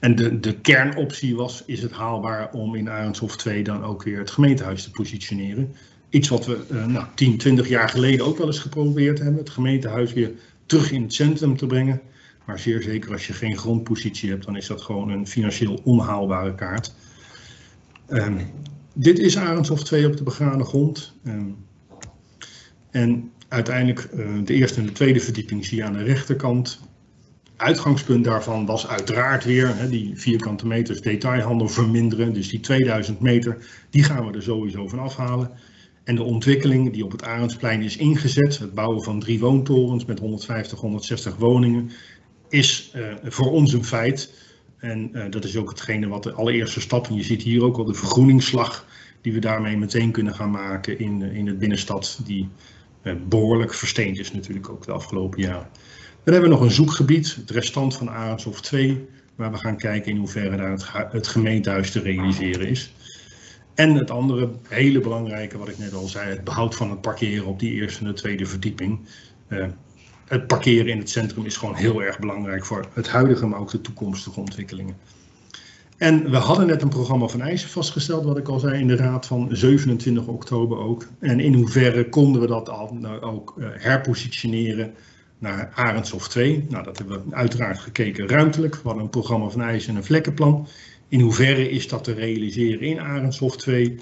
[0.00, 4.18] en de, de kernoptie was, is het haalbaar om in Arendshof 2 dan ook weer
[4.18, 5.74] het gemeentehuis te positioneren.
[6.08, 9.38] Iets wat we nou, 10, 20 jaar geleden ook wel eens geprobeerd hebben.
[9.38, 10.30] Het gemeentehuis weer
[10.66, 12.00] terug in het centrum te brengen.
[12.46, 16.54] Maar zeer zeker als je geen grondpositie hebt, dan is dat gewoon een financieel onhaalbare
[16.54, 16.94] kaart.
[18.08, 18.38] Um,
[18.94, 21.14] dit is Arendshof 2 op de begane grond.
[21.26, 21.56] Um,
[22.90, 26.80] en uiteindelijk uh, de eerste en de tweede verdieping zie je aan de rechterkant.
[27.56, 32.32] Uitgangspunt daarvan was uiteraard weer die vierkante meters detailhandel verminderen.
[32.32, 33.56] Dus die 2000 meter,
[33.90, 35.50] die gaan we er sowieso van afhalen.
[36.04, 40.18] En de ontwikkeling die op het Arendsplein is ingezet, het bouwen van drie woontorens met
[40.18, 41.90] 150, 160 woningen,
[42.52, 44.32] is uh, voor ons een feit.
[44.78, 47.76] En uh, dat is ook hetgene wat de allereerste stap, en je ziet hier ook
[47.76, 48.86] al de vergroeningsslag
[49.20, 52.48] die we daarmee meteen kunnen gaan maken in, in het binnenstad, die
[53.28, 55.68] behoorlijk versteend is natuurlijk ook de afgelopen jaren.
[56.24, 60.10] Dan hebben we nog een zoekgebied, het restant van Arendshof 2, waar we gaan kijken
[60.10, 62.92] in hoeverre daar het, gemeentehuis te realiseren is.
[63.74, 67.46] En het andere hele belangrijke, wat ik net al zei, het behoud van het parkeren
[67.46, 69.00] op die eerste en de tweede verdieping.
[70.32, 73.70] Het parkeren in het centrum is gewoon heel erg belangrijk voor het huidige, maar ook
[73.70, 74.96] de toekomstige ontwikkelingen.
[75.96, 78.96] En we hadden net een programma van eisen vastgesteld, wat ik al zei, in de
[78.96, 81.06] raad van 27 oktober ook.
[81.18, 84.94] En in hoeverre konden we dat al, nou, ook uh, herpositioneren
[85.38, 86.66] naar Arendshof 2?
[86.68, 88.74] Nou, dat hebben we uiteraard gekeken ruimtelijk.
[88.74, 90.68] We hadden een programma van eisen en een vlekkenplan.
[91.08, 93.98] In hoeverre is dat te realiseren in Arendshof 2?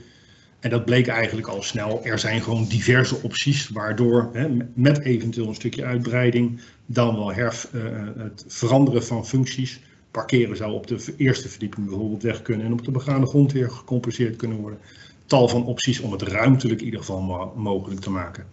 [0.60, 2.04] En dat bleek eigenlijk al snel.
[2.04, 7.70] Er zijn gewoon diverse opties, waardoor hè, met eventueel een stukje uitbreiding, dan wel herf,
[7.74, 7.82] uh,
[8.16, 9.80] het veranderen van functies.
[10.10, 13.70] Parkeren zou op de eerste verdieping bijvoorbeeld weg kunnen en op de begane grond weer
[13.70, 14.78] gecompenseerd kunnen worden.
[15.26, 18.46] Tal van opties om het ruimtelijk in ieder geval mogelijk te maken.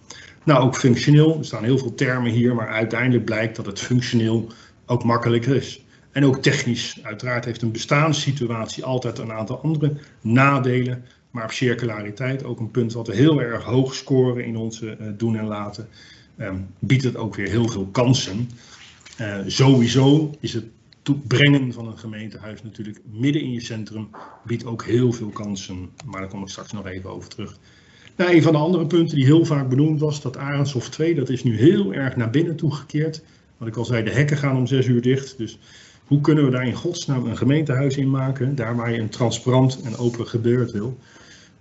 [0.43, 1.37] Nou, ook functioneel.
[1.37, 4.47] Er staan heel veel termen hier, maar uiteindelijk blijkt dat het functioneel
[4.85, 5.85] ook makkelijker is.
[6.11, 6.99] En ook technisch.
[7.03, 11.03] Uiteraard heeft een bestaanssituatie altijd een aantal andere nadelen.
[11.37, 15.07] Maar op circulariteit, ook een punt wat we heel erg hoog scoren in onze uh,
[15.17, 15.87] doen en laten,
[16.39, 18.49] um, biedt het ook weer heel veel kansen.
[19.21, 20.65] Uh, sowieso is het
[21.27, 24.09] brengen van een gemeentehuis natuurlijk midden in je centrum,
[24.43, 25.89] biedt ook heel veel kansen.
[26.05, 27.57] Maar daar kom ik straks nog even over terug.
[28.15, 31.29] Nou, een van de andere punten die heel vaak benoemd was, dat Arendshof 2, dat
[31.29, 33.23] is nu heel erg naar binnen toegekeerd.
[33.57, 35.37] Wat ik al zei, de hekken gaan om 6 uur dicht.
[35.37, 35.59] Dus
[36.05, 39.81] hoe kunnen we daar in godsnaam een gemeentehuis in maken, daar waar je een transparant
[39.81, 40.97] en open gebeurd wil?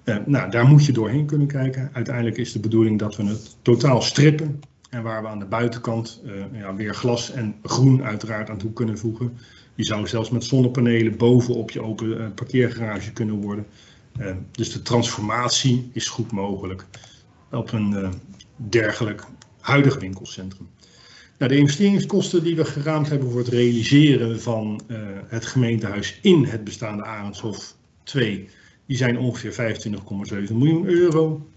[0.07, 1.91] Uh, nou, daar moet je doorheen kunnen kijken.
[1.93, 4.61] Uiteindelijk is de bedoeling dat we het totaal strippen.
[4.91, 8.73] En waar we aan de buitenkant uh, ja, weer glas en groen uiteraard aan toe
[8.73, 9.39] kunnen voegen.
[9.75, 13.67] Je zou zelfs met zonnepanelen bovenop je open uh, parkeergarage kunnen worden.
[14.51, 16.85] dus de transformatie is goed mogelijk
[17.51, 18.13] op een
[18.57, 19.25] dergelijk
[19.61, 20.69] huidig winkelcentrum.
[21.39, 24.81] Nou, de investeringskosten die we geraamd hebben voor het realiseren van
[25.27, 28.49] het gemeentehuis in het bestaande Arendshof 2
[28.87, 29.77] die zijn ongeveer
[30.49, 31.49] 25,7 miljoen euro.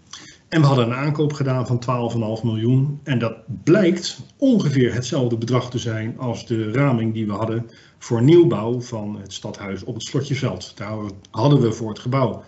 [0.47, 2.99] En we hadden een aankoop gedaan van 12,5 miljoen.
[3.03, 8.21] En dat blijkt ongeveer hetzelfde bedrag te zijn als de raming die we hadden voor
[8.21, 10.71] nieuwbouw van het stadhuis op het Slotjeveld.
[10.75, 10.97] Daar
[11.31, 12.43] hadden we voor het gebouw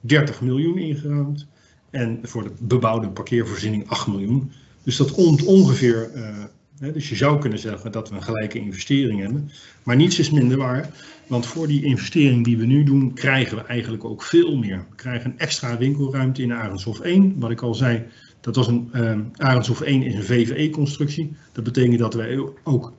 [0.00, 1.46] 30 miljoen ingeraamd.
[1.90, 4.52] En voor de bebouwde parkeervoorziening 8 miljoen.
[4.82, 6.44] Dus dat komt ongeveer uh,
[6.78, 9.50] dus je zou kunnen zeggen dat we een gelijke investering hebben.
[9.82, 10.90] Maar niets is minder waar,
[11.26, 14.86] want voor die investering die we nu doen, krijgen we eigenlijk ook veel meer.
[14.90, 17.38] We krijgen een extra winkelruimte in Arendshof 1.
[17.38, 18.04] Wat ik al zei,
[18.40, 21.36] Dat was een uh, Arendshof 1 is een VVE-constructie.
[21.52, 22.92] Dat betekent dat wij ook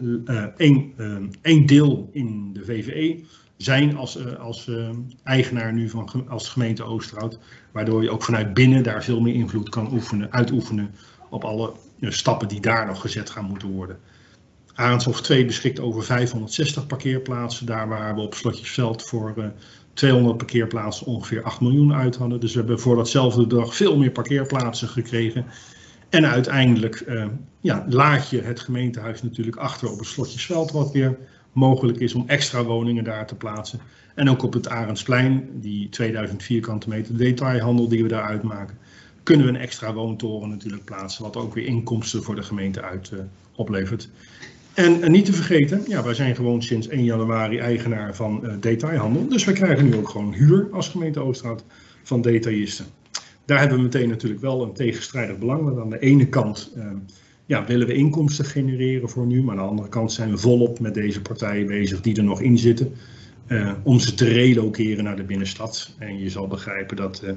[0.57, 3.23] één, uh, één deel in de VVE
[3.57, 4.71] zijn als, uh, als
[5.23, 7.39] eigenaar nu van als gemeente Oosterhout.
[7.71, 10.91] Waardoor je ook vanuit binnen daar veel meer invloed kan oefenen, uitoefenen
[11.29, 13.99] op alle stappen die daar nog gezet gaan moeten worden.
[14.75, 17.65] Arendshof 2 beschikt over 560 parkeerplaatsen.
[17.65, 19.53] Daar waar we op Slotjesveld voor
[19.93, 22.39] 200 parkeerplaatsen ongeveer 8 miljoen uit hadden.
[22.39, 25.45] Dus we hebben voor datzelfde dag veel meer parkeerplaatsen gekregen.
[26.09, 27.25] En uiteindelijk uh,
[27.59, 31.17] ja, laat je het gemeentehuis natuurlijk achter op het Slotjesveld, wat weer
[31.51, 33.79] mogelijk is om extra woningen daar te plaatsen.
[34.15, 38.77] En ook op het Arendsplein, die 2000 vierkante meter detailhandel die we daar uitmaken,
[39.23, 43.11] kunnen we een extra woontoren natuurlijk plaatsen, wat ook weer inkomsten voor de gemeente uit
[43.13, 43.19] uh,
[43.55, 44.09] oplevert.
[44.75, 48.53] En, en, niet te vergeten, ja, wij zijn gewoon sinds 1 januari eigenaar van uh,
[48.59, 49.27] detailhandel.
[49.27, 51.63] Dus wij krijgen nu ook gewoon huur als gemeente Oosterhout
[52.03, 52.85] van detailisten.
[53.45, 55.63] Daar hebben we meteen natuurlijk wel een tegenstrijdig belang.
[55.63, 56.85] Want aan de ene kant uh,
[57.45, 59.43] ja, willen we inkomsten genereren voor nu.
[59.43, 62.41] Maar aan de andere kant zijn we volop met deze partijen bezig die er nog
[62.41, 62.93] in zitten.
[63.47, 65.95] Uh, om ze te relokeren naar de binnenstad.
[65.97, 67.31] En je zal begrijpen dat uh,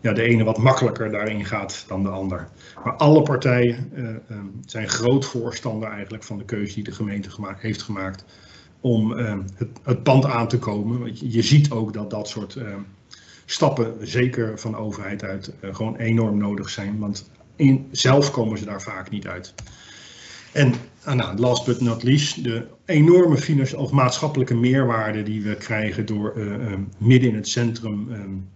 [0.00, 2.48] ja, de ene wat makkelijker daarin gaat dan de ander.
[2.84, 7.62] Maar alle partijen uh, zijn groot voorstander eigenlijk van de keuze die de gemeente gemaakt,
[7.62, 8.24] heeft gemaakt
[8.80, 10.98] om het, het, pand aan te komen.
[10.98, 12.58] Want je, ziet ook dat dat soort
[13.44, 16.98] stappen, zeker van de overheid uit, gewoon enorm nodig zijn.
[16.98, 19.54] Want in, zelf komen ze daar vaak niet uit.
[20.52, 20.74] En
[21.04, 26.32] nou, last but not least, de enorme financiële of maatschappelijke meerwaarde die we krijgen door
[26.36, 28.48] uh, uh, midden in het centrum um,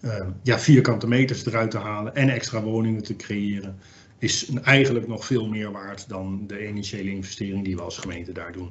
[0.00, 3.78] uh, ja, vierkante meters eruit te halen en extra woningen te creëren,
[4.18, 8.52] is eigenlijk nog veel meer waard dan de initiële investering die we als gemeente daar
[8.52, 8.70] doen.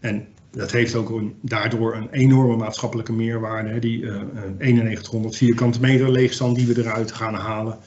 [0.00, 3.78] En dat heeft ook een, daardoor een enorme maatschappelijke meerwaarde.
[3.78, 4.04] Die
[4.58, 7.78] 9100 vierkante meter leegstand die we eruit gaan halen.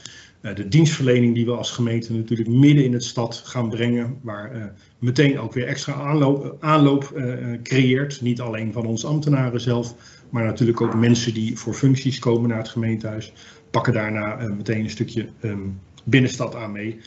[0.41, 4.55] Uh, de dienstverlening die we als gemeente natuurlijk midden in het stad gaan brengen, waar
[4.55, 4.63] uh,
[4.99, 8.21] meteen ook weer extra aanloop, aanloop uh, creëert.
[8.21, 9.95] Niet alleen van onze ambtenaren zelf,
[10.29, 13.33] maar natuurlijk ook mensen die voor functies komen naar het gemeentehuis,
[13.71, 16.99] pakken daarna meteen een stukje um, binnenstad aan mee.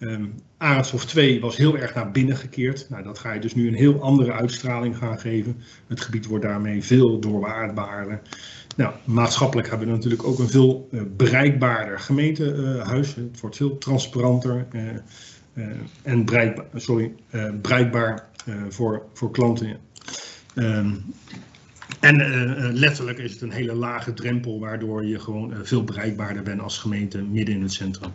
[0.00, 2.86] Um, Arendshof 2 was heel erg naar binnen gekeerd.
[2.90, 5.56] Nou, dat ga je dus nu een heel andere uitstraling gaan geven.
[5.86, 8.20] Het gebied wordt daarmee veel doorwaardbaarder.
[8.78, 13.14] Nou, maatschappelijk hebben we natuurlijk ook een veel uh, bereikbaarder gemeentehuis.
[13.14, 15.64] Het wordt veel transparanter uh,
[16.02, 17.14] en bereikbaar, sorry,
[17.60, 18.28] bereikbaar
[18.68, 19.78] voor, voor klanten.
[20.54, 21.04] Um,
[22.00, 22.16] en
[22.72, 27.22] letterlijk is het een hele lage drempel, waardoor je gewoon veel bereikbaarder bent als gemeente
[27.22, 28.12] midden in het centrum.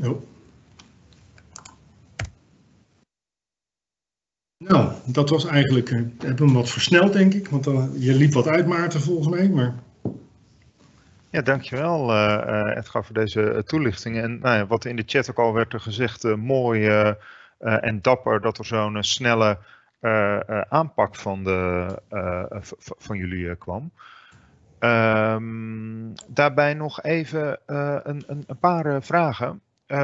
[0.00, 0.22] Oh.
[4.58, 8.32] Nou, dat was eigenlijk, ik heb hem wat versneld denk ik, want uh, je liep
[8.32, 9.74] wat uit Maarten volgens mij, maar...
[11.30, 14.18] Ja, dankjewel uh, Edgar voor deze toelichting.
[14.22, 16.86] En nou ja, wat in de chat ook al werd er gezegd, uh, mooi
[17.58, 19.58] en dapper dat er zo'n snelle
[20.68, 21.86] aanpak van, de,
[22.78, 23.90] van jullie kwam.
[24.80, 29.60] Um, daarbij nog even een, een, een, paar vragen.
[29.88, 29.98] Uh,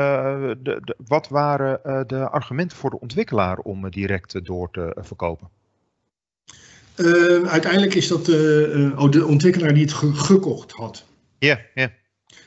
[0.58, 5.48] de, de, wat waren uh, de argumenten voor de ontwikkelaar om direct door te verkopen?
[6.96, 11.06] Uh, uiteindelijk is dat oh, de ontwikkelaar die het ge gekocht had.
[11.38, 11.66] Ja, yeah, ja.
[11.74, 11.90] Yeah.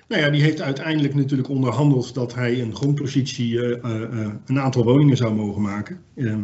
[0.08, 3.60] Nou ja, die heeft uiteindelijk natuurlijk onderhandeld dat hij een grondpositie
[4.46, 6.02] een aantal woningen zou mogen maken.
[6.16, 6.42] Ehm,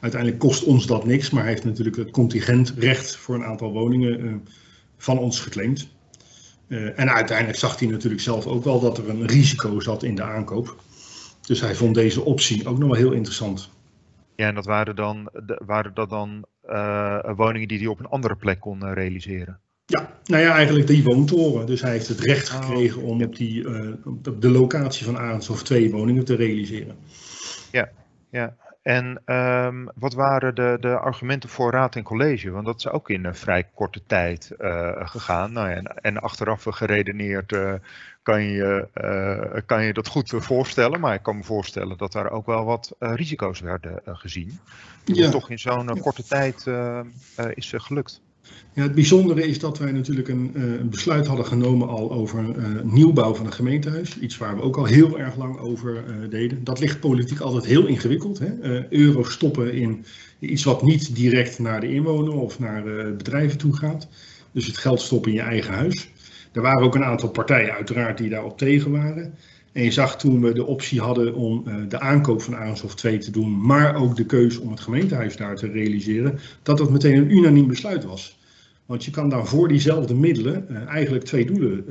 [0.00, 4.42] uiteindelijk kost ons dat niks, maar hij heeft natuurlijk het contingentrecht voor een aantal woningen
[4.96, 5.88] van ons geclaimd.
[6.72, 10.14] Uh, en uiteindelijk zag hij natuurlijk zelf ook wel dat er een risico zat in
[10.14, 10.76] de aankoop.
[11.40, 13.70] Dus hij vond deze optie ook nog wel heel interessant.
[14.36, 15.28] Ja, en dat waren, dan,
[15.64, 19.60] waren dat dan uh, woningen die hij op een andere plek kon uh, realiseren?
[19.86, 21.66] Ja, nou ja, eigenlijk die woontoren.
[21.66, 23.66] Dus hij heeft het recht gekregen oh, om op, die,
[24.04, 26.96] op de locatie van Arendshof twee woningen te realiseren.
[27.72, 27.90] Ja,
[28.30, 28.56] ja.
[28.82, 32.50] En um, wat waren de, de, argumenten voor raad en college?
[32.50, 35.52] Want dat is ook in een vrij korte tijd uh, gegaan.
[35.52, 37.74] Nou ja, en, en, achteraf geredeneerd uh,
[38.22, 41.00] kan, je, uh, kan je dat goed voorstellen.
[41.00, 44.58] Maar ik kan me voorstellen dat daar ook wel wat risico's werden gezien.
[45.04, 45.30] Die ja.
[45.30, 46.66] toch in zo'n korte tijd
[47.54, 48.22] is gelukt.
[48.72, 52.82] Het bijzondere is dat wij natuurlijk een, uh, een besluit hadden genomen al over uh,
[52.82, 54.18] nieuwbouw van een gemeentehuis.
[54.18, 56.64] Iets waar we ook al heel erg lang over uh, deden.
[56.64, 58.38] Dat ligt politiek altijd heel ingewikkeld.
[58.38, 58.92] Hè?
[58.92, 60.04] euro stoppen in
[60.38, 62.82] iets wat niet direct naar de inwoner of naar
[63.16, 64.08] bedrijven toe gaat.
[64.52, 66.10] Dus het geld stoppen in je eigen huis.
[66.52, 69.34] Er waren ook een aantal partijen uiteraard die daarop tegen waren.
[69.72, 73.30] En je zag toen we de optie hadden om de aankoop van Arendshof 2 te
[73.30, 77.36] doen, maar ook de keuze om het gemeentehuis daar te realiseren, dat dat meteen een
[77.36, 78.40] unaniem besluit was.
[78.86, 81.84] Want je kan daar voor diezelfde middelen eigenlijk twee doelen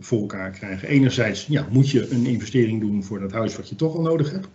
[0.00, 0.88] voor elkaar krijgen.
[0.88, 4.30] Enerzijds ja, moet je een investering doen voor dat huis wat je toch al nodig
[4.30, 4.48] hebt.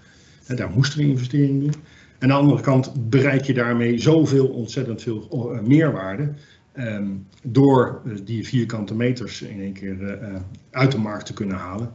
[0.57, 1.73] Daar moest er een investering doen.
[2.19, 6.33] En aan de andere kant bereik je daarmee zoveel ontzettend veel meerwaarde.
[6.73, 7.07] Ehm,
[7.43, 10.19] door die vierkante meters in één keer
[10.71, 11.91] uit de markt te kunnen halen.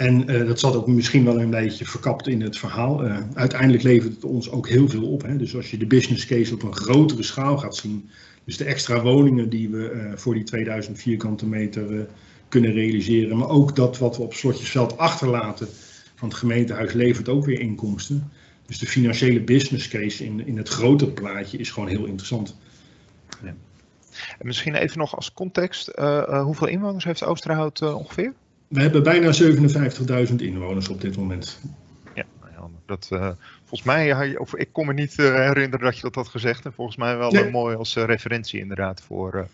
[0.00, 3.06] En uh, dat zat ook misschien wel een beetje verkapt in het verhaal.
[3.06, 5.22] Uh, uiteindelijk levert het ons ook heel veel op.
[5.22, 5.36] Hè?
[5.36, 8.10] Dus als je de business case op een grotere schaal gaat zien.
[8.44, 12.06] Dus de extra woningen die we uh, voor die 2000 vierkante meter
[12.48, 13.36] kunnen realiseren.
[13.36, 15.68] Maar ook dat wat we op Slotjesveld achterlaten
[16.14, 18.30] van het gemeentehuis levert ook weer inkomsten.
[18.66, 22.56] Dus de financiële business case in, in het grotere plaatje is gewoon heel interessant.
[23.42, 25.90] En misschien even nog als context.
[26.42, 28.32] hoeveel inwoners heeft Oosterhout ongeveer?
[28.70, 29.32] We hebben bijna
[30.28, 31.60] 57.000 inwoners op dit moment.
[32.14, 32.24] Ja,
[32.86, 36.28] dat, uh, volgens mij, of ik kon me niet uh, herinneren dat je dat had
[36.28, 36.64] gezegd.
[36.64, 37.50] En volgens mij wel nee.
[37.50, 39.48] mooi als referentie inderdaad voor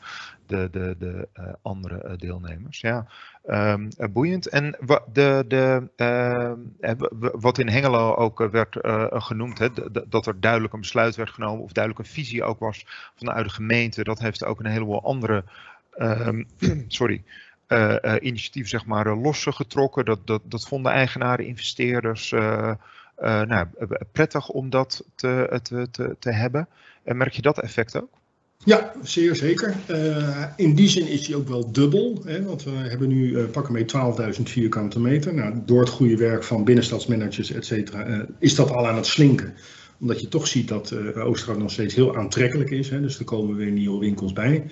[0.46, 1.28] de, de, de
[1.62, 2.80] andere deelnemers.
[2.80, 3.06] Ja,
[3.46, 4.48] um, boeiend.
[4.48, 4.76] En
[5.12, 5.88] de, de,
[7.18, 8.76] wat in Hengelo ook werd
[9.10, 9.68] genoemd, hè,
[10.08, 13.52] dat er duidelijk een besluit werd genomen of duidelijk een visie ook was vanuit de
[13.52, 14.04] gemeente.
[14.04, 15.44] Dat heeft ook een heleboel andere,
[15.98, 16.46] um,
[16.88, 17.22] sorry,
[17.68, 20.04] uh, uh, initiatieven zeg maar, uh, losgetrokken.
[20.04, 22.30] Dat, dat, dat vonden eigenaren, investeerders
[23.20, 23.66] nou,
[24.12, 26.68] prettig om dat te, te, te, te hebben.
[27.04, 28.10] En merk je dat effect ook?
[28.64, 29.74] Ja, zeer zeker.
[30.56, 32.22] in die zin is die ook wel dubbel.
[32.24, 33.84] Hè, want we hebben nu pakken mee
[34.36, 35.34] 12.000 vierkante meter.
[35.34, 39.54] Nou, door het goede werk van binnenstadsmanagers, et cetera, is dat al aan het slinken
[40.00, 42.90] omdat je toch ziet dat uh, Oosterhout nog steeds heel aantrekkelijk is.
[42.90, 44.66] Hè, dus er komen weer nieuwe winkels bij.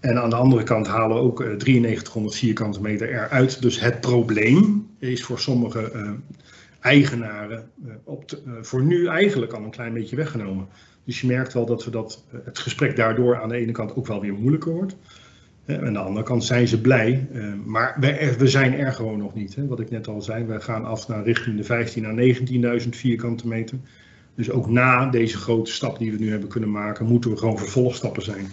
[0.00, 3.62] En aan de andere kant halen we ook 9300 eh, vierkante meter eruit.
[3.62, 6.10] Dus het probleem is voor sommige uh,
[6.80, 10.66] eigenaren uh, op voor nu eigenlijk al een klein beetje weggenomen.
[11.04, 14.06] Dus je merkt wel dat, we dat het gesprek daardoor aan de ene kant ook
[14.06, 14.96] wel weer moeilijker wordt.
[15.64, 17.28] En aan de andere kant zijn ze blij.
[17.64, 17.96] maar
[18.38, 19.54] we, zijn er gewoon nog niet.
[19.54, 19.66] Hè.
[19.66, 22.14] Wat ik net al zei, we gaan af naar richting de 15 à
[22.82, 23.78] 19.000 vierkante meter.
[24.34, 27.58] Dus ook na deze grote stap die we nu hebben kunnen maken, moeten we gewoon
[27.58, 28.46] vervolgstappen zijn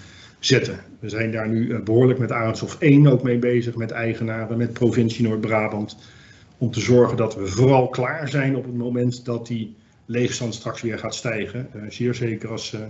[0.45, 0.79] zetten.
[0.99, 4.73] We zijn daar nu eh, behoorlijk met Arendshof 1 ook mee bezig, met eigenaren, met
[4.73, 5.97] provincie Noord-Brabant.
[6.57, 10.81] Om te zorgen dat we vooral klaar zijn op het moment dat die leegstand straks
[10.81, 11.69] weer gaat stijgen.
[11.75, 12.81] Uh, zeer zeker als, uh,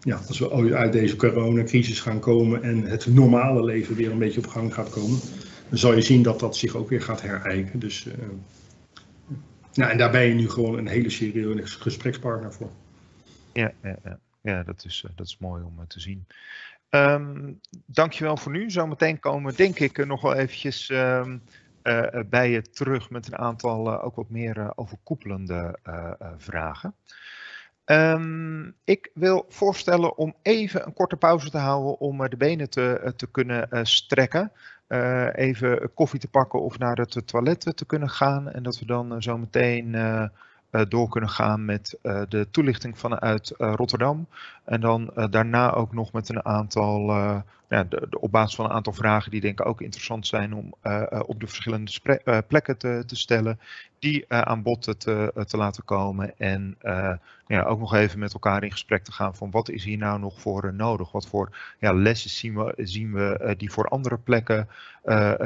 [0.00, 4.46] ja, we uit deze coronacrisis gaan komen en het normale leven weer een beetje op
[4.46, 5.18] gang gaat komen.
[5.68, 7.78] Dan zal je zien dat dat zich ook weer gaat herijken.
[7.78, 8.06] Dus,
[9.74, 12.70] nou, en daar ben je nu gewoon een hele serieuze gesprekspartner voor.
[13.52, 14.18] Ja, ja, ja.
[14.40, 16.26] ja dat, is, dat is mooi om te zien.
[16.94, 18.70] Um, dankjewel voor nu.
[18.70, 21.42] Zometeen komen we denk ik nog wel eventjes um,
[21.82, 25.78] uh, bij je terug met een aantal uh, ook wat meer overkoepelende
[26.36, 26.94] vragen.
[27.84, 33.12] Um, ik wil voorstellen om even een korte pauze te houden om de benen te,
[33.16, 34.52] te kunnen strekken.
[35.32, 38.50] even koffie te pakken of naar het toilet te kunnen gaan.
[38.50, 40.28] En dat we dan zometeen eh,
[40.82, 44.26] door kunnen gaan met eh, de toelichting vanuit eh, Rotterdam.
[44.64, 47.12] En dan daarna ook nog met een aantal,
[47.82, 50.74] de, op basis van een aantal vragen die denk ik ook interessant zijn om
[51.26, 53.58] op de verschillende plekken te, te stellen
[54.04, 56.38] die uh, aan bod te, te, laten komen.
[56.38, 57.12] En uh,
[57.46, 60.18] ja, ook nog even met elkaar in gesprek te gaan van wat is hier nou
[60.18, 61.12] nog voor uh, nodig?
[61.12, 64.68] Wat voor ja, lessen zien we, zien we die voor andere plekken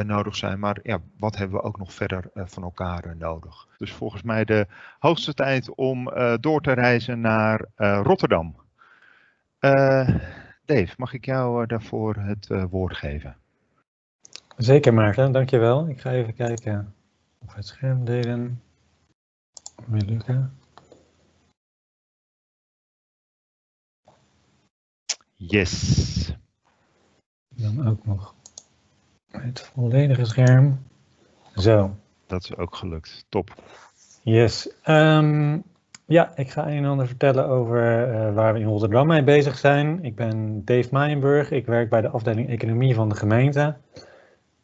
[0.02, 0.58] nodig zijn?
[0.58, 3.66] Maar ja, wat hebben we ook nog verder van elkaar nodig?
[3.76, 4.66] Dus volgens mij de
[4.98, 8.56] hoogste tijd om door te reizen naar Rotterdam.
[10.68, 13.36] Dave, mag ik jou daarvoor het woord geven?
[14.56, 15.88] Zeker Maarten, dankjewel.
[15.88, 16.94] Ik ga even kijken
[17.38, 18.62] of het scherm delen.
[19.86, 20.58] Weer lukken.
[25.34, 26.34] Yes.
[27.48, 28.34] Dan ook nog
[29.30, 30.86] het volledige scherm.
[31.54, 31.96] Zo.
[32.26, 33.24] Dat is ook gelukt.
[33.28, 33.62] Top.
[34.22, 34.74] Yes.
[34.86, 35.64] Um,
[36.08, 39.58] ja, ik ga een en ander vertellen over uh, waar we in Rotterdam mee bezig
[39.58, 40.04] zijn.
[40.04, 41.50] Ik ben Dave Meijenburg.
[41.50, 43.74] Ik werk bij de afdeling Economie van de gemeente.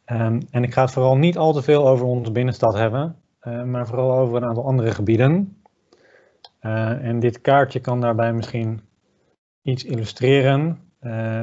[0.05, 3.63] Um, en ik ga het vooral niet al te veel over onze binnenstad hebben, uh,
[3.63, 5.57] maar vooral over een aantal andere gebieden.
[6.61, 8.81] Uh, en dit kaartje kan daarbij misschien
[9.61, 10.79] iets illustreren.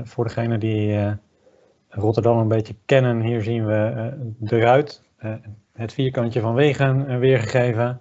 [0.05, 1.17] Voor degenen die
[1.89, 5.03] Rotterdam een beetje kennen, hier zien we de ruit,
[5.73, 8.01] het vierkantje van wegen weergegeven.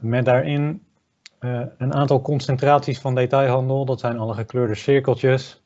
[0.00, 0.82] Met daarin
[1.78, 5.62] een aantal concentraties van detailhandel, dat zijn alle gekleurde cirkeltjes.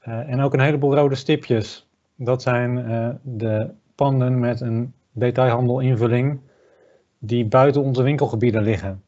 [0.00, 1.88] en ook een heleboel rode stipjes.
[2.16, 2.74] Dat zijn
[3.22, 6.40] de panden met een detailhandelinvulling
[7.18, 9.02] die buiten onze winkelgebieden liggen.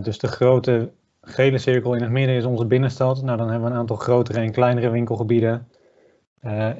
[0.00, 0.90] Dus de grote
[1.20, 3.22] gele cirkel in het midden is onze binnenstad.
[3.22, 5.68] Nou, dan hebben we een aantal grotere en kleinere winkelgebieden.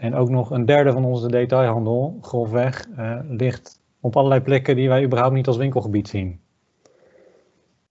[0.01, 2.87] En ook nog een derde van onze detailhandel, grofweg,
[3.29, 6.41] ligt op allerlei plekken die wij überhaupt niet als winkelgebied zien.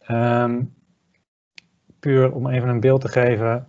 [0.08, 0.74] Um,
[2.00, 3.68] puur om even een beeld te geven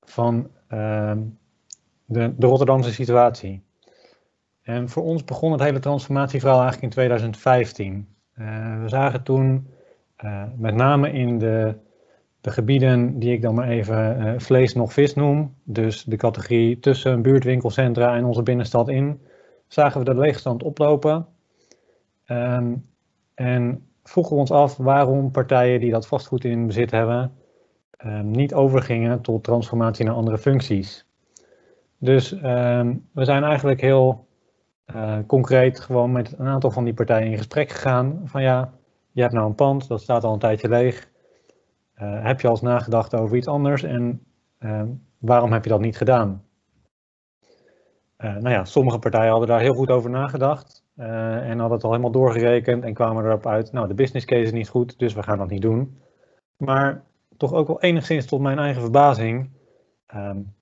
[0.00, 1.12] van uh,
[2.04, 3.62] de, de Rotterdamse situatie.
[4.62, 8.08] En voor ons begon het hele transformatieverhaal eigenlijk in 2015.
[8.38, 9.68] Uh, we zagen toen
[10.24, 11.74] uh, met name in de,
[12.40, 16.78] de, gebieden die ik dan maar even uh, vlees nog vis noem, dus de categorie
[16.80, 19.20] tussen buurtwinkelcentra en onze binnenstad in,
[19.74, 21.26] zagen we de leegstand oplopen.
[22.26, 22.86] Um,
[23.34, 27.32] en vroegen ons af waarom partijen die dat vastgoed in bezit hebben,
[28.06, 31.06] um, niet overgingen tot transformatie naar andere functies.
[31.98, 34.26] Dus um, we zijn eigenlijk heel
[34.94, 38.20] uh, concreet gewoon met een aantal van die partijen in gesprek gegaan.
[38.24, 38.72] Van ja,
[39.12, 41.08] je hebt nou een pand, dat staat al een tijdje leeg.
[42.02, 44.26] Uh, heb je al eens nagedacht over iets anders en
[45.18, 46.44] waarom heb je dat niet gedaan?
[48.24, 51.90] Uh, nou ja, sommige partijen hadden daar heel goed over nagedacht en hadden het al
[51.90, 55.22] helemaal doorgerekend en kwamen erop uit, nou de business case is niet goed, dus we
[55.22, 55.98] gaan dat niet doen.
[56.56, 57.02] Maar
[57.36, 59.50] toch ook wel enigszins tot mijn eigen verbazing,
[60.14, 60.54] um,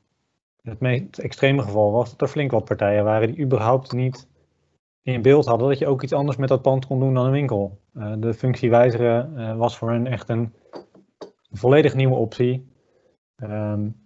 [0.62, 4.28] het meest extreme geval was dat er flink wat partijen waren die überhaupt niet
[5.02, 7.32] in beeld hadden dat je ook iets anders met dat pand kon doen dan een
[7.32, 7.78] winkel.
[7.94, 10.52] Uh, de functie wijzigen uh, was voor hen echt een
[11.50, 12.70] volledig nieuwe optie.
[13.36, 14.01] Um,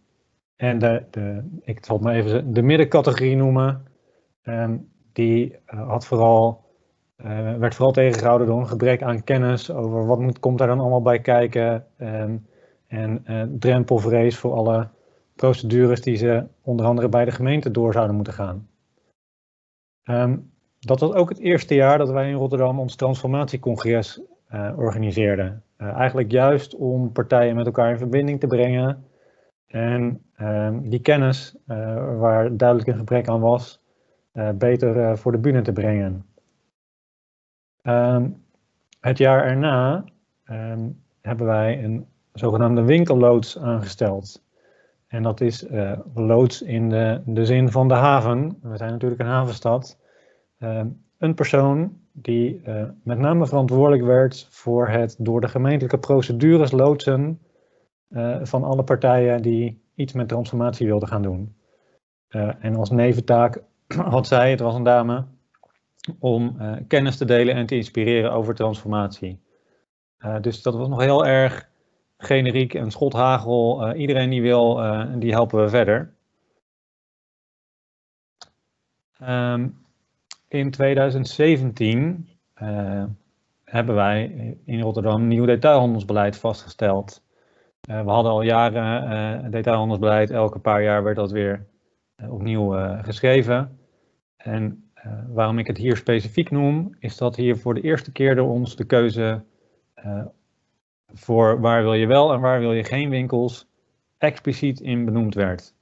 [0.56, 3.86] en de, de, ik zal het maar even de middencategorie noemen.
[4.42, 6.64] Um, die uh, had vooral,
[7.58, 11.02] werd vooral tegengehouden door een gebrek aan kennis over wat moet, komt daar dan allemaal
[11.02, 11.86] bij kijken.
[11.98, 12.46] Um,
[12.86, 13.24] en
[13.58, 14.88] drempelvrees voor alle
[15.34, 18.68] procedures die ze onder andere bij de gemeente door zouden moeten gaan.
[20.04, 24.20] Um, dat was ook het eerste jaar dat wij in Rotterdam ons transformatiecongres
[24.54, 25.62] uh, organiseerden.
[25.78, 29.04] Uh, eigenlijk juist om partijen met elkaar in verbinding te brengen
[29.66, 33.84] en um, die kennis, uh, waar duidelijk een gebrek aan was,
[34.54, 36.26] beter voor de bühne te brengen.
[37.82, 38.44] Um,
[39.00, 40.04] het jaar erna
[41.20, 44.44] hebben wij een zogenaamde winkelloods aangesteld.
[45.06, 45.66] En dat is
[46.14, 48.58] loods in de, de zin van de haven.
[48.62, 49.98] We zijn natuurlijk een havenstad.
[51.18, 52.62] Een persoon die
[53.02, 57.40] met name verantwoordelijk werd voor het door de gemeentelijke procedures loodsen
[58.42, 61.56] van alle partijen die iets met transformatie wilden gaan doen.
[62.60, 63.62] en als neventaak
[64.14, 65.24] had zij, het was een dame,
[66.18, 66.56] om
[66.88, 69.40] kennis te delen en te inspireren over transformatie.
[70.40, 71.68] dus dat was nog heel erg
[72.18, 73.92] generiek en schothagel.
[73.94, 74.80] Iedereen die wil,
[75.18, 76.16] die helpen we verder.
[79.22, 79.86] Um,
[80.48, 82.28] in 2017
[82.62, 83.08] uh, eh,
[83.64, 84.24] hebben wij
[84.64, 87.24] in Rotterdam nieuw detailhandelsbeleid vastgesteld.
[87.86, 91.66] We hadden al jaren detailhandelsbeleid, elke paar jaar werd dat weer
[92.28, 92.70] opnieuw
[93.02, 93.78] geschreven.
[94.36, 94.90] En
[95.28, 98.76] waarom ik het hier specifiek noem, is dat hier voor de eerste keer door ons
[98.76, 99.44] de keuze
[101.12, 103.68] voor waar wil je wel en waar wil je geen winkels
[104.18, 105.74] expliciet in benoemd werd.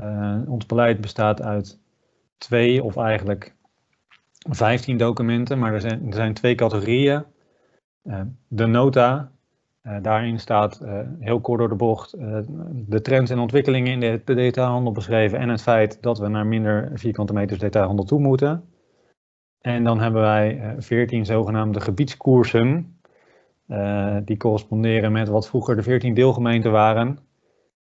[0.00, 1.78] Uh, ons beleid bestaat uit
[2.38, 3.54] twee of eigenlijk
[4.50, 7.24] 15 documenten, maar er zijn, er zijn twee categorieën.
[8.04, 9.26] Uh, de nota, uh,
[10.02, 10.80] daarin staat
[11.18, 12.10] heel kort door de bocht
[12.72, 16.46] de trends en ontwikkelingen in de, de, detailhandel beschreven en het feit dat we naar
[16.46, 18.64] minder vierkante meters detailhandel toe moeten.
[19.60, 22.98] En dan hebben wij 14 zogenaamde gebiedskoersen,
[24.24, 27.18] die corresponderen met wat vroeger de 14 deelgemeenten waren.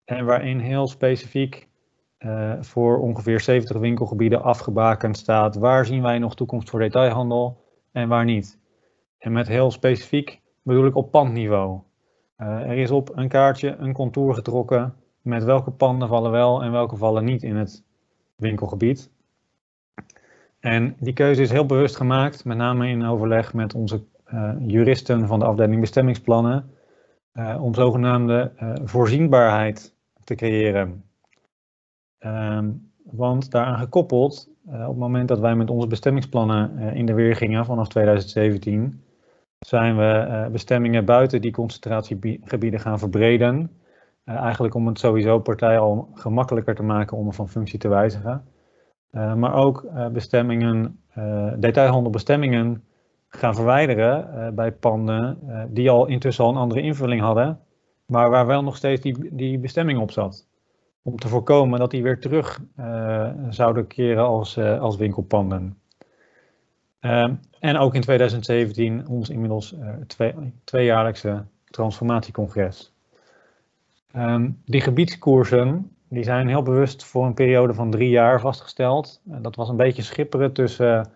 [0.04, 1.68] En waarin heel specifiek
[2.60, 8.24] voor ongeveer 70 winkelgebieden afgebakend staat waar zien wij nog toekomst voor detailhandel en waar
[8.24, 8.58] niet.
[9.18, 11.80] En met heel specifiek bedoel ik op pandniveau.
[12.40, 16.72] Uh, er is op een kaartje een contour getrokken met welke panden vallen wel en
[16.72, 17.84] welke vallen niet in het
[18.36, 19.10] winkelgebied.
[20.60, 25.26] En die keuze is heel bewust gemaakt, met name in overleg met onze uh, juristen
[25.26, 26.70] van de afdeling bestemmingsplannen
[27.32, 28.52] uh, om zogenaamde
[28.84, 29.94] voorzienbaarheid
[30.24, 31.04] te creëren.
[32.18, 37.36] Um, want daaraan gekoppeld, op het moment dat wij met onze bestemmingsplannen in de weer
[37.36, 39.02] gingen vanaf 2017,
[39.58, 43.70] zijn we bestemmingen buiten die concentratiegebieden gaan verbreden.
[44.24, 48.44] eigenlijk om het sowieso partij al gemakkelijker te maken om van functie te wijzigen.
[49.10, 51.00] maar ook bestemmingen,
[51.56, 52.84] detailhandelbestemmingen
[53.28, 55.38] gaan verwijderen bij panden
[55.70, 57.60] die al intussen al een andere invulling hadden,
[58.06, 60.46] maar waar wel nog steeds die, die bestemming op zat.
[61.02, 62.60] Om te voorkomen dat die weer terug
[63.48, 65.78] zouden keren als, als winkelpanden.
[67.00, 70.34] Ehm, en ook in 2017 ons inmiddels uh, twee,
[70.64, 72.92] tweejaarlijkse transformatiecongres.
[74.12, 79.20] Ehm, die gebiedskoersen die zijn heel bewust voor een periode van drie jaar vastgesteld.
[79.24, 81.10] dat was een beetje schipperen tussen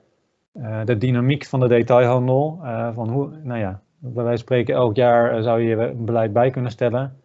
[0.52, 2.59] uh, de dynamiek van de detailhandel.
[2.62, 6.70] Uh, van hoe, nou ja, bij spreken elk jaar zou je een beleid bij kunnen
[6.70, 7.16] stellen.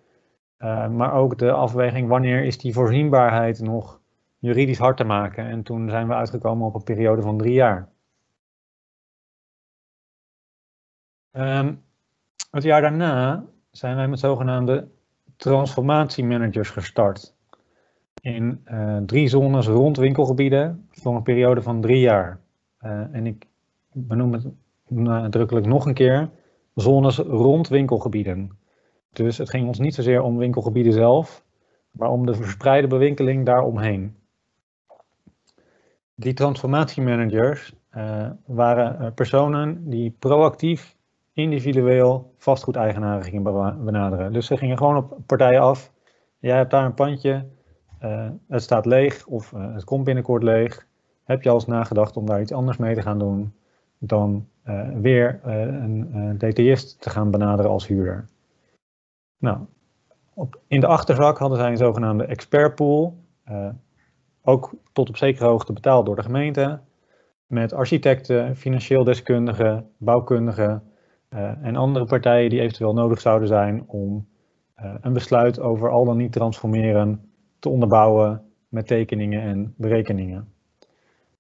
[0.92, 4.00] maar ook de afweging wanneer is die voorzienbaarheid nog
[4.40, 5.46] juridisch hard te maken.
[5.46, 7.90] En toen zijn we uitgekomen op een periode van drie jaar.
[11.38, 11.84] Um,
[12.52, 14.88] het jaar daarna zijn wij met zogenaamde
[15.36, 17.36] transformatiemanagers gestart.
[18.22, 22.40] In uh, drie zones rond winkelgebieden voor een periode van drie jaar.
[22.82, 23.48] Uh, en ik
[23.92, 24.46] benoem het
[24.88, 26.30] nadrukkelijk nog een keer,
[26.76, 28.58] zones rond winkelgebieden.
[29.14, 31.44] Dus het ging ons niet zozeer om winkelgebieden zelf,
[31.92, 34.16] maar om de verspreide bewinkeling daaromheen.
[36.16, 40.97] Die transformatiemanagers uh, waren personen die proactief
[41.38, 43.44] individueel vastgoedeigenaren gingen
[43.86, 44.34] benaderen.
[44.34, 45.92] Dus ze gingen gewoon op partijen af.
[46.40, 47.46] Jij hebt daar een pandje,
[48.04, 50.88] uh, het staat leeg of uh, het komt binnenkort leeg.
[51.24, 53.54] Heb je al eens nagedacht om daar iets anders mee te gaan doen
[53.98, 58.26] dan uh, weer een detailist te gaan benaderen als huurder?
[59.38, 59.58] Nou,
[60.34, 63.18] op, in de achterzak hadden zij een zogenaamde expertpool,
[64.44, 66.80] ook tot op zekere hoogte betaald door de gemeente,
[67.46, 70.84] met architecten, financieel deskundigen, bouwkundigen,
[71.62, 74.28] en andere partijen die eventueel nodig zouden zijn om
[74.80, 77.30] uh, een besluit over al dan niet transformeren
[77.60, 80.54] te onderbouwen met tekeningen en berekeningen.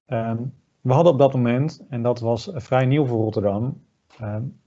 [0.08, 3.82] Um, we hadden op dat moment, en dat was vrij nieuw voor Rotterdam,
[4.22, 4.60] um,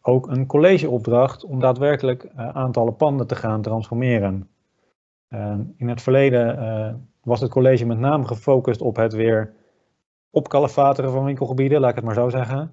[0.00, 4.48] ook een collegeopdracht om daadwerkelijk uh, aantallen panden te gaan transformeren.
[5.28, 9.52] Um, in het verleden was het college met name gefocust op het weer
[10.30, 12.72] opkalefateren van winkelgebieden, laat ik het maar zo zeggen.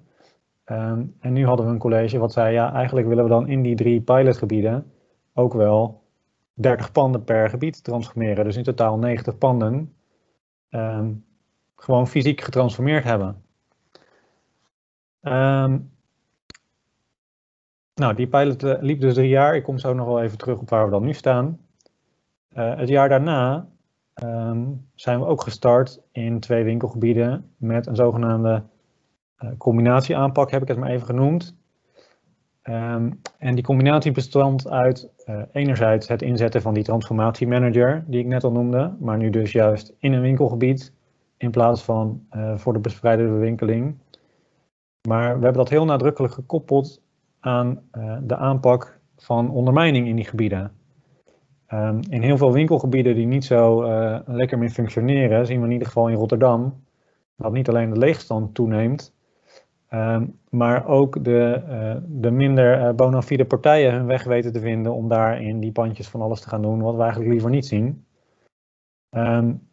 [0.66, 3.62] Um, en nu hadden we een college wat zei, ja, eigenlijk willen we dan in
[3.62, 4.92] die drie pilotgebieden
[5.32, 6.02] ook wel
[6.54, 8.44] 30 panden per gebied transformeren.
[8.44, 9.94] Dus in totaal 90 panden
[10.70, 11.24] um,
[11.76, 13.42] gewoon fysiek getransformeerd hebben.
[15.22, 15.92] Um,
[17.94, 19.56] nou, die pilot uh, liep dus drie jaar.
[19.56, 21.58] Ik kom zo nog wel even terug op waar we dan nu staan.
[22.52, 23.68] Uh, het jaar daarna
[24.94, 28.60] zijn we ook gestart in twee winkelgebieden met een zogenaamde eh,
[29.58, 31.56] combinatieaanpak heb ik het maar even genoemd.
[32.68, 38.26] Um, en die combinatie bestond uit uh, enerzijds het inzetten van die transformatiemanager, die ik
[38.26, 40.92] net al noemde, maar nu dus juist in een winkelgebied
[41.36, 43.94] in plaats van uh, voor de bespreide bewinkeling.
[45.08, 47.02] Maar we hebben dat heel nadrukkelijk gekoppeld
[47.40, 47.80] aan
[48.22, 50.72] de aanpak van ondermijning in die gebieden.
[51.72, 53.84] Um, in heel veel winkelgebieden die niet zo
[54.26, 56.74] lekker meer functioneren, zien we in ieder geval in Rotterdam,
[57.36, 59.13] dat niet alleen de leegstand toeneemt,
[59.90, 64.60] Um, maar ook de, uh, de minder uh, bona fide partijen hun weg weten te
[64.60, 67.50] vinden om daar in die pandjes van alles te gaan doen, wat we eigenlijk liever
[67.50, 68.04] niet zien.
[69.10, 69.68] Um,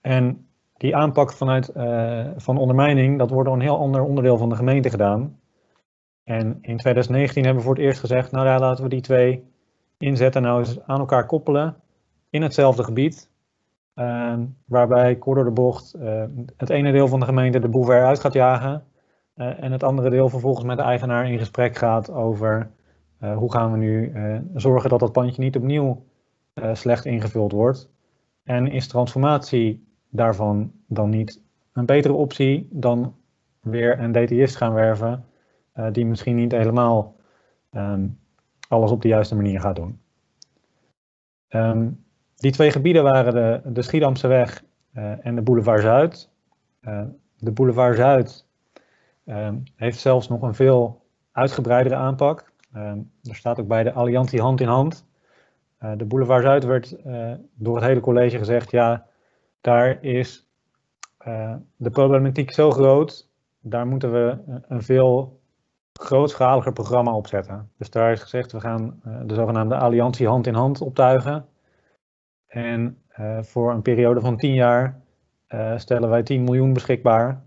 [0.00, 0.46] en
[0.76, 4.56] die aanpak vanuit uh, van ondermijning, dat wordt door een heel ander onderdeel van de
[4.56, 5.38] gemeente gedaan.
[6.24, 9.44] En in 2019 hebben we voor het eerst gezegd, nou ja, laten we die twee
[9.98, 11.76] inzetten nou eens aan elkaar koppelen
[12.30, 13.30] in hetzelfde gebied.
[13.94, 15.96] Uh, waarbij kort de bocht
[16.56, 18.84] het ene deel van de gemeente de boeven eruit gaat jagen
[19.34, 22.70] en het andere deel vervolgens met de eigenaar in gesprek gaat over
[23.20, 26.04] uh, hoe gaan we nu uh, zorgen dat dat pandje niet opnieuw
[26.72, 27.90] slecht ingevuld wordt.
[28.44, 31.42] En is transformatie daarvan dan niet
[31.72, 33.14] een betere optie dan
[33.60, 35.24] weer een DTist gaan werven
[35.92, 37.16] die misschien niet helemaal
[37.70, 38.18] um,
[38.68, 40.00] alles op de juiste manier gaat doen.
[41.48, 42.04] Um,
[42.36, 44.64] die twee gebieden waren de, de Schiedamseweg
[45.20, 46.30] en de Boulevard Zuid.
[47.38, 48.41] de Boulevard Zuid
[49.32, 51.02] Um, heeft zelfs nog een veel
[51.32, 52.52] uitgebreidere aanpak.
[52.76, 55.06] Um, er staat ook bij de alliantie hand in hand.
[55.82, 59.06] Uh, de Boulevard Zuid werd uh, door het hele college gezegd, ja,
[59.60, 60.48] daar is
[61.26, 63.30] uh, de problematiek zo groot,
[63.60, 64.38] daar moeten we
[64.68, 65.40] een veel
[65.92, 67.70] grootschaliger programma opzetten.
[67.78, 71.46] Dus daar is gezegd, we gaan de zogenaamde alliantie hand in hand optuigen.
[72.46, 72.98] En
[73.40, 75.00] voor een periode van 10 jaar
[75.76, 77.42] stellen wij 10 miljoen beschikbaar.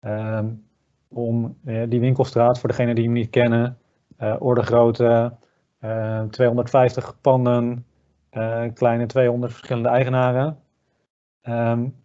[0.00, 0.64] Um,
[1.12, 3.78] om uh, die winkelstraat, voor degenen die hem niet kennen,
[4.18, 5.32] uh, orde grootte,
[5.80, 7.86] uh, 250 panden,
[8.32, 10.58] uh, kleine 200 verschillende eigenaren.
[11.42, 12.00] Um,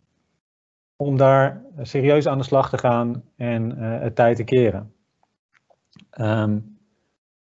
[0.96, 4.94] om daar serieus aan de slag te gaan en het tijd te keren.
[6.20, 6.78] Um,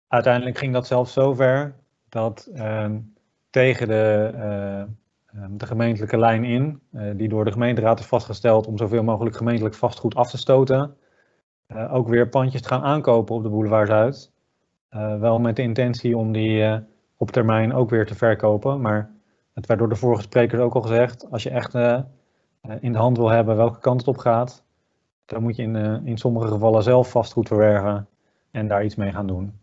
[0.07, 1.75] uiteindelijk ging dat zelfs zover
[2.09, 3.13] dat um,
[3.49, 4.87] tegen de,
[5.49, 6.81] de gemeentelijke lijn in,
[7.15, 10.97] die door de gemeenteraad is vastgesteld om zoveel mogelijk gemeentelijk vastgoed af te stoten,
[11.67, 14.31] eh, ook weer pandjes te gaan aankopen op de boulevard Zuid.
[14.89, 16.77] Uh, wel met de intentie om die uh,
[17.17, 18.81] op termijn ook weer te verkopen.
[18.81, 19.11] Maar
[19.53, 21.73] het werd door de vorige sprekers ook al gezegd, als je echt
[22.79, 24.63] in de hand wil hebben welke kant het op gaat,
[25.25, 28.07] dan moet je in, in sommige gevallen zelf vastgoed verwerven
[28.51, 29.59] en daar iets mee gaan doen.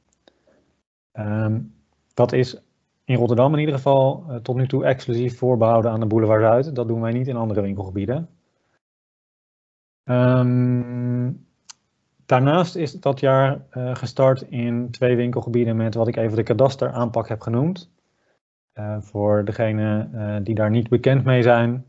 [1.13, 1.75] Um,
[2.15, 2.63] dat is
[3.05, 6.75] in Rotterdam in ieder geval tot nu toe exclusief voorbehouden aan de boulevard Zuid.
[6.75, 8.29] Dat doen wij niet in andere winkelgebieden.
[10.05, 11.47] Um,
[12.27, 17.29] daarnaast is dat jaar uh, gestart in twee winkelgebieden met wat ik even de kadasteraanpak
[17.29, 17.93] heb genoemd.
[18.75, 21.87] Uh, voor degenen uh, die daar niet bekend mee zijn.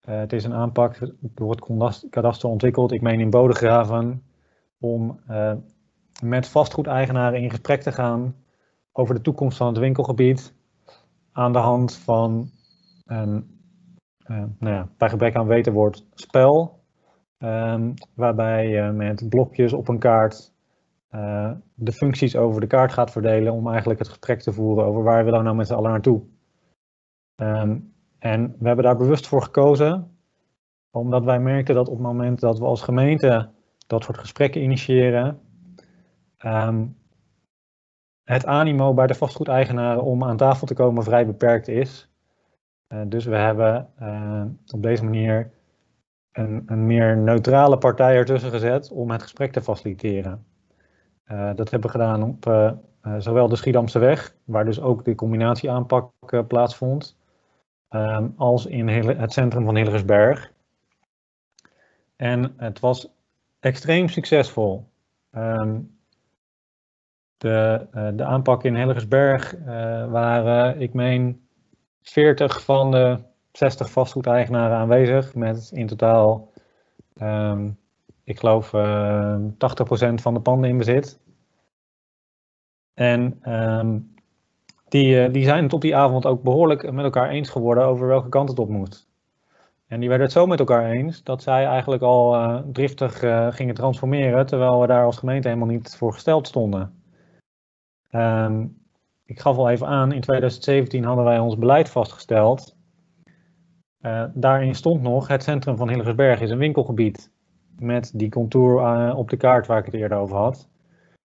[0.00, 4.22] het is een aanpak door het kadaster ontwikkeld, ik meen in Bodegraven,
[4.78, 5.20] om
[6.22, 8.34] met vastgoedeigenaren in gesprek te gaan
[8.92, 10.54] over de toekomst van het winkelgebied
[11.32, 12.50] aan de hand van
[13.04, 13.60] een,
[14.58, 16.75] nou ja, bij gebrek aan weten woord spel,
[17.46, 20.54] Um, waarbij je met blokjes op een kaart
[21.10, 25.02] uh, de functies over de kaart gaat verdelen om eigenlijk het gesprek te voeren over
[25.02, 26.22] waar willen we nou met z'n allen naartoe.
[27.36, 30.16] Um, en we hebben daar bewust voor gekozen,
[30.90, 33.50] omdat wij merkten dat op het moment dat we als gemeente
[33.86, 35.40] dat soort gesprekken initiëren,
[36.44, 36.96] um,
[38.24, 42.10] het animo bij de vastgoedeigenaren om aan tafel te komen vrij beperkt is.
[42.88, 44.44] Uh, dus we hebben uh,
[44.74, 45.50] op deze manier
[46.36, 50.46] een, meer neutrale partij ertussen gezet om het gesprek te faciliteren.
[51.32, 52.72] Uh, dat hebben we gedaan op uh,
[53.02, 56.12] uh, zowel de Schiedamse weg, waar dus ook de combinatieaanpak
[56.48, 57.18] plaatsvond,
[57.90, 60.52] um, als in het centrum van Hillegersberg.
[62.16, 63.08] En het was
[63.60, 64.88] extreem succesvol.
[65.32, 65.94] Um,
[67.36, 69.54] de, de aanpak in Hillegersberg
[70.08, 71.48] waren, ik meen,
[72.02, 73.18] 40 van de
[73.56, 76.52] 60 vastgoedeigenaren aanwezig met in totaal,
[77.22, 77.78] um,
[78.24, 81.20] ik geloof, uh, ehm, 80% van de panden in bezit.
[82.94, 84.14] En um,
[84.88, 88.06] die, uh, die zijn het op die avond ook behoorlijk met elkaar eens geworden over
[88.06, 89.08] welke kant het op moet.
[89.86, 93.52] En die werden het zo met elkaar eens dat zij eigenlijk al uh, driftig uh,
[93.52, 97.00] gingen transformeren, terwijl we daar als gemeente helemaal niet voor gesteld stonden.
[99.24, 102.75] Ik gaf al even aan, in 2017 hadden wij ons beleid vastgesteld
[104.00, 107.32] uh, daarin stond nog, het centrum van Hillegersberg is een winkelgebied
[107.78, 110.68] met die contour uh, op de kaart waar ik het eerder over had.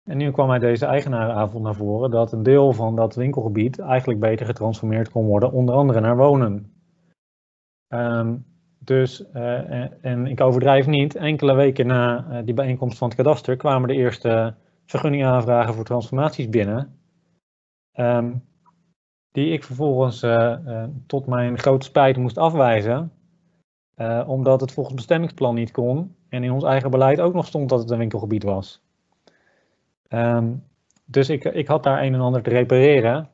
[0.05, 4.21] En nu kwam uit deze eigenarenavond naar voren dat een deel van dat winkelgebied eigenlijk
[4.21, 6.73] beter getransformeerd kon worden, onder andere naar wonen.
[7.89, 8.45] Um,
[8.79, 13.89] dus, uh, en ik overdrijf niet, enkele weken na die bijeenkomst van het kadaster kwamen
[13.89, 14.55] de eerste
[14.85, 16.99] vergunningaanvragen voor transformaties binnen.
[17.95, 18.43] Um,
[19.37, 23.13] die ik vervolgens uh, uh, tot mijn grote spijt moest afwijzen,
[23.97, 27.69] uh, omdat het volgens bestemmingsplan niet kon en in ons eigen beleid ook nog stond
[27.69, 28.83] dat het een winkelgebied was.
[30.09, 30.65] Um,
[31.05, 33.29] dus ik, ik had daar een en ander te repareren,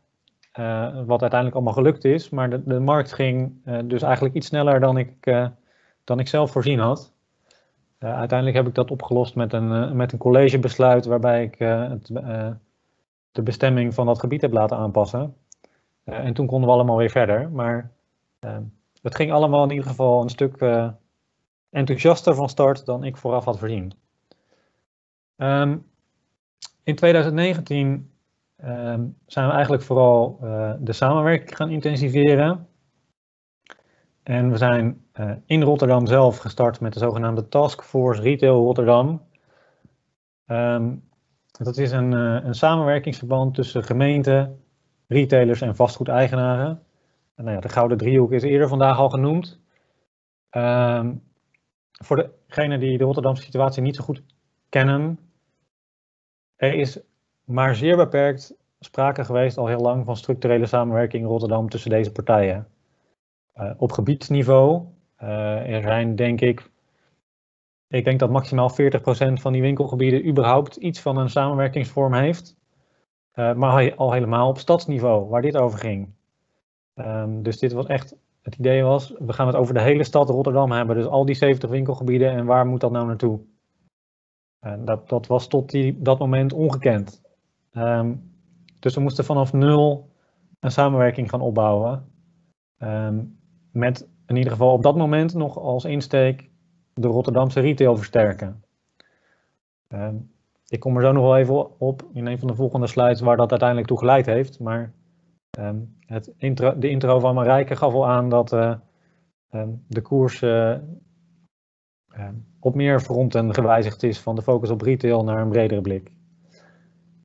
[1.06, 3.52] wat uiteindelijk allemaal gelukt is, maar de, de markt ging
[3.84, 5.46] dus eigenlijk iets sneller dan ik,
[6.04, 7.12] dan ik zelf voorzien had.
[7.98, 12.06] uiteindelijk heb ik dat opgelost met een, met een collegebesluit waarbij ik het,
[13.32, 15.34] de bestemming van dat gebied heb laten aanpassen.
[16.04, 17.50] Uh, en toen konden we allemaal weer verder.
[17.50, 17.90] Maar
[18.40, 18.56] uh,
[19.02, 20.88] het ging allemaal in ieder geval een stuk uh,
[21.70, 23.92] enthousiaster van start dan ik vooraf had voorzien.
[25.36, 25.90] Um,
[26.82, 28.06] in 2019 um,
[28.56, 30.38] ehm, zijn we eigenlijk vooral
[30.80, 32.68] de samenwerking gaan intensiveren.
[34.22, 35.06] En we zijn
[35.46, 39.22] in Rotterdam zelf gestart met de zogenaamde Task Force Retail Rotterdam.
[40.46, 41.08] Um,
[41.50, 44.62] dat is een, een samenwerkingsverband tussen gemeenten,
[45.12, 46.82] retailers en vastgoedeigenaren.
[47.34, 49.60] En nou ja, de gouden driehoek is eerder vandaag al genoemd.
[50.50, 51.22] Um,
[51.90, 54.22] voor degenen die de Rotterdamse situatie niet zo goed
[54.68, 55.18] kennen,
[56.56, 57.00] er is
[57.44, 62.12] maar zeer beperkt sprake geweest al heel lang van structurele samenwerking in Rotterdam tussen deze
[62.12, 62.68] partijen.
[63.56, 64.86] Uh, op gebiedsniveau
[65.22, 66.70] uh, er zijn denk ik,
[67.88, 68.74] ik denk dat maximaal 40%
[69.32, 72.56] van die winkelgebieden überhaupt iets van een samenwerkingsvorm heeft.
[73.34, 76.08] Uh, maar al helemaal op stadsniveau, waar dit over ging.
[76.94, 80.28] Um, dus dit was echt, het idee was, we gaan het over de hele stad
[80.28, 80.96] Rotterdam hebben.
[80.96, 83.40] Dus al die 70 winkelgebieden en waar moet dat nou naartoe?
[84.78, 87.22] Dat, dat was tot die, dat moment ongekend.
[87.72, 88.32] Um,
[88.78, 90.10] dus we moesten vanaf nul
[90.60, 92.04] een samenwerking gaan opbouwen.
[92.78, 93.38] Um,
[93.70, 96.50] met in ieder geval op dat moment nog als insteek
[96.94, 98.64] de Rotterdamse retail versterken.
[100.72, 103.36] Ik kom er zo nog wel even op in een van de volgende slides waar
[103.36, 104.60] dat uiteindelijk toe geleid heeft.
[104.60, 104.92] Maar
[105.58, 106.34] um, het
[106.76, 108.74] de intro van Marijke gaf al aan dat uh,
[109.50, 110.76] um, de koers uh,
[112.60, 116.12] op meer fronten gewijzigd is van de focus op retail naar een bredere blik.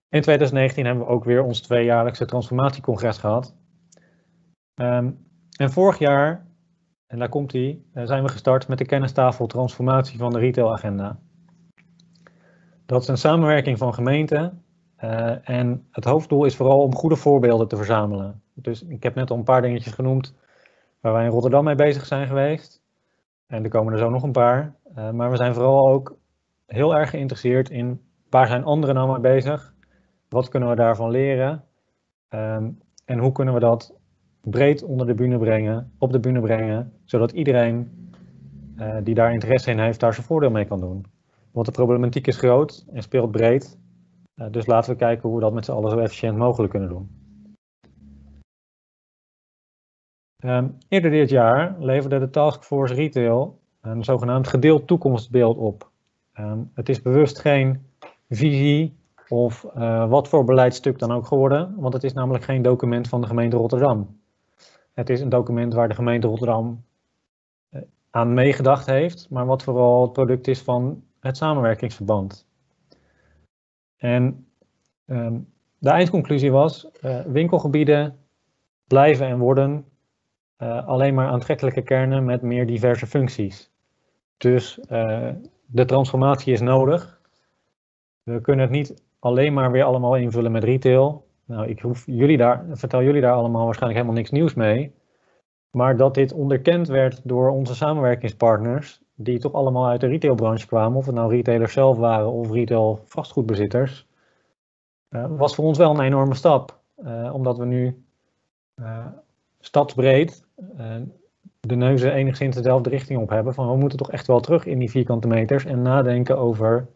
[0.09, 3.55] In 2019 hebben we ook weer ons tweejaarlijkse transformatiecongres gehad.
[4.73, 5.11] Ehm,
[5.57, 6.47] en vorig jaar,
[7.07, 11.19] en daar komt hij, zijn we gestart met de kennistafel transformatie van de retailagenda.
[12.87, 14.63] Dat is een samenwerking van gemeenten
[15.03, 18.41] uh, en het hoofddoel is vooral om goede voorbeelden te verzamelen.
[18.53, 20.35] Dus ik heb net al een paar dingetjes genoemd
[20.99, 22.81] waar wij in Rotterdam mee bezig zijn geweest.
[23.47, 24.75] En er komen er zo nog een paar.
[24.97, 26.17] Uh, maar we zijn vooral ook
[26.65, 29.73] heel erg geïnteresseerd in waar zijn anderen nou mee bezig?
[30.29, 31.63] Wat kunnen we daarvan leren?
[32.29, 33.95] Um, en hoe kunnen we dat
[34.41, 38.09] breed onder de bühne brengen, op de bühne brengen, zodat iedereen
[38.77, 41.05] uh, die daar interesse in heeft, daar zijn voordeel mee kan doen.
[41.57, 43.77] Want de problematiek is groot en speelt breed.
[44.35, 46.89] Uh, dus laten we kijken hoe we dat met z'n allen zo efficiënt mogelijk kunnen
[46.89, 47.09] doen.
[50.45, 55.89] Um, eerder dit jaar leverde de Taskforce Retail een zogenaamd gedeeld toekomstbeeld op.
[56.39, 57.85] Um, het is bewust geen
[58.29, 58.95] visie
[59.27, 63.21] of uh, wat voor beleidstuk dan ook geworden, want het is namelijk geen document van
[63.21, 64.19] de gemeente Rotterdam.
[64.93, 66.83] Het is een document waar de gemeente Rotterdam
[67.69, 72.47] uh, aan meegedacht heeft, maar wat vooral het product is van het samenwerkingsverband.
[73.97, 74.47] En
[75.05, 78.19] um, de eindconclusie was, uh, winkelgebieden
[78.87, 79.85] blijven en worden
[80.57, 83.71] uh, alleen maar aantrekkelijke kernen met meer diverse functies.
[84.37, 85.29] Dus uh,
[85.65, 87.21] de transformatie is nodig.
[88.23, 91.27] We kunnen het niet alleen maar weer allemaal invullen met retail.
[91.45, 94.95] Nou, ik hoef jullie daar, vertel jullie daar allemaal waarschijnlijk helemaal niks nieuws mee.
[95.71, 100.97] Maar dat dit onderkend werd door onze samenwerkingspartners, die toch allemaal uit de retailbranche kwamen,
[100.97, 104.07] of het nou retailers zelf waren of retail vastgoedbezitters,
[105.09, 106.79] uh, was voor ons wel een enorme stap.
[107.03, 108.03] Uh, omdat we nu
[108.75, 109.05] uh,
[109.59, 110.45] stadsbreed
[111.59, 113.53] de neuzen enigszins dezelfde richting op hebben.
[113.53, 116.87] Van we moeten toch echt wel terug in die vierkante meters en nadenken over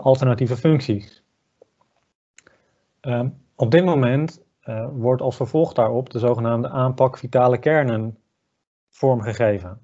[0.00, 1.22] alternatieve functies.
[3.02, 3.24] Uh,
[3.54, 4.42] op dit moment
[4.92, 8.18] wordt als vervolg daarop de zogenaamde aanpak vitale kernen
[8.88, 9.78] vormgegeven.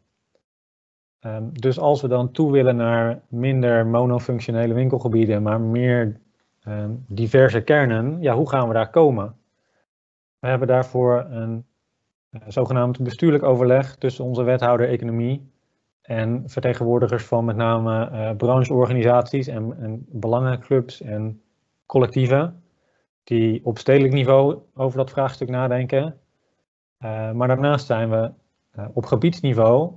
[1.26, 6.20] Um, dus als we dan toe willen naar minder monofunctionele winkelgebieden, maar meer
[6.68, 9.36] um, diverse kernen, ja, hoe gaan we daar komen?
[10.38, 11.64] We hebben daarvoor een
[12.30, 15.50] uh, zogenaamd bestuurlijk overleg tussen onze wethouder economie
[16.02, 21.42] en vertegenwoordigers van met name uh, brancheorganisaties en, en belangenclubs en
[21.86, 22.62] collectieven
[23.24, 26.04] die op stedelijk niveau over dat vraagstuk nadenken.
[26.04, 28.30] Uh, maar daarnaast zijn we
[28.92, 29.92] op gebiedsniveau,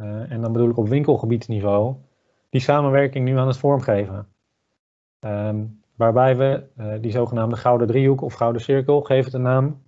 [0.00, 1.94] uh, en dan bedoel ik op winkelgebiedsniveau,
[2.50, 4.26] die samenwerking nu aan het vormgeven.
[5.20, 6.64] Um, waarbij we
[7.00, 9.82] die zogenaamde gouden driehoek of gouden cirkel, geef het een naam,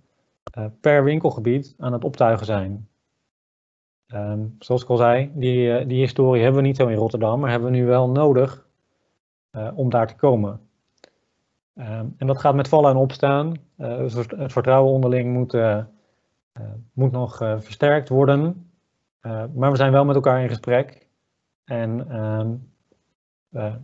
[0.81, 2.87] per winkelgebied aan het optuigen zijn.
[4.13, 7.49] Um, zoals ik al zei, die, die historie hebben we niet zo in Rotterdam, maar
[7.49, 8.65] hebben we nu wel nodig
[9.75, 10.59] om daar te komen.
[11.75, 13.53] Um, en dat gaat met vallen en opstaan.
[13.77, 15.57] Het vertrouwen onderling moet,
[16.93, 18.66] moet nog versterkt worden.
[19.21, 21.07] Maar we zijn wel met elkaar in gesprek.
[21.65, 22.55] En ehm,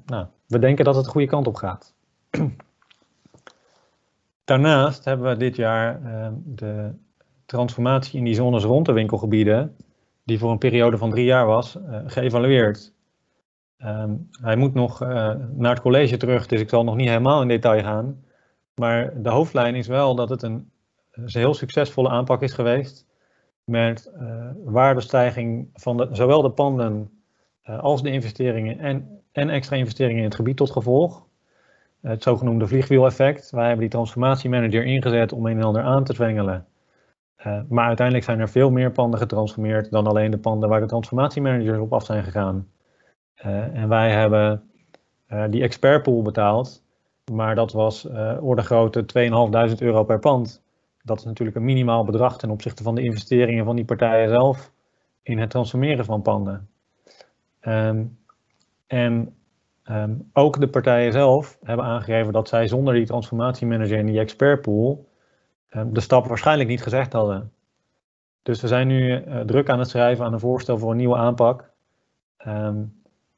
[0.06, 1.94] nou, we denken dat het de goede kant op gaat.
[4.46, 6.92] Daarnaast hebben we dit jaar ehm, de
[7.46, 9.76] transformatie in die zones rond de winkelgebieden,
[10.24, 12.94] die voor een periode van drie jaar was, geëvalueerd.
[13.78, 17.48] Um, hij moet nog naar het college terug, dus ik zal nog niet helemaal in
[17.48, 18.24] detail gaan.
[18.76, 20.72] Maar de hoofdlijn is wel dat het een,
[21.12, 23.06] een heel succesvolle aanpak is geweest.
[23.66, 27.10] Met uh, waardestijging van zowel de panden
[27.70, 31.26] uh, als de investeringen en, en extra investeringen in het gebied tot gevolg.
[32.02, 33.52] Het zogenoemde vliegwieleffect.
[33.52, 36.66] Wij hebben die transformatiemanager ingezet om een en ander aan te zwengelen.
[37.70, 41.80] maar uiteindelijk zijn er veel meer panden getransformeerd dan alleen de panden waar de transformatiemanagers
[41.80, 42.68] op af zijn gegaan.
[43.74, 44.70] En wij hebben
[45.50, 46.84] die expertpool betaald,
[47.32, 48.08] maar dat was
[48.40, 49.06] orde grootte
[49.72, 50.63] 2.500 euro per pand.
[51.06, 54.72] Dat is natuurlijk een minimaal bedrag ten opzichte van de investeringen van die partijen zelf
[55.22, 56.70] in het transformeren van panden.
[57.62, 58.18] Um,
[58.88, 59.36] en
[59.86, 65.08] um, ook de partijen zelf hebben aangegeven dat zij zonder die transformatiemanager en die expertpool
[65.70, 67.52] um, de stap waarschijnlijk niet gezegd hadden.
[68.42, 71.72] Dus we zijn nu druk aan het schrijven aan een voorstel voor een nieuwe aanpak.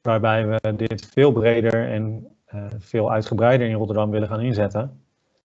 [0.02, 5.05] Waarbij we dit veel breder en uh, veel uitgebreider in Rotterdam willen gaan inzetten.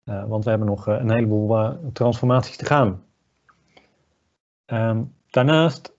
[0.07, 3.03] Uh, want we hebben nog uh, een heleboel transformaties te gaan.
[4.67, 5.95] Um, daarnaast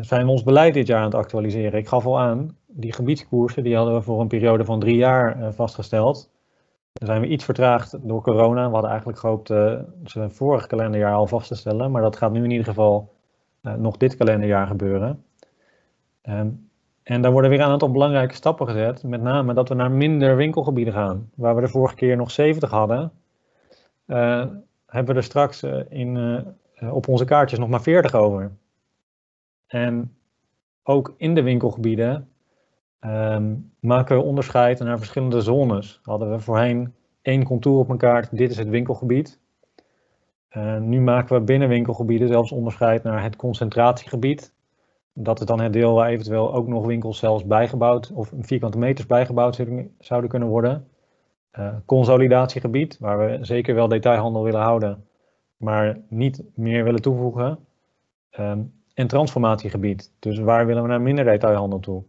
[0.00, 1.78] zijn we ons beleid dit jaar aan het actualiseren.
[1.78, 5.54] Ik gaf al aan, die gebiedskoersen die hadden we voor een periode van drie jaar
[5.54, 6.30] vastgesteld.
[6.92, 8.66] Dan zijn we iets vertraagd door corona.
[8.66, 9.46] We hadden eigenlijk gehoopt
[10.04, 11.90] ze vorig kalenderjaar al vast te stellen.
[11.90, 13.14] Maar dat gaat nu in ieder geval
[13.60, 15.24] nog dit kalenderjaar gebeuren.
[16.22, 16.70] Um,
[17.06, 19.02] En daar worden weer een aantal belangrijke stappen gezet.
[19.02, 21.30] Met name dat we naar minder winkelgebieden gaan.
[21.34, 23.12] Waar we de vorige keer nog 70 hadden,
[24.06, 24.46] uh,
[24.86, 26.16] hebben we er straks uh, in,
[26.78, 28.52] uh, op onze kaartjes nog maar 40 over.
[29.66, 30.16] En
[30.82, 32.28] ook in de winkelgebieden
[33.00, 36.00] um, maken we onderscheid naar verschillende zones.
[36.02, 39.40] Hadden we voorheen één contour op een kaart, dit is het winkelgebied.
[40.80, 44.54] nu maken we binnen winkelgebieden zelfs onderscheid naar het concentratiegebied
[45.18, 49.06] dat is dan het deel waar eventueel ook nog winkels zelfs bijgebouwd of vierkante meters
[49.06, 49.62] bijgebouwd
[49.98, 50.88] zouden kunnen worden.
[51.58, 55.06] Uh, consolidatiegebied, waar we zeker wel detailhandel willen houden,
[55.56, 57.58] maar niet meer willen toevoegen.
[58.38, 62.04] Um, en transformatiegebied, dus waar willen we naar minder detailhandel toe?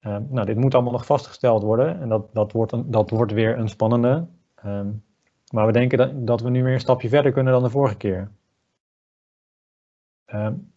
[0.00, 3.32] Um, nou, dit moet allemaal nog vastgesteld worden en dat, dat, wordt, een, dat wordt
[3.32, 4.26] weer een spannende.
[4.66, 5.04] Um,
[5.52, 7.96] maar we denken dat, dat we nu weer een stapje verder kunnen dan de vorige
[7.96, 8.30] keer.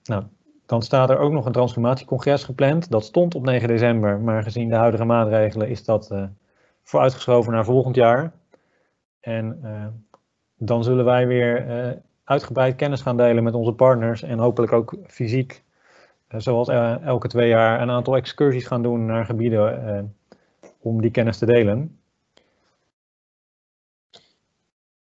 [0.04, 0.24] nou,
[0.66, 2.92] dan staat er ook nog een transformatiecongres gepland.
[2.92, 6.24] Dat stond op 9 december, maar gezien de huidige maatregelen is dat uh,
[6.84, 8.32] vooruitgeschoven naar volgend jaar.
[9.20, 9.86] En uh,
[10.58, 11.92] dan zullen wij weer uh,
[12.24, 15.64] uitgebreid kennis gaan delen met onze partners en hopelijk ook fysiek,
[16.28, 16.70] zoals
[17.04, 20.16] elke twee jaar, een aantal excursies gaan doen naar gebieden
[20.80, 22.00] om die kennis te delen.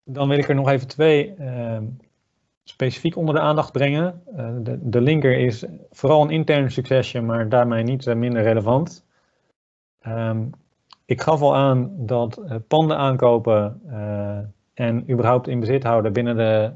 [0.04, 1.34] Dan wil ik er nog even twee
[2.70, 4.22] specifiek onder de aandacht brengen.
[4.36, 9.06] Uh, de, de, linker is vooral een interne succesje, maar daarmee niet uh, minder relevant.
[10.06, 10.50] Um,
[11.04, 13.80] ik gaf al aan dat uh, panden aankopen
[14.74, 16.72] en überhaupt in bezit houden binnen de,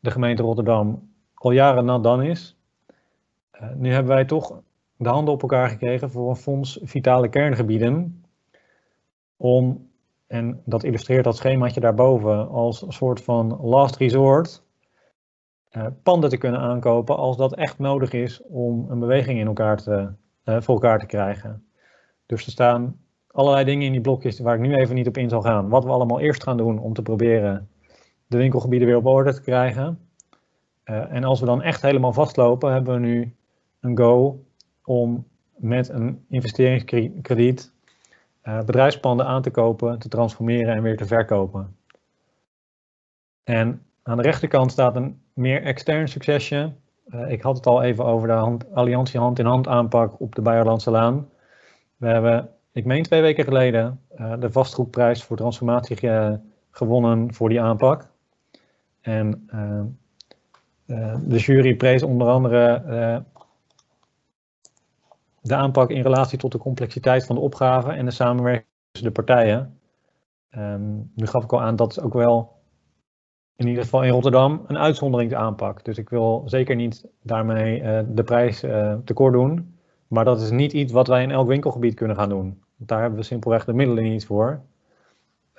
[0.00, 2.56] de gemeente Rotterdam al jaren nat dan is.
[3.74, 4.60] nu hebben wij toch
[4.96, 8.24] de handen op elkaar gekregen voor een fonds vitale kerngebieden.
[9.36, 9.88] Om,
[10.26, 14.63] en dat illustreert dat schemaatje daarboven, als een soort van last resort
[16.02, 20.08] panden te kunnen aankopen als dat echt nodig is om een beweging in elkaar te,
[20.44, 21.66] uh, voor elkaar te krijgen.
[22.26, 22.96] Dus er staan
[23.30, 25.68] allerlei dingen in die blokjes waar ik nu even niet op in zal gaan.
[25.68, 27.68] Wat we allemaal eerst gaan doen om te proberen
[28.26, 29.98] de winkelgebieden weer op orde te krijgen.
[30.84, 33.34] Uh, en als we dan echt helemaal vastlopen, hebben we nu
[33.80, 34.44] een go
[34.84, 35.26] om
[35.56, 37.72] met een investeringskrediet
[38.42, 41.76] bedrijfspanden aan te kopen, te transformeren en weer te verkopen.
[43.44, 46.72] En aan de rechterkant staat een meer extern succesje.
[47.08, 50.90] Uh, ik had het al even over de hand, alliantie hand-in-hand aanpak op de Beierlandse
[50.90, 51.28] Laan.
[51.96, 56.40] We hebben, ik meen twee weken geleden, uh, de vastgoedprijs voor transformatie ge,
[56.70, 58.08] gewonnen voor die aanpak.
[59.00, 62.82] En uh, de jury prees onder andere
[65.44, 69.22] de aanpak in relatie tot de complexiteit van de opgave en de samenwerking tussen de
[69.22, 69.78] partijen.
[70.56, 72.52] Um, nu gaf ik al aan dat is ook wel
[73.56, 75.84] in ieder geval in Rotterdam een uitzonderingsaanpak.
[75.84, 79.74] Dus ik wil zeker niet daarmee uh, de prijs uh, tekort doen.
[80.08, 82.62] Maar dat is niet iets wat wij in elk winkelgebied kunnen gaan doen.
[82.76, 84.60] Daar hebben we simpelweg de middelen niet voor.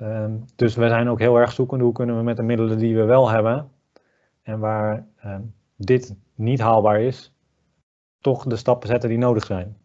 [0.02, 2.96] Um, dus we zijn ook heel erg zoekende hoe kunnen we met de middelen die
[2.96, 3.70] we wel hebben
[4.42, 7.34] en waar um, dit niet haalbaar is,
[8.22, 9.78] toch de stappen zetten die nodig zijn.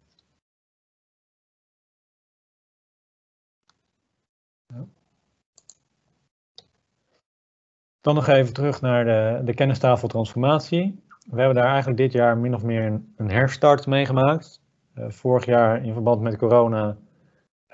[8.01, 11.03] Dan nog even terug naar de, de kennistafeltransformatie.
[11.29, 14.61] We hebben daar eigenlijk dit jaar min of meer een, een herstart meegemaakt.
[14.95, 16.97] Uh, vorig jaar in verband met corona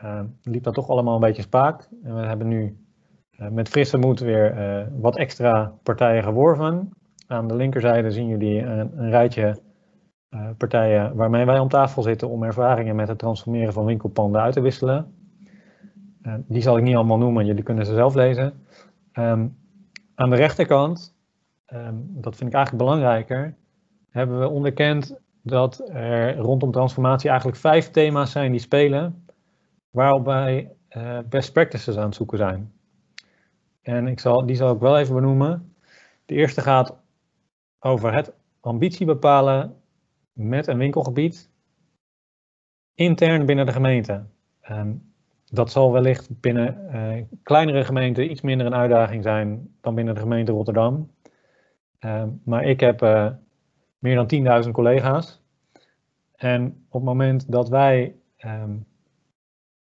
[0.04, 1.90] uh, liep dat toch allemaal een beetje spaak.
[2.04, 2.78] En we hebben nu
[3.40, 6.90] uh, met frisse moed weer wat extra partijen geworven.
[7.28, 9.66] Aan de linkerzijde zien jullie een, een rijtje
[10.58, 14.62] partijen waarmee wij om tafel zitten om ervaringen met het transformeren van winkelpanden uit te
[14.62, 15.14] wisselen.
[16.48, 18.54] die zal ik niet allemaal noemen, jullie kunnen ze zelf lezen.
[19.14, 19.56] Um,
[20.18, 21.16] aan de rechterkant,
[21.74, 23.56] um, dat vind ik eigenlijk belangrijker,
[24.10, 29.26] hebben we onderkend dat er rondom transformatie eigenlijk vijf thema's zijn die spelen,
[29.90, 32.74] waarop wij uh, best practices aan het zoeken zijn.
[33.82, 35.76] En ik zal, die zal ik wel even benoemen.
[36.26, 36.98] De eerste gaat
[37.80, 39.82] over het ambitie bepalen
[40.34, 41.50] met een winkelgebied
[42.94, 44.26] intern binnen de gemeente.
[44.70, 45.14] Um,
[45.52, 50.20] dat zal wellicht binnen uh, kleinere gemeenten iets minder een uitdaging zijn dan binnen de
[50.20, 51.12] gemeente Rotterdam.
[52.00, 53.30] Uh, maar ik heb uh,
[54.00, 55.42] meer dan 10.000 collega's.
[56.36, 58.16] En op het moment dat wij
[58.46, 58.86] um,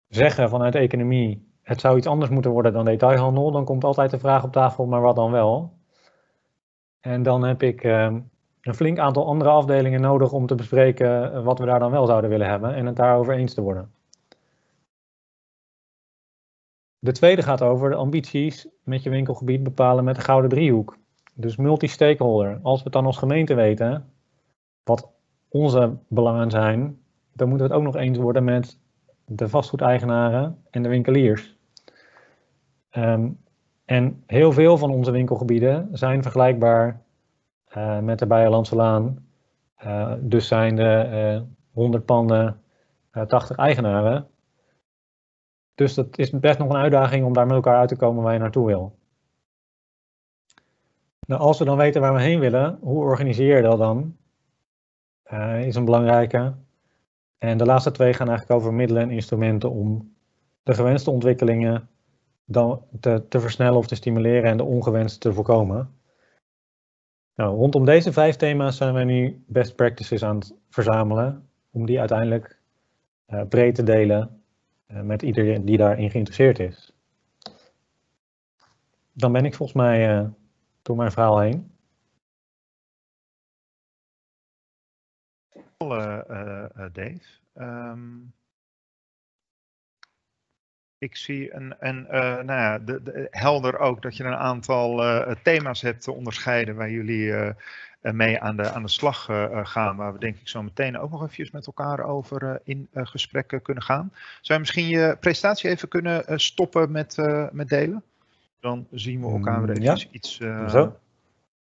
[0.07, 4.11] zeggen vanuit de economie, het zou iets anders moeten worden dan detailhandel, dan komt altijd
[4.11, 5.73] de vraag op tafel, maar wat dan wel?
[6.99, 8.29] En dan heb ik um,
[8.61, 12.29] een flink aantal andere afdelingen nodig om te bespreken wat we daar dan wel zouden
[12.29, 13.91] willen hebben en het daarover eens te worden.
[16.99, 20.97] De tweede gaat over de ambities met je winkelgebied bepalen met de gouden driehoek.
[21.33, 22.59] Dus multi-stakeholder.
[22.61, 24.11] Als we het dan als gemeente weten,
[24.83, 25.09] wat
[25.49, 26.99] onze belangen zijn,
[27.33, 28.77] dan moeten we het ook nog eens worden met
[29.25, 31.57] de vastgoedeigenaren en de winkeliers.
[32.89, 33.29] Ehm,
[33.85, 37.01] en heel veel van onze winkelgebieden zijn vergelijkbaar
[37.77, 39.25] uh, met de Beierlandse Laan.
[39.85, 42.61] Uh, dus zijn de 100 panden,
[43.27, 44.27] 80 eigenaren.
[45.79, 48.33] Dus dat is best nog een uitdaging om daar met elkaar uit te komen waar
[48.33, 48.97] je naartoe wil.
[51.27, 54.17] Nou, als we dan weten waar we heen willen, hoe organiseer je dat dan?
[55.31, 56.53] Uh, is een belangrijke.
[57.37, 60.15] En de laatste twee gaan eigenlijk over middelen en instrumenten om
[60.63, 61.89] de gewenste ontwikkelingen
[62.45, 65.93] dan te, te versnellen of te stimuleren en de ongewenste te voorkomen.
[67.35, 71.99] Nou, rondom deze vijf thema's zijn wij nu best practices aan het verzamelen om die
[71.99, 72.59] uiteindelijk
[73.27, 74.38] uh, breed te delen
[74.89, 76.93] met iedereen die daarin geïnteresseerd is.
[79.11, 80.27] Dan ben ik volgens mij uh,
[80.81, 81.71] door mijn verhaal heen.
[86.91, 87.21] Dave.
[87.53, 88.33] Um,
[90.99, 95.03] ik zie een, een uh, nou ja, de, de, helder ook dat je een aantal
[95.03, 97.49] uh, thema's hebt te onderscheiden waar jullie uh,
[98.01, 99.29] mee aan de, aan de slag
[99.63, 99.95] gaan.
[99.95, 103.83] Waar we denk ik zo meteen ook nog even met elkaar over in gesprek kunnen
[103.83, 104.11] gaan.
[104.41, 107.17] Zou je misschien je presentatie even kunnen stoppen met,
[107.51, 108.03] met delen?
[108.59, 109.97] Dan zien we elkaar weer even ja.
[110.11, 110.37] iets.
[110.67, 110.97] Zo.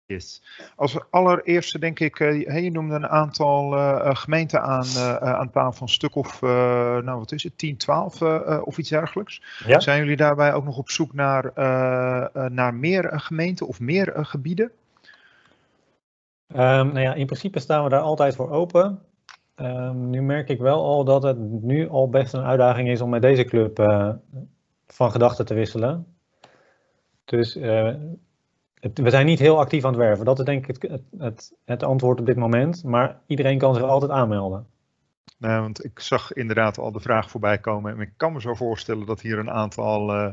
[0.05, 0.43] Yes.
[0.75, 3.71] Als allereerste denk ik, je noemde een aantal
[4.15, 4.85] gemeenten aan,
[5.19, 8.21] aan tafel, een stuk of, nou wat is het, 10, 12
[8.61, 9.41] of iets dergelijks.
[9.65, 9.79] Ja.
[9.79, 11.51] Zijn jullie daarbij ook nog op zoek naar,
[12.51, 14.71] naar meer gemeenten of meer gebieden?
[16.51, 19.01] Um, nou ja, in principe staan we daar altijd voor open.
[19.55, 23.09] Um, nu merk ik wel al dat het nu al best een uitdaging is om
[23.09, 23.77] met deze club
[24.87, 26.15] van gedachten te wisselen.
[27.25, 27.53] Dus
[28.93, 30.25] we zijn niet heel actief aan het werven.
[30.25, 32.83] Dat is denk ik het, het, het, antwoord op dit moment.
[32.83, 34.67] Maar iedereen kan zich altijd aanmelden.
[35.37, 37.93] Nou, want ik zag inderdaad al de vraag voorbij komen.
[37.93, 40.29] En ik kan me zo voorstellen dat hier een aantal uh,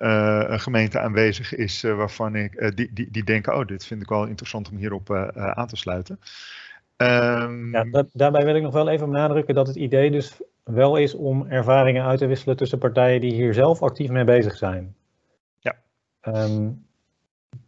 [0.00, 1.84] uh, gemeenten aanwezig is.
[1.84, 4.76] Uh, waarvan ik uh, die, die, die denken: oh, dit vind ik wel interessant om
[4.76, 6.20] hierop aan te sluiten.
[6.96, 10.96] Um, ja, dat, daarbij wil ik nog wel even benadrukken dat het idee dus wel
[10.96, 14.94] is om ervaringen uit te wisselen tussen partijen die hier zelf actief mee bezig zijn.
[15.58, 15.76] Ja.
[16.22, 16.86] Um,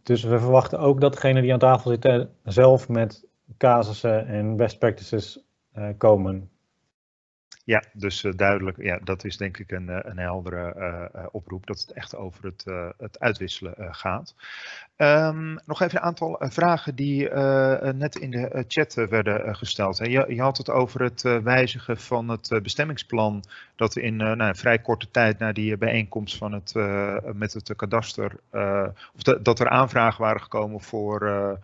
[0.03, 3.25] dus we verwachten ook dat degenen die aan tafel zitten zelf met
[3.57, 5.43] casussen en best practices
[5.77, 6.49] uh, komen.
[7.63, 10.73] Ja, dus uh, duidelijk, ja, dat is denk ik een, een heldere
[11.15, 12.65] uh, oproep, dat het echt over het,
[12.97, 14.35] het uitwisselen gaat.
[14.97, 17.29] Um, nog even een aantal vragen die
[17.93, 19.97] net in de chat werden gesteld.
[19.97, 23.43] Je, je, had het over het wijzigen van het bestemmingsplan,
[23.75, 26.73] dat in nou, vrij korte tijd na die bijeenkomst van het,
[27.33, 28.39] met het kadaster,
[29.15, 31.59] of dat er aanvragen waren gekomen voor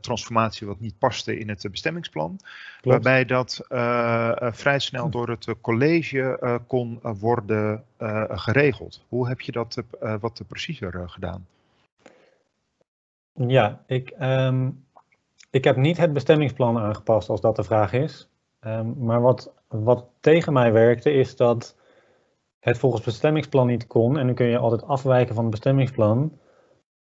[0.00, 2.36] transformatie wat niet paste in het bestemmingsplan.
[2.36, 2.82] Klopt.
[2.82, 3.60] Waarbij dat
[4.56, 7.84] vrij snel door het college kon worden
[8.28, 9.04] geregeld.
[9.08, 9.82] Hoe heb je dat
[10.20, 11.46] wat preciezer gedaan?
[13.34, 14.84] Ja, ik, um,
[15.50, 18.28] ik heb niet het bestemmingsplan aangepast als dat de vraag is.
[18.60, 21.76] Um, maar wat, wat tegen mij werkte is dat
[22.60, 24.18] het volgens bestemmingsplan niet kon.
[24.18, 26.38] En nu kun je altijd afwijken van het bestemmingsplan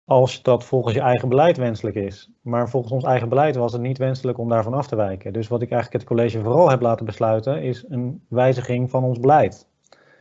[0.09, 2.31] als dat volgens je eigen beleid wenselijk is.
[2.41, 5.33] Maar volgens ons eigen beleid was het niet wenselijk om daarvan af te wijken.
[5.33, 9.19] Dus wat ik eigenlijk het college vooral heb laten besluiten is een wijziging van ons
[9.19, 9.67] beleid.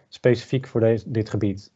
[0.08, 1.72] Specifiek voor deze, dit gebied.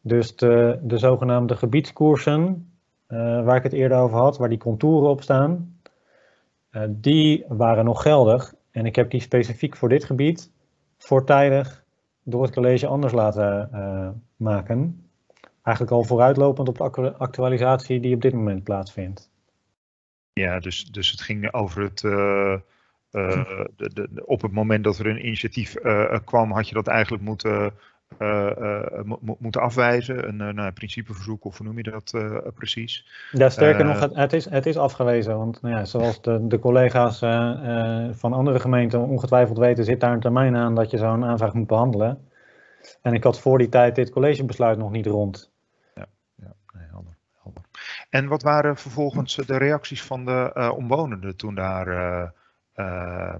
[0.00, 2.70] Dus de, de zogenaamde gebiedskoersen,
[3.08, 5.80] uh, waar ik het eerder over had, waar die contouren op staan,
[6.72, 8.54] uh, die waren nog geldig.
[8.70, 10.50] En ik heb die specifiek voor dit gebied
[10.98, 11.84] voortijdig
[12.22, 15.09] door het college anders laten uh, maken
[15.70, 19.30] eigenlijk al vooruitlopend op de actualisatie die op dit moment plaatsvindt.
[20.32, 22.02] Ja, dus, dus het ging over het.
[22.02, 22.12] Uh,
[23.12, 23.44] uh,
[23.76, 27.22] de, de, op het moment dat er een initiatief uh, kwam, had je dat eigenlijk
[27.22, 27.72] moeten,
[29.38, 30.28] moeten afwijzen.
[30.28, 32.14] Een nou, principeverzoek, of hoe noem je dat
[32.54, 33.08] precies?
[33.32, 35.36] Ja, sterker nog, het, het, is, het is afgewezen.
[35.36, 37.18] Want nou ja, zoals de, de collega's
[38.18, 41.66] van andere gemeenten ongetwijfeld weten, zit daar een termijn aan dat je zo'n aanvraag moet
[41.66, 42.28] behandelen.
[43.02, 45.50] En ik had voor die tijd dit collegebesluit nog niet rond.
[45.94, 47.62] Ja, ja nee, helder, helder.
[48.10, 52.28] En wat waren vervolgens de reacties van de uh, omwonenden toen daar uh,
[52.76, 53.34] uh,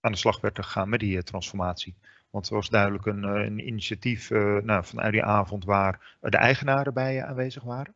[0.00, 1.94] aan de slag werd gegaan met die transformatie?
[2.30, 4.30] Want er was duidelijk een, een initiatief
[4.62, 7.94] nou, vanuit die avond waar de eigenaren bij aanwezig waren.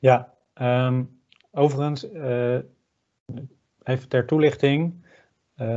[0.00, 1.20] Ja, um,
[1.50, 2.04] overigens,
[3.82, 5.04] even ter toelichting.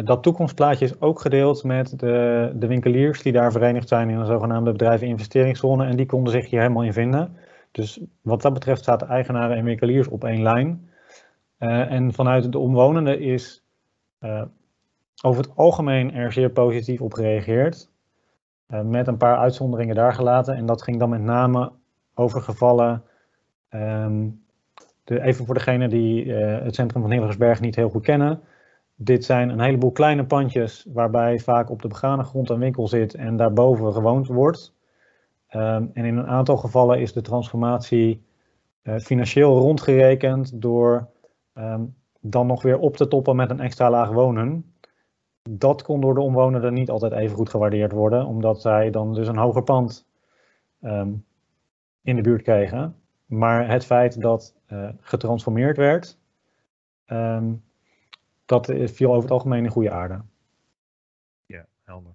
[0.04, 4.26] Dat toekomstplaatje is ook gedeeld met de, de, winkeliers die daar verenigd zijn in een
[4.26, 7.38] zogenaamde bedrijven investeringszone en die konden zich hier helemaal in vinden.
[7.74, 10.90] Dus wat dat betreft staat de eigenaren en winkeliers op één lijn.
[11.60, 13.64] Uh, en vanuit de omwonenden is
[14.20, 14.42] uh,
[15.24, 17.90] over het algemeen er zeer positief op gereageerd.
[18.70, 20.56] Uh, met een paar uitzonderingen daar gelaten.
[20.56, 21.72] En dat ging dan met name
[22.14, 23.04] over gevallen.
[23.70, 24.44] Um,
[25.04, 28.42] de, even voor degenen die het centrum van Hillegersberg niet heel goed kennen.
[28.96, 33.14] Dit zijn een heleboel kleine pandjes waarbij vaak op de begane grond een winkel zit
[33.14, 34.74] en daarboven gewoond wordt.
[35.56, 38.24] Um, en in een aantal gevallen is de transformatie
[38.84, 41.10] uh, financieel rondgerekend door
[41.54, 44.74] um, dan nog weer op te toppen met een extra laag wonen.
[45.50, 49.28] Dat kon door de omwonenden niet altijd even goed gewaardeerd worden, omdat zij dan dus
[49.28, 50.08] een hoger pand
[50.82, 51.26] um,
[52.02, 52.96] in de buurt kregen.
[53.26, 56.18] Maar het feit dat uh, getransformeerd werd,
[58.46, 60.22] dat viel over het algemeen in goede aarde.
[61.46, 62.14] Ja, helder.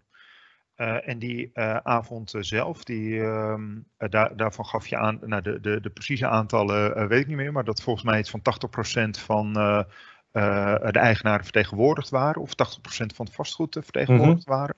[0.79, 3.55] Uh, en die uh, avond zelf, die, uh,
[3.97, 7.53] daar, daarvan gaf je aan, nou de, de, de precieze aantallen weet ik niet meer,
[7.53, 12.53] maar dat volgens mij iets van 80% van de eigenaren vertegenwoordigd waren, of 80%
[13.15, 14.75] van het vastgoed vertegenwoordigd mm -hmm.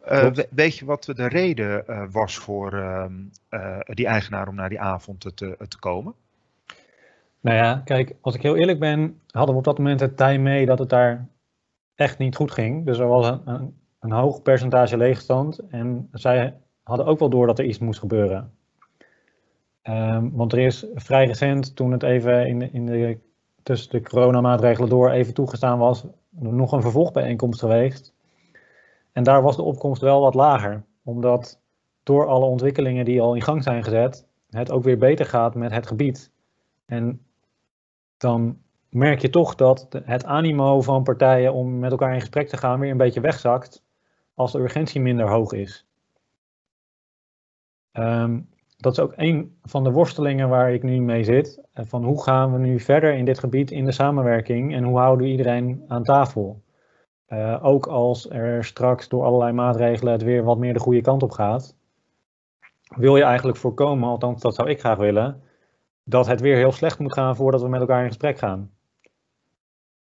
[0.00, 0.46] waren.
[0.50, 3.12] weet je wat de reden was voor ehm,
[3.86, 6.14] die eigenaar om naar die avond te, te komen?
[7.40, 10.38] Nou ja, kijk, als ik heel eerlijk ben, hadden we op dat moment het tij
[10.38, 11.28] mee dat het daar
[11.94, 12.86] echt niet goed ging.
[12.86, 13.74] Dus er was een, een,
[14.04, 18.52] een hoog percentage leegstand en zij hadden ook wel door dat er iets moest gebeuren.
[19.82, 23.18] Um, want er is vrij recent, toen het even in de, in de,
[23.62, 28.14] tussen de coronamaatregelen door even toegestaan was, nog een vervolgbijeenkomst geweest.
[29.12, 31.60] En daar was de opkomst wel wat lager, omdat
[32.02, 35.72] door alle ontwikkelingen die al in gang zijn gezet, het ook weer beter gaat met
[35.72, 36.30] het gebied.
[36.86, 37.20] En
[38.16, 38.58] dan
[38.88, 42.80] merk je toch dat het animo van partijen om met elkaar in gesprek te gaan
[42.80, 43.83] weer een beetje wegzakt
[44.34, 45.86] als de urgentie minder hoog is.
[47.92, 51.60] Um, dat is ook een van de worstelingen waar ik nu mee zit.
[51.72, 54.98] Eh, van hoe gaan we nu verder in dit gebied in de samenwerking en hoe
[54.98, 56.62] houden we iedereen aan tafel?
[57.28, 61.22] Uh, ook als er straks door allerlei maatregelen het weer wat meer de goede kant
[61.22, 61.76] op gaat,
[62.96, 65.42] wil je eigenlijk voorkomen, althans dat zou ik graag willen,
[66.04, 68.70] dat het weer heel slecht moet gaan voordat we met elkaar in gesprek gaan.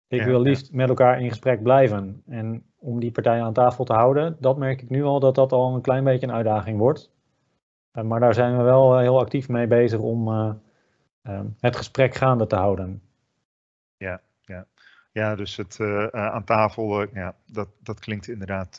[0.09, 0.77] Ik ja, wil liefst ja.
[0.77, 2.23] met elkaar in gesprek blijven.
[2.27, 5.53] En om die partijen aan tafel te houden, dat merk ik nu al dat dat
[5.53, 7.11] al een klein beetje een uitdaging wordt.
[7.93, 10.53] Uh, maar daar zijn we wel uh, heel actief mee bezig om uh,
[11.61, 13.03] het gesprek gaande te houden.
[13.97, 14.67] Ja, ja.
[15.13, 18.79] Ja, dus het uh, aan tafel, ja, dat, dat klinkt inderdaad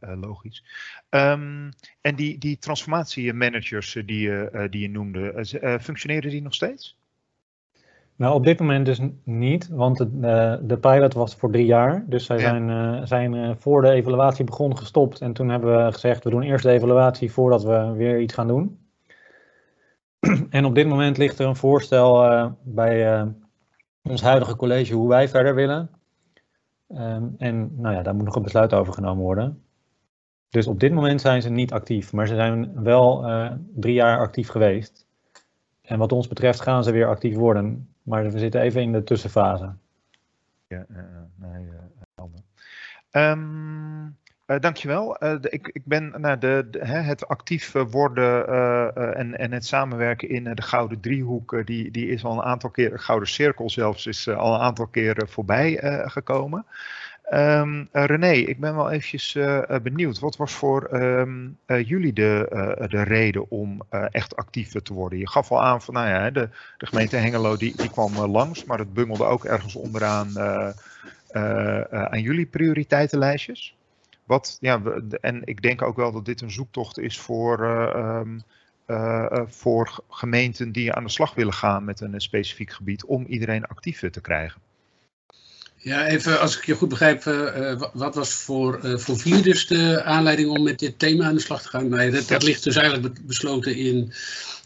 [0.00, 0.64] logisch.
[1.10, 1.68] Um,
[2.00, 5.44] en die, die transformatiemanagers die, je, die je noemde,
[5.80, 6.99] functioneren die nog steeds?
[8.20, 12.04] Nou, op dit moment dus niet, want de, de pilot was voor drie jaar.
[12.06, 12.42] Dus zij ja.
[12.42, 15.20] zijn, zijn voor de evaluatie begon gestopt.
[15.20, 18.46] En toen hebben we gezegd, we doen eerst de evaluatie voordat we weer iets gaan
[18.46, 18.78] doen.
[20.50, 23.26] En op dit moment ligt er een voorstel bij
[24.02, 25.90] ons huidige college hoe wij verder willen.
[26.88, 29.62] Um, en nou ja, daar moet nog een besluit over genomen worden.
[30.48, 33.26] Dus op dit moment zijn ze niet actief, maar ze zijn wel
[33.74, 35.06] drie jaar actief geweest.
[35.82, 37.88] En wat ons betreft gaan ze weer actief worden.
[38.10, 39.72] Maar we zitten even in de tussenfase.
[40.66, 40.98] Ja, uh,
[41.34, 41.66] nee,
[43.12, 44.16] uh, um,
[44.46, 45.24] uh, dankjewel.
[45.40, 48.48] Ik, ik ben nou, de, het actief worden
[49.14, 52.90] en, en het samenwerken in de Gouden Driehoek, die, die is al een aantal keer,
[52.90, 55.78] de Gouden Cirkel zelfs, is al een aantal keer voorbij
[56.08, 56.66] gekomen.
[57.34, 59.38] Um, René, ik ben wel eventjes
[59.82, 60.18] benieuwd.
[60.18, 62.46] Wat was voor um, jullie de,
[62.88, 65.18] de reden om echt actief te worden?
[65.18, 66.48] Je gaf al aan van, nou ja, de,
[66.78, 70.38] de gemeente Hengelo die, die kwam langs, maar het bungelde ook ergens onderaan
[71.90, 73.76] aan jullie prioriteitenlijstjes.
[74.24, 74.82] Wat, ja,
[75.20, 77.60] en ik denk ook wel dat dit een zoektocht is voor,
[78.86, 83.66] uh, voor gemeenten die aan de slag willen gaan met een specifiek gebied om iedereen
[83.66, 84.60] actief te krijgen.
[85.82, 89.66] Ja, even als ik je goed begrijp, uh, wat was voor, uh, voor vier dus
[89.66, 91.88] de aanleiding om met dit thema aan de slag te gaan?
[91.88, 94.12] Nee, dat, dat ligt dus eigenlijk besloten in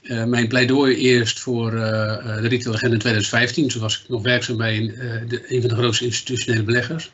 [0.03, 3.71] uh, mijn pleidooi eerst voor de Retail Agenda 2015.
[3.71, 4.95] Zo was ik nog werkzaam bij een,
[5.29, 7.13] de, een van de grootste institutionele beleggers.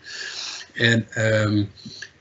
[0.74, 1.70] En um,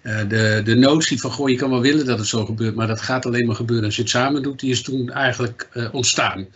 [0.04, 2.88] uh, de, de notie van, goh, je kan wel willen dat het zo gebeurt, maar
[2.88, 6.48] dat gaat alleen maar gebeuren als je het samen doet, die is toen eigenlijk ontstaan.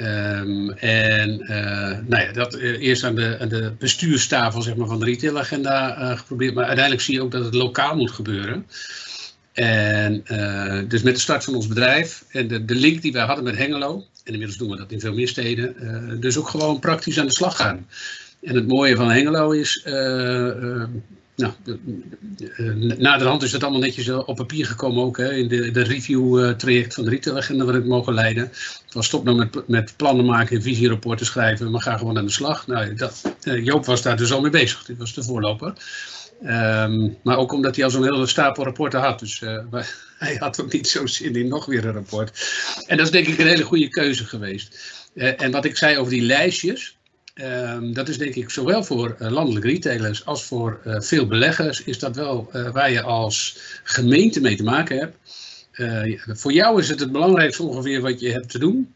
[0.00, 4.98] Um, en uh, nou ja, dat eerst aan de, aan de bestuurstafel zeg maar, van
[4.98, 8.66] de retailagenda geprobeerd, maar uiteindelijk zie je ook dat het lokaal moet gebeuren.
[9.52, 10.22] En
[10.88, 13.56] dus met de start van ons bedrijf en de, de link die wij hadden met
[13.56, 17.26] Hengelo, en inmiddels doen we dat in veel meer steden, dus ook gewoon praktisch aan
[17.26, 17.86] de slag gaan.
[18.42, 19.84] En het mooie van Hengelo is,
[21.38, 21.52] nou,
[22.98, 26.94] naderhand is dat allemaal netjes op papier gekomen ook hè, in de, de review traject
[26.94, 28.42] van de retailagenda waar ik mogen leiden.
[28.84, 32.24] Het was stop nou met, met plannen maken en visierapporten schrijven, maar ga gewoon aan
[32.24, 32.66] de slag.
[32.66, 35.72] Nou, dat, Joop was daar dus al mee bezig, dit was de voorloper.
[36.42, 39.18] Ehm, maar ook omdat hij al zo'n hele stapel rapporten had.
[39.18, 39.42] Dus
[40.18, 42.50] hij had ook niet zo zin in nog weer een rapport.
[42.86, 44.80] En dat is denk ik een hele goede keuze geweest.
[45.14, 46.97] en wat ik zei over die lijstjes.
[47.38, 51.84] Ehm, dat is denk ik zowel voor uh, landelijke retailers als voor uh, veel beleggers
[51.84, 55.16] is dat wel uh, waar je als gemeente mee te maken hebt.
[56.40, 58.92] voor jou is het het belangrijkste ongeveer wat je hebt te doen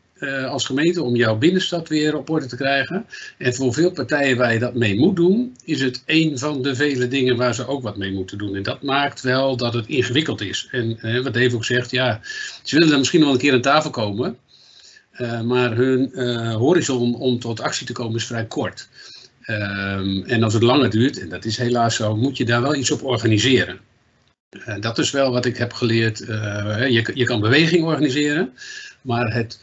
[0.48, 3.06] als gemeente om jouw binnenstad weer op orde te krijgen.
[3.38, 6.74] En voor veel partijen waar je dat mee moet doen, is het een van de
[6.74, 8.56] vele dingen waar ze ook wat mee moeten doen.
[8.56, 10.68] En dat maakt wel dat het ingewikkeld is.
[10.70, 12.20] En wat Dave ook zegt, ja,
[12.62, 14.36] ze willen er misschien wel een keer aan tafel komen.
[15.18, 18.88] Uh, maar hun uh, horizon om tot actie te komen is vrij kort.
[19.46, 22.74] Um, en als het langer duurt, en dat is helaas zo, moet je daar wel
[22.74, 23.80] iets op organiseren.
[24.50, 26.18] Uh, dat is wel wat ik heb geleerd.
[26.18, 28.52] je, je kan beweging organiseren,
[29.00, 29.58] maar het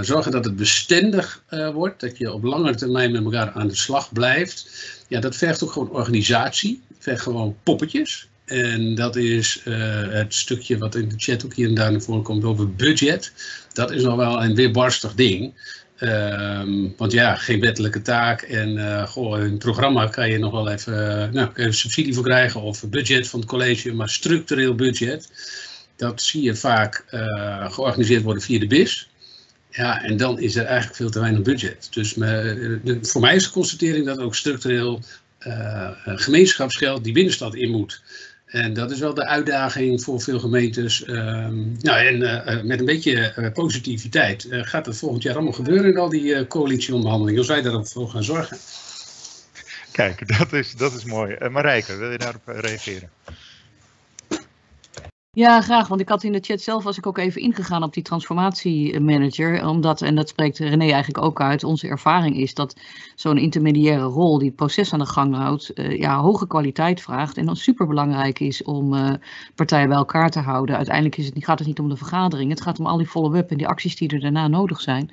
[0.00, 1.42] zorgen dat het bestendig
[1.72, 4.68] wordt, dat je op langere termijn met elkaar aan de slag blijft,
[5.08, 8.28] ja, dat vergt ook gewoon organisatie, vergt gewoon poppetjes.
[8.44, 9.60] En dat is
[10.08, 13.32] het stukje wat in de chat ook hier en daar naar voren komt over budget.
[13.74, 15.54] Dat is nog wel een weerbarstig ding.
[16.00, 20.68] Um, want ja, geen wettelijke taak en uh, goh, een programma kan je nog wel
[20.68, 25.28] even, uh, nou, subsidie voor krijgen of budget van het college, maar structureel budget,
[25.96, 27.04] dat zie je vaak
[27.70, 29.08] georganiseerd worden via de BIS.
[29.70, 31.88] Ja, en dan is er eigenlijk veel te weinig budget.
[31.90, 35.00] Dus me, voor mij is de constatering dat ook structureel
[36.04, 38.02] gemeenschapsgeld die binnenstad in moet.
[38.54, 41.08] En dat is wel de uitdaging voor veel gemeentes.
[41.08, 45.90] Um, nou, en uh, met een beetje uh, positiviteit gaat het volgend jaar allemaal gebeuren
[45.90, 47.38] in al die coalitieonderhandelingen.
[47.38, 48.58] Als wij daarop voor gaan zorgen.
[49.92, 51.48] Kijk, dat is, dat is mooi.
[51.48, 53.10] Marijke, wil je daarop reageren?
[55.34, 55.88] Ja, graag.
[55.88, 59.68] Want ik had in de chat zelf was ik ook even ingegaan op die transformatiemanager.
[59.68, 62.76] Omdat, en dat spreekt René eigenlijk ook uit, onze ervaring is dat
[63.14, 67.36] zo'n intermediaire rol die het proces aan de gang houdt, uh, ja, hoge kwaliteit vraagt.
[67.36, 69.10] En dan superbelangrijk is om uh,
[69.54, 70.76] partijen bij elkaar te houden.
[70.76, 72.50] Uiteindelijk is het, gaat het niet om de vergadering.
[72.50, 75.10] Het gaat om al die follow-up en die acties die er daarna nodig zijn.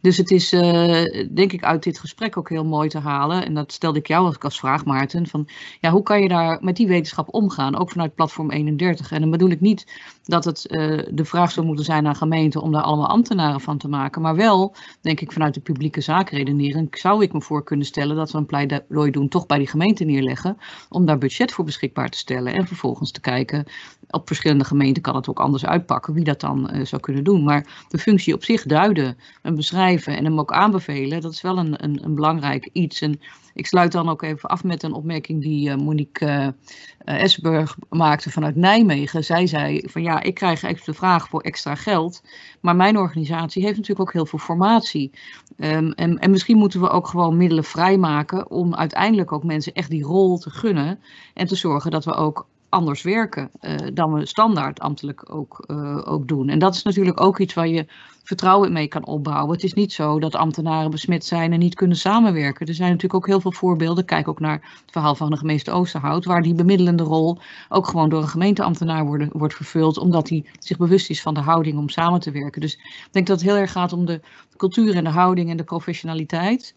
[0.00, 3.44] Dus het is uh, denk ik uit dit gesprek ook heel mooi te halen.
[3.44, 5.26] En dat stelde ik jou als, als vraag, Maarten.
[5.26, 5.48] Van,
[5.80, 7.78] ja, hoe kan je daar met die wetenschap omgaan?
[7.78, 9.12] Ook vanuit platform 31.
[9.12, 9.86] En dan bedoel ik niet
[10.24, 13.78] dat het uh, de vraag zou moeten zijn aan gemeenten om daar allemaal ambtenaren van
[13.78, 14.22] te maken.
[14.22, 18.30] Maar wel, denk ik, vanuit de publieke zaakredenering zou ik me voor kunnen stellen dat
[18.30, 20.56] we een pleidooi doen toch bij die gemeente neerleggen.
[20.88, 22.54] Om daar budget voor beschikbaar te stellen.
[22.54, 23.64] En vervolgens te kijken,
[24.10, 27.44] op verschillende gemeenten kan het ook anders uitpakken, wie dat dan uh, zou kunnen doen.
[27.44, 31.58] Maar de functie op zich duiden en beschrijven en hem ook aanbevelen, dat is wel
[31.58, 33.00] een, een, een belangrijk iets.
[33.00, 33.20] En
[33.54, 38.30] ik sluit dan ook even af met een opmerking die uh, Monique uh, Esburg maakte
[38.30, 39.24] vanuit Nijmegen.
[39.24, 42.22] Zij zei van ja, ik krijg extra vraag voor extra geld,
[42.60, 45.10] maar mijn organisatie heeft natuurlijk ook heel veel formatie.
[45.56, 49.90] Um, en, en misschien moeten we ook gewoon middelen vrijmaken om uiteindelijk ook mensen echt
[49.90, 51.00] die rol te gunnen
[51.34, 56.00] en te zorgen dat we ook anders werken uh, dan we standaard ambtelijk ook, uh,
[56.04, 56.48] ook doen.
[56.48, 57.86] En dat is natuurlijk ook iets waar je
[58.24, 59.54] vertrouwen mee kan opbouwen.
[59.54, 62.66] Het is niet zo dat ambtenaren besmet zijn en niet kunnen samenwerken.
[62.66, 64.04] Er zijn natuurlijk ook heel veel voorbeelden.
[64.04, 67.38] Kijk ook naar het verhaal van de gemeente Oosterhout, waar die bemiddelende rol
[67.68, 71.40] ook gewoon door een gemeenteambtenaar worden, wordt vervuld, omdat hij zich bewust is van de
[71.40, 72.60] houding om samen te werken.
[72.60, 74.20] Dus ik denk dat het heel erg gaat om de
[74.56, 76.74] cultuur en de houding en de professionaliteit.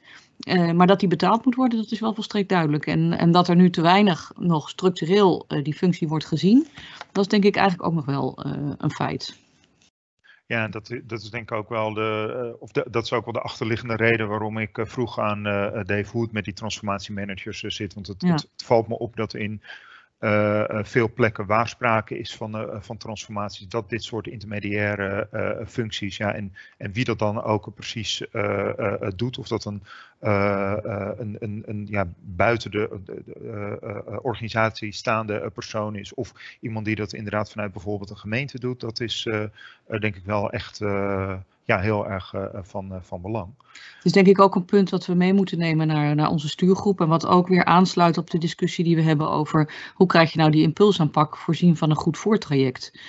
[0.49, 2.85] Uh, maar dat die betaald moet worden, dat is wel volstrekt duidelijk.
[2.85, 6.67] En, en dat er nu te weinig nog structureel uh, die functie wordt gezien,
[7.11, 9.41] dat is denk ik eigenlijk ook nog wel uh, een feit.
[10.45, 13.33] Ja, dat, dat is denk ik ook wel de, of de, dat is ook wel
[13.33, 15.43] de achterliggende reden waarom ik vroeg aan
[15.83, 17.93] Dave Hoed met die transformatiemanagers zit.
[17.93, 18.31] Want het, ja.
[18.31, 19.61] het, het, valt me op dat in
[20.83, 25.27] veel plekken waar sprake is van, uh, van transformaties, dat dit soort intermediaire
[25.67, 28.23] functies, ja, en, en wie dat dan ook precies
[29.15, 29.83] doet, of dat een,
[30.19, 36.95] een, een, een ja, buiten de, de, de organisatie staande persoon is, of iemand die
[36.95, 39.27] dat inderdaad vanuit bijvoorbeeld een gemeente doet, dat is
[39.99, 40.81] denk ik wel echt
[41.65, 43.53] ja, heel erg uh, van, uh, van belang.
[43.95, 46.49] Het is denk ik ook een punt dat we mee moeten nemen naar, naar onze
[46.49, 47.01] stuurgroep.
[47.01, 50.37] En wat ook weer aansluit op de discussie die we hebben over hoe krijg je
[50.37, 52.99] nou die impulsaanpak voorzien van een goed voortraject.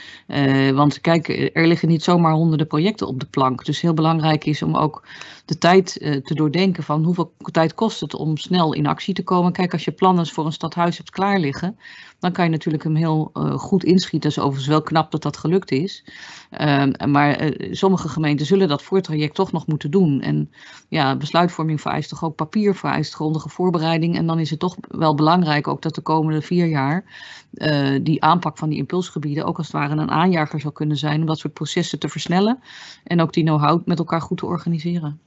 [0.74, 3.64] Want kijk, er liggen niet zomaar honderden projecten op de plank.
[3.64, 5.06] Dus heel belangrijk is om ook
[5.44, 5.92] de tijd
[6.24, 9.52] te doordenken van hoeveel tijd kost het om snel in actie te komen.
[9.52, 11.78] Kijk, als je plannen voor een stadhuis hebt klaar liggen,
[12.24, 14.30] dan kan je natuurlijk hem heel goed inschieten.
[14.30, 16.04] Dat is overigens wel knap dat dat gelukt is.
[16.50, 20.20] Ehm, maar sommige gemeenten zullen dat voortraject toch nog moeten doen.
[20.20, 20.50] En
[20.88, 24.16] ja, besluitvorming vereist toch ook papier, vereist grondige voorbereiding.
[24.16, 27.04] En dan is het toch wel belangrijk ook dat de komende vier jaar
[27.52, 31.20] uh, die aanpak van die impulsgebieden ook als het ware een aanjager zou kunnen zijn
[31.20, 32.62] om dat soort processen te versnellen
[33.04, 35.20] en ook die know-how met elkaar goed te organiseren.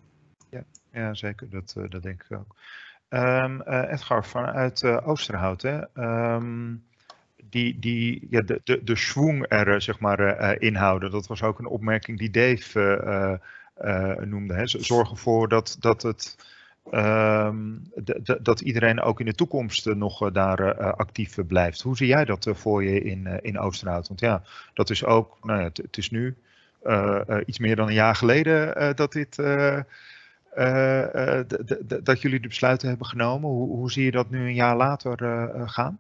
[0.50, 1.50] Ja, ja zeker.
[1.50, 2.56] Dat, dat denk ik ook.
[3.10, 5.80] Um, Edgar, vanuit Oosterhout, hè?
[5.94, 6.76] Ehm,
[7.50, 11.12] die, die ja, de, de, de schwung er zeg maar, inhouden.
[11.12, 13.40] Dat was ook een opmerking die Dave
[14.26, 14.54] noemde.
[14.54, 14.68] Hè?
[14.68, 16.36] Zorg ervoor dat, dat het
[16.92, 17.58] Ehm,
[18.42, 21.82] dat iedereen ook in de toekomst nog daar actief blijft.
[21.82, 24.08] Hoe zie jij dat voor je in, in Oosterhout?
[24.08, 24.42] Want ja,
[24.74, 26.36] dat is ook, nou ja, het is nu
[27.46, 29.36] iets meer dan een jaar geleden dat dit.
[32.04, 33.50] dat jullie de besluiten hebben genomen.
[33.50, 36.00] Hoe, hoe zie je dat nu een jaar later gaan?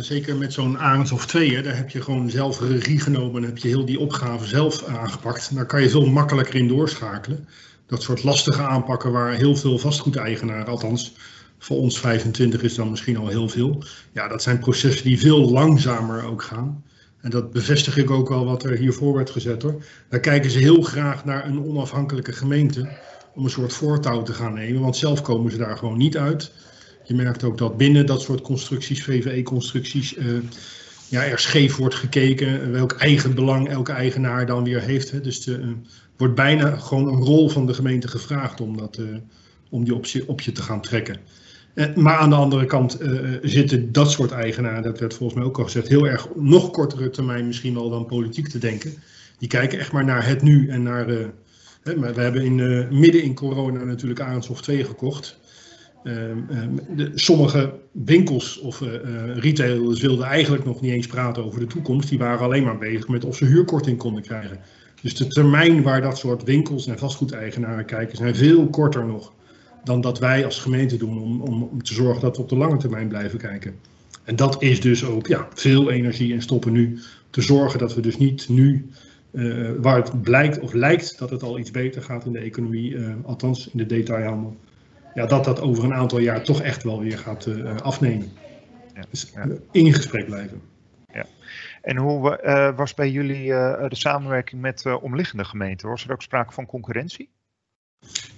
[0.00, 3.58] Zeker met zo'n Arends of tweeën, daar heb je gewoon zelf regie genomen en heb
[3.58, 5.54] je heel die opgave zelf aangepakt.
[5.54, 7.46] Daar kan je veel makkelijker in doorschakelen
[7.86, 11.14] dat soort lastige aanpakken waar heel veel vastgoedeigenaren, althans
[11.58, 13.82] voor ons 25 is dan misschien al heel veel.
[14.12, 16.84] Ja, dat zijn processen die veel langzamer ook gaan.
[17.20, 19.84] En dat bevestig ik ook al wat er hiervoor werd gezet hoor.
[20.08, 22.88] Daar kijken ze heel graag naar een onafhankelijke gemeente
[23.34, 26.52] om een soort voortouw te gaan nemen, want zelf komen ze daar gewoon niet uit.
[27.06, 30.38] Je merkt ook dat binnen dat soort constructies, VVE-constructies, uh,
[31.08, 35.10] ja, er scheef wordt gekeken welk eigen belang elke eigenaar dan weer heeft.
[35.10, 35.20] Hè.
[35.20, 35.66] Dus de, uh,
[36.16, 39.00] wordt bijna gewoon een rol van de gemeente gevraagd om, dat,
[39.70, 41.18] om die op je, op je te gaan trekken.
[41.94, 42.98] Maar aan de andere kant
[43.42, 47.10] zitten dat soort eigenaren, dat werd volgens mij ook al gezegd, heel erg nog kortere
[47.10, 48.94] termijn misschien wel dan politiek te denken.
[49.38, 51.06] Die kijken echt maar naar het nu en naar.
[51.96, 55.38] Maar we hebben in, midden in corona natuurlijk Arendshof 2 gekocht.
[56.06, 58.82] Ehm, ehm, de, sommige winkels of
[59.34, 62.08] retailers wilden eigenlijk nog niet eens praten over de toekomst.
[62.08, 64.58] Die waren alleen maar bezig met of ze huurkorting konden krijgen.
[65.02, 69.32] Dus de termijn waar dat soort winkels en vastgoedeigenaren kijken zijn veel korter nog
[69.84, 72.76] dan dat wij als gemeente doen om, om, te zorgen dat we op de lange
[72.76, 73.74] termijn blijven kijken.
[74.24, 76.98] En dat is dus ook ja, veel energie en stoppen nu
[77.30, 78.90] te zorgen dat we dus niet nu,
[79.30, 82.96] uh, waar het blijkt of lijkt dat het al iets beter gaat in de economie,
[83.24, 84.56] althans in de detailhandel,
[85.16, 88.32] ja, dat dat over een aantal jaar toch echt wel weer gaat uh, afnemen.
[88.94, 89.32] Ja, dus
[89.72, 90.60] in gesprek blijven.
[91.86, 95.88] En hoe uh, was bij jullie uh, de samenwerking met uh, omliggende gemeenten?
[95.88, 97.28] Was er ook sprake van concurrentie?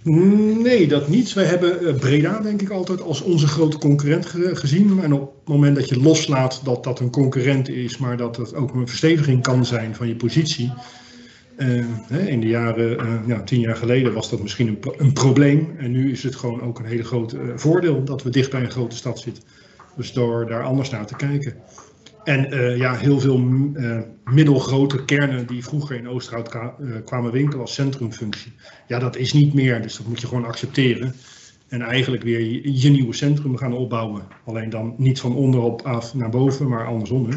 [0.02, 1.32] Nee, dat niet.
[1.32, 5.00] Wij hebben Breda denk ik altijd als onze grote concurrent ge gezien.
[5.02, 8.54] En op het moment dat je loslaat dat dat een concurrent is, maar dat het
[8.54, 10.72] ook een versteviging kan zijn van je positie.
[12.26, 15.74] In de jaren, ja, tien jaar geleden was dat misschien een, een, probleem.
[15.78, 18.70] En nu is het gewoon ook een hele grote voordeel dat we dicht bij een
[18.70, 19.42] grote stad zitten.
[19.96, 21.54] Dus door daar anders naar te kijken.
[22.24, 26.48] En uh, ja, heel veel uh, middelgrote kernen die vroeger in Oosterhout
[27.04, 28.52] kwamen winkelen als centrumfunctie.
[28.86, 31.14] Ja, dat is niet meer, dus dat moet je gewoon accepteren.
[31.68, 32.40] En eigenlijk weer
[32.70, 34.22] je, nieuwe centrum gaan opbouwen.
[34.44, 37.28] Alleen dan niet van onderop af naar boven, maar andersom.
[37.28, 37.36] Hè.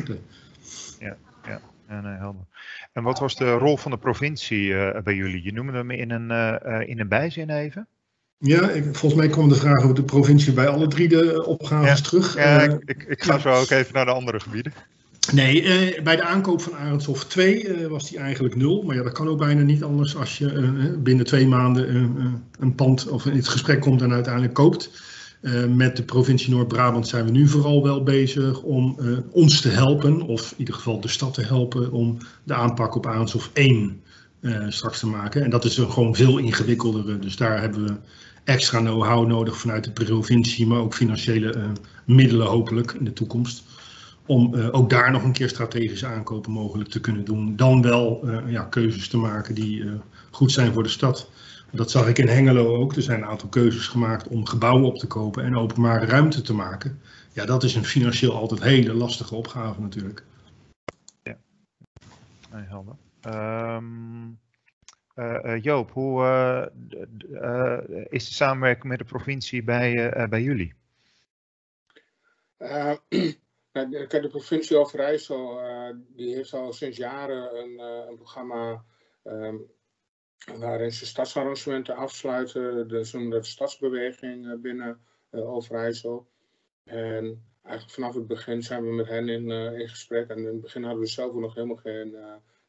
[1.00, 2.51] Ja, ja, ja helder.
[2.92, 4.74] En wat was de rol van de provincie
[5.04, 5.44] bij jullie?
[5.44, 6.30] Je noemde hem in een,
[6.88, 7.88] in een bijzin even.
[8.44, 12.02] Ja, ik, volgens mij kwam de vraag over de provincie bij alle drie de opgaves
[12.02, 12.36] terug.
[12.36, 13.40] Ja, ik, ik, ga ja.
[13.40, 14.74] zo ook even naar de andere gebieden.
[15.34, 18.84] Nee, uh, bij de aankoop van Arendshof 2 uh, was die eigenlijk nul.
[18.84, 21.96] Maar ja, dat kan ook bijna niet anders als je binnen twee maanden
[22.60, 25.02] een pand of in het gesprek komt en uiteindelijk koopt.
[25.70, 28.98] Met de provincie Noord-Brabant zijn we nu vooral wel bezig om
[29.32, 33.06] ons te helpen, of in ieder geval de stad te helpen, om de aanpak op
[33.06, 34.02] Arendshof 1
[34.68, 35.44] straks te maken.
[35.44, 37.22] En dat is een gewoon veel ingewikkelder.
[37.22, 37.94] Dus daar hebben we
[38.44, 41.64] extra know-how nodig vanuit de provincie, maar ook financiële uh,
[42.06, 43.64] middelen hopelijk in de toekomst.
[44.26, 47.56] Om uh, ook daar nog een keer strategische aankopen mogelijk te kunnen doen.
[47.56, 49.84] Dan wel uh, ja, keuzes te maken die
[50.32, 51.30] goed zijn voor de stad.
[51.72, 52.96] Dat zag ik in Hengelo ook.
[52.96, 56.54] Er zijn een aantal keuzes gemaakt om gebouwen op te kopen en openbare ruimte te
[56.54, 57.02] maken.
[57.34, 60.24] Ja, dat is een financieel altijd hele lastige opgave natuurlijk.
[61.24, 61.38] Ja,
[62.52, 62.96] nee, helder.
[63.76, 64.40] Um...
[65.16, 66.22] Uh, Joop, hoe
[67.30, 70.74] uh, is de samenwerking met de provincie bij, bij jullie?
[73.72, 75.60] de provincie Overijssel
[76.16, 78.84] die heeft al sinds jaren een, een programma
[79.24, 79.72] um,
[80.58, 82.88] waarin ze stadsarrangementen afsluiten.
[82.88, 85.00] Dus dat stadsbeweging binnen
[85.32, 86.28] Overijssel.
[86.84, 90.30] En eigenlijk vanaf het begin zijn we met hen in, in gesprek.
[90.30, 92.16] En in het begin hadden we zelf nog helemaal geen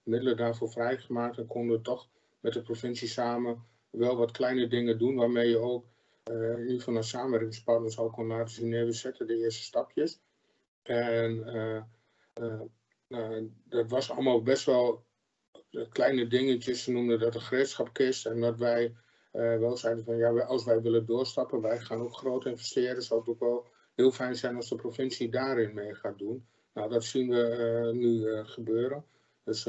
[0.02, 1.38] middelen daarvoor vrijgemaakt.
[1.38, 2.08] En konden we toch
[2.40, 5.84] met de provincie samen wel wat kleine dingen doen, waarmee je ook
[6.30, 9.62] uh, in ieder geval naar samenwerkingspartners al kon laten zien, nee, we zetten de eerste
[9.62, 10.20] stapjes.
[10.82, 11.32] En
[12.34, 12.60] uh,
[13.64, 15.04] dat was allemaal best wel
[15.90, 16.82] kleine dingetjes.
[16.82, 18.26] Ze noemden dat een gereedschapkist.
[18.26, 18.94] En dat wij
[19.30, 23.02] wel zeiden van ja, als wij willen doorstappen, wij gaan ook groot investeren.
[23.02, 26.46] Zou het ook wel heel fijn zijn als de provincie daarin mee gaat doen.
[26.74, 29.04] Nou, dat zien we nu gebeuren.
[29.44, 29.68] Dus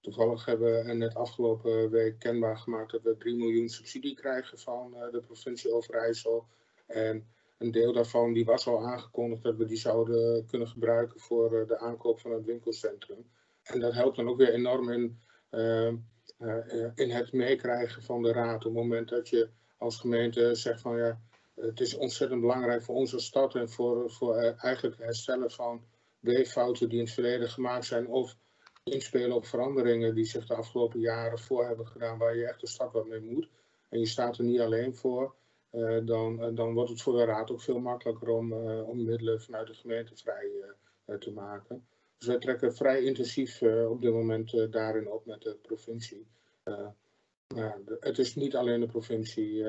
[0.00, 4.94] Toevallig hebben we net afgelopen week kenbaar gemaakt dat we 3 miljoen subsidie krijgen van
[5.12, 6.46] de provincie Overijssel.
[6.86, 7.28] En
[7.58, 11.78] een deel daarvan die was al aangekondigd dat we die zouden kunnen gebruiken voor de
[11.78, 13.30] aankoop van het winkelcentrum.
[13.68, 15.20] En dat helpt dan ook weer enorm in,
[16.94, 18.56] in het meekrijgen van de raad.
[18.56, 21.20] Op het moment dat je als gemeente zegt van ja,
[21.54, 25.84] het is ontzettend belangrijk voor onze stad en voor, voor eigenlijk herstellen van
[26.44, 28.36] fouten die in het verleden gemaakt zijn of
[28.84, 32.66] inspelen op veranderingen die zich de afgelopen jaren voor hebben gedaan waar je echt de
[32.66, 33.48] stad wat mee moet.
[33.88, 35.34] En je staat er niet alleen voor,
[36.04, 39.74] dan, dan wordt het voor de raad ook veel makkelijker om, om middelen vanuit de
[39.74, 40.50] gemeente vrij
[41.18, 41.86] te maken.
[42.18, 46.26] Dus wij trekken vrij intensief op dit moment daarin op met de provincie.
[46.64, 49.64] De, het is niet alleen de provincie.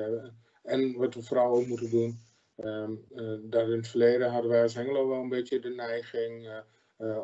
[0.62, 2.20] en wat we vooral ook moeten doen,
[2.64, 6.62] Um, in het verleden hadden wij als Hengelo wel een beetje de neiging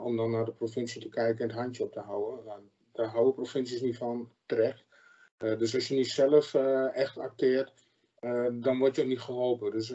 [0.03, 2.70] om dan naar de provincie te kijken en het handje op te houden.
[2.93, 4.85] Daar houden provincies niet van terecht.
[5.36, 6.55] dus als je niet zelf
[6.94, 7.73] echt acteert,
[8.53, 9.70] dan word je ook niet geholpen.
[9.70, 9.93] Dus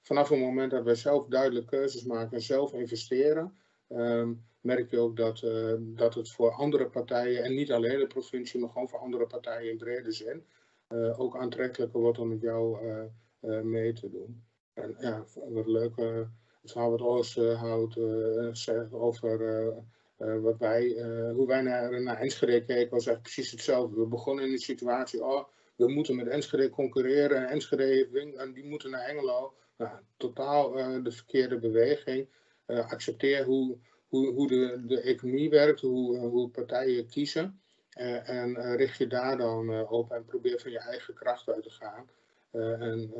[0.00, 3.56] vanaf het moment dat wij zelf duidelijk keuzes maken en zelf investeren,
[3.88, 5.44] um, merk je ook dat,
[5.78, 9.70] dat het voor andere partijen, en niet alleen de provincie, maar gewoon voor andere partijen
[9.70, 10.44] in brede zin,
[11.16, 12.78] ook aantrekkelijker wordt om met jou
[13.62, 14.42] mee te doen.
[14.74, 15.96] En ja, wat leuk,
[16.60, 17.98] het verhaal wat Oos houdt,
[18.52, 19.74] zegt over
[20.16, 20.96] wat wij,
[21.34, 24.00] hoe wij naar, naar Enschede keken, was eigenlijk precies hetzelfde.
[24.00, 25.44] We begonnen in de situatie, oh,
[25.76, 29.54] we moeten met Enschede concurreren en Enschede en die moeten naar Engelo.
[29.76, 30.72] Nou, totaal
[31.02, 32.28] de verkeerde beweging.
[32.66, 33.78] accepteer hoe,
[34.12, 37.60] hoe, hoe de, de economie werkt, hoe, hoe partijen kiezen.
[38.24, 42.08] en richt je daar dan op en probeer van je eigen kracht uit te gaan.
[42.80, 43.12] en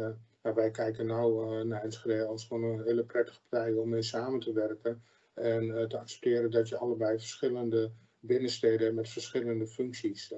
[0.42, 4.40] maar wij kijken nou naar Enschede als gewoon een hele prettige partij om mee samen
[4.40, 5.02] te werken.
[5.34, 7.90] En te accepteren dat je allebei verschillende
[8.20, 10.34] binnensteden met verschillende functies,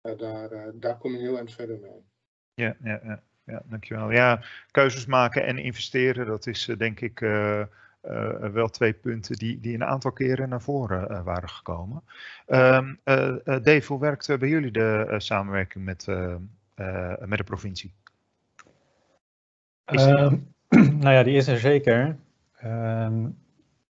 [0.00, 2.04] daar, daar kom je heel eind verder mee.
[2.54, 4.10] Ja, ja, ja, ja, dankjewel.
[4.10, 7.20] Ja, keuzes maken en investeren, dat is denk ik
[8.52, 12.02] wel twee punten die, die een aantal keren naar voren waren gekomen.
[12.46, 12.88] Uh,
[13.44, 16.06] Dave, hoe werkt bij jullie de samenwerking met,
[17.26, 17.92] met de provincie?
[19.92, 20.32] Uh,
[21.02, 22.16] nou ja, die is er zeker.
[22.64, 23.38] Um,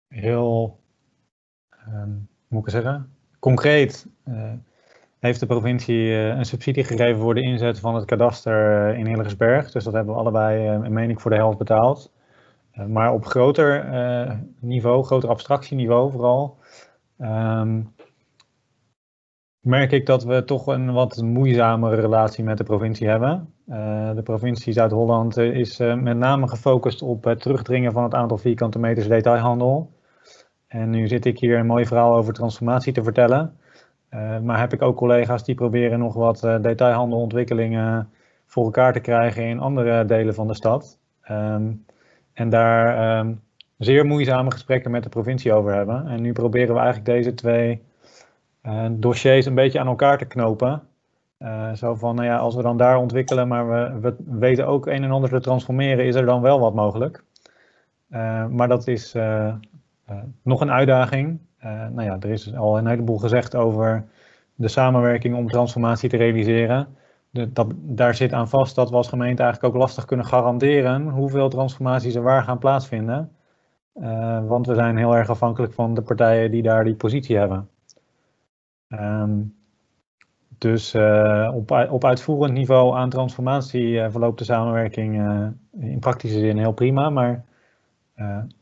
[0.08, 0.80] heel,
[1.88, 4.52] um, moet ik zeggen, concreet uh,
[5.18, 9.06] heeft de provincie uh, een subsidie gegeven voor de inzet van het kadaster uh, in
[9.06, 9.70] Hillegersberg.
[9.70, 12.12] Dus dat hebben we allebei, uh, meen ik, voor de helft betaald.
[12.86, 13.86] Maar op groter
[14.60, 16.56] niveau, groter abstractieniveau vooral,
[17.18, 17.94] um,
[19.60, 23.52] merk ik dat we toch een wat moeizamere relatie met de provincie hebben.
[23.68, 28.78] Uh, de provincie Zuid-Holland is met name gefocust op het terugdringen van het aantal vierkante
[28.78, 29.90] meters detailhandel.
[30.66, 33.58] En nu zit ik hier een mooi verhaal over transformatie te vertellen.
[34.42, 38.10] Maar heb ik ook collega's die proberen nog wat detailhandelontwikkelingen
[38.46, 40.98] voor elkaar te krijgen in andere delen van de stad.
[41.30, 41.84] Um,
[42.38, 43.40] en daar um,
[43.78, 46.06] zeer moeizame gesprekken met de provincie over hebben.
[46.06, 47.82] En nu proberen we eigenlijk deze twee
[48.90, 50.82] dossiers een beetje aan elkaar te knopen.
[51.38, 54.86] Uh, zo van, nou ja, als we dan daar ontwikkelen, maar we, we, weten ook
[54.86, 57.22] een en ander te transformeren, is er dan wel wat mogelijk.
[58.10, 59.16] Uh, maar dat is
[60.42, 61.38] nog een uitdaging.
[61.62, 64.04] nou ja, er is al een heleboel gezegd over
[64.54, 66.96] de samenwerking om transformatie te realiseren.
[67.30, 71.08] De, dat, daar zit aan vast dat we als gemeente eigenlijk ook lastig kunnen garanderen
[71.08, 73.32] hoeveel transformaties er waar gaan plaatsvinden.
[74.46, 77.68] want we zijn heel erg afhankelijk van de partijen die daar die positie hebben.
[78.88, 79.56] Um,
[80.58, 85.46] dus uh, op, op uitvoerend niveau aan transformatie uh, verloopt de samenwerking uh,
[85.90, 87.10] in praktische zin heel prima.
[87.10, 87.44] Maar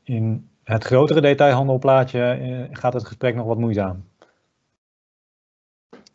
[0.02, 4.04] in het grotere detailhandelplaatje gaat het gesprek nog wat moeizaam.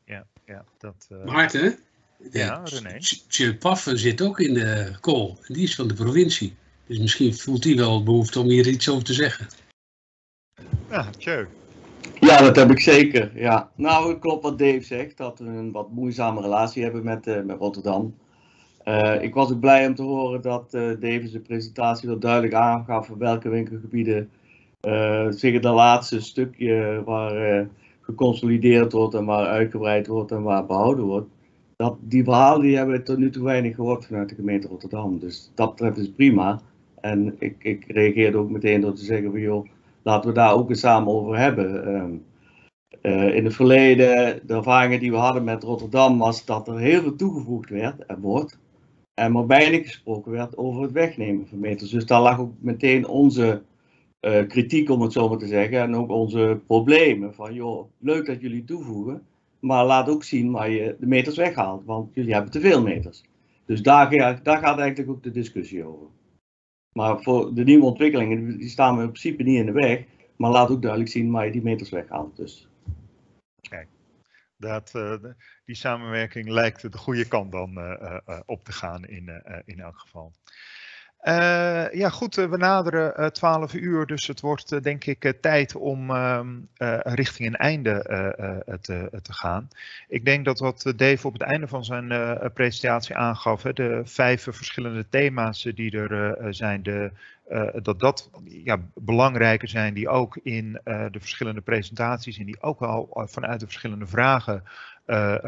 [0.03, 1.07] Ja, ja dat.
[1.25, 1.77] Maarten?
[2.31, 2.97] Ja, René.
[3.97, 5.35] Zit ook in de call.
[5.47, 6.55] Die is van de provincie.
[6.87, 9.47] Dus misschien voelt hij wel behoefte om hier iets over te zeggen.
[10.89, 11.45] Ja, Tjeu.
[12.19, 13.31] Ja, dat heb ik zeker.
[13.35, 13.71] Ja.
[13.75, 17.41] Nou, het klopt wat Dave zegt, dat we een wat moeizame relatie hebben met, uh,
[17.41, 18.15] met Rotterdam.
[18.85, 22.53] Uh, ik was ook blij om te horen dat uh, Dave zijn presentatie wel duidelijk
[22.53, 24.29] aangaf voor welke winkelgebieden
[25.29, 27.67] zich het laatste stukje waar
[28.01, 31.29] geconsolideerd wordt en waar uitgebreid wordt en waar behouden wordt.
[31.81, 35.19] Dat, die verhalen die hebben we tot nu toe weinig gehoord vanuit de gemeente Rotterdam.
[35.19, 36.61] Dus dat betreft is prima.
[36.99, 39.65] En ik, ik reageerde ook meteen door te zeggen van joh,
[40.01, 41.85] laten we daar ook eens samen over hebben.
[41.85, 42.13] Ehm,
[43.01, 47.01] eh, in het verleden, de ervaringen die we hadden met Rotterdam, was dat er heel
[47.01, 48.59] veel toegevoegd werd en wordt.
[49.13, 51.89] En maar weinig gesproken werd over het wegnemen van meters.
[51.89, 53.61] Dus daar lag ook meteen onze
[54.21, 55.79] uh, kritiek, om het zo maar te zeggen.
[55.79, 57.33] En ook onze problemen.
[57.33, 59.25] Van joh, leuk dat jullie toevoegen.
[59.61, 61.85] Maar laat ook zien waar je de meters weghaalt.
[61.85, 63.23] Want jullie hebben te veel meters.
[63.65, 64.09] Dus daar,
[64.43, 66.07] daar gaat eigenlijk ook de discussie over.
[66.91, 70.03] Maar voor de nieuwe ontwikkelingen, die staan we in principe niet in de weg.
[70.35, 72.35] Maar laat ook duidelijk zien waar je die meters weghaalt.
[72.35, 72.69] Dus.
[74.57, 75.15] Dat, uh,
[75.65, 79.99] die samenwerking lijkt de goede kant dan uh, uh, op te gaan in, in elk
[79.99, 80.33] geval.
[81.23, 86.09] Uh, ja, goed, we naderen uh, 12 uur, dus het wordt denk ik tijd om
[86.09, 86.47] ehm,
[87.03, 88.03] richting een einde
[88.81, 89.67] te, te, gaan.
[90.07, 92.07] Ik denk dat wat Dave op het einde van zijn
[92.53, 97.11] presentatie aangaf, hè, de vijf verschillende thema's die er zijn, de,
[97.81, 103.27] dat dat ja, belangrijke zijn die ook in de verschillende presentaties en die ook wel
[103.29, 104.63] vanuit de verschillende vragen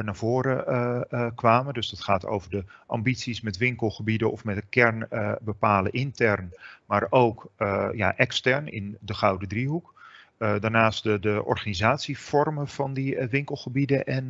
[0.03, 0.63] naar voren
[1.11, 1.73] uh, kwamen.
[1.73, 5.07] Dus dat gaat over de ambities met winkelgebieden of met de kern
[5.41, 6.53] bepalen intern,
[6.85, 7.51] maar ook
[7.93, 9.93] ja, extern in de Gouden Driehoek.
[10.37, 14.27] daarnaast de, de, organisatievormen van die winkelgebieden en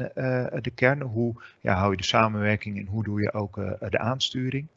[0.61, 1.01] de kern.
[1.01, 3.55] Hoe ja, hou je de samenwerking en hoe doe je ook
[3.89, 4.67] de aansturing?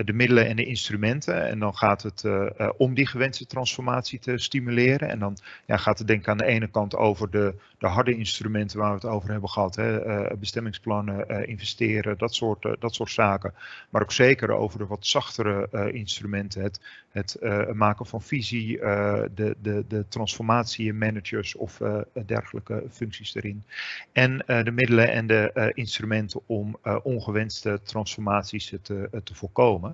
[0.00, 1.48] Eh, de middelen en de instrumenten.
[1.48, 2.46] En dan gaat het uh,
[2.76, 5.08] om die gewenste transformatie te stimuleren.
[5.08, 8.16] En dan ja, gaat het denk ik aan de ene kant over de, de harde
[8.16, 9.76] instrumenten waar we het over hebben gehad.
[9.76, 10.00] Hè,
[10.36, 13.54] bestemmingsplannen, investeren, dat soort, dat soort zaken.
[13.90, 16.62] Maar ook zeker over de wat zachtere instrumenten.
[16.62, 16.80] Het,
[17.10, 17.38] het
[17.72, 21.80] maken van visie, de, de, de transformatiemanagers of
[22.26, 23.64] dergelijke functies erin.
[24.12, 29.89] En de middelen en de instrumenten om ongewenste transformaties te, te voorkomen.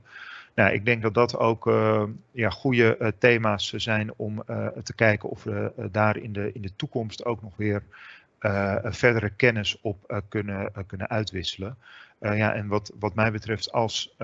[0.57, 4.95] Nou, ik denk dat dat ook uh, ja, goede uh, thema's zijn om uh, te
[4.95, 7.83] kijken of we daar in de, in de toekomst ook nog weer
[8.83, 11.77] verdere kennis op kunnen, kunnen uitwisselen.
[12.21, 14.17] ja, en wat, wat mij betreft, als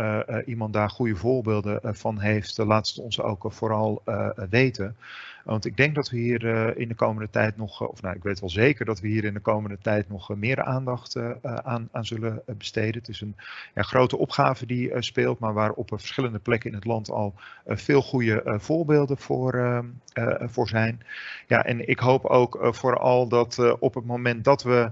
[0.46, 4.02] iemand daar goede voorbeelden van heeft, laat het ons ook vooral
[4.50, 4.96] weten.
[5.44, 8.16] Want ik denk dat we hier uh, in de komende tijd nog, uh, of nou
[8.16, 11.16] ik weet wel zeker dat we hier in de komende tijd nog uh, meer aandacht
[11.42, 13.00] aan, aan zullen besteden.
[13.00, 13.36] Het is een
[13.74, 17.34] ja, grote opgave die speelt, maar waar op verschillende plekken in het land al
[17.66, 19.84] veel goede voorbeelden voor,
[20.40, 21.00] voor zijn.
[21.46, 24.90] Ja, en ik hoop ook vooral dat op het moment dat we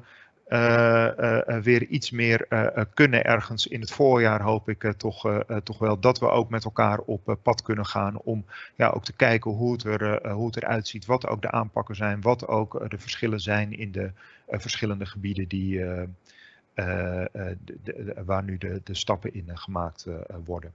[1.62, 2.46] weer iets meer
[2.94, 6.98] kunnen ergens in het voorjaar hoop ik toch, toch wel dat we ook met elkaar
[6.98, 10.88] op pad kunnen gaan om ja, ook te kijken hoe het, er, hoe het eruit
[10.88, 14.10] ziet, wat ook de aanpakken zijn, wat ook de verschillen zijn in de
[14.48, 15.84] verschillende gebieden die,
[18.24, 20.06] waar nu de, de stappen in gemaakt
[20.44, 20.72] worden.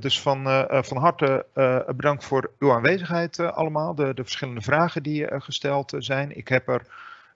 [0.00, 5.40] Dus van, van harte uh, bedankt voor uw aanwezigheid allemaal, de, de verschillende vragen die
[5.40, 6.36] gesteld zijn.
[6.36, 6.82] Ik heb er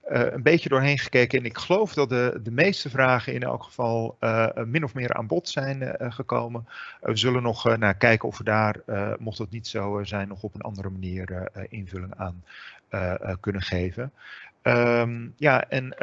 [0.05, 1.39] een beetje doorheen gekeken.
[1.39, 5.13] En ik geloof dat de, de meeste vragen in elk geval uh, min of meer
[5.13, 6.67] aan bod zijn uh, gekomen.
[7.01, 8.75] we zullen nog naar kijken of we daar,
[9.19, 12.43] mocht dat niet zo zijn, nog op een andere manier invulling aan
[13.39, 14.11] kunnen geven.
[14.63, 15.95] Um, ja, en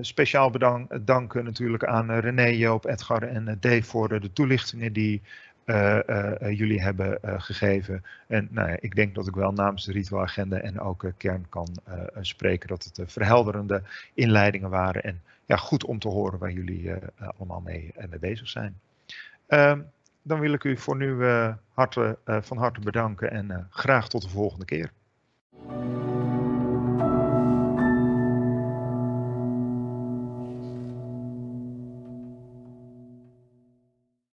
[0.00, 5.22] speciaal bedank, dank natuurlijk aan René, Joop, Edgar en Dave voor de toelichtingen die
[5.66, 8.04] uh, uh, jullie hebben gegeven.
[8.26, 11.68] En nou ja, ik denk dat ik wel namens de ritualagenda en ook kern kan
[12.20, 13.82] spreken dat het verhelderende
[14.14, 15.02] inleidingen waren.
[15.02, 16.92] En ja, goed om te horen waar jullie
[17.36, 18.80] allemaal mee, bezig zijn.
[19.46, 19.80] Ehm,
[20.22, 21.16] dan wil ik u voor nu
[22.24, 24.90] van harte bedanken en graag tot de volgende keer.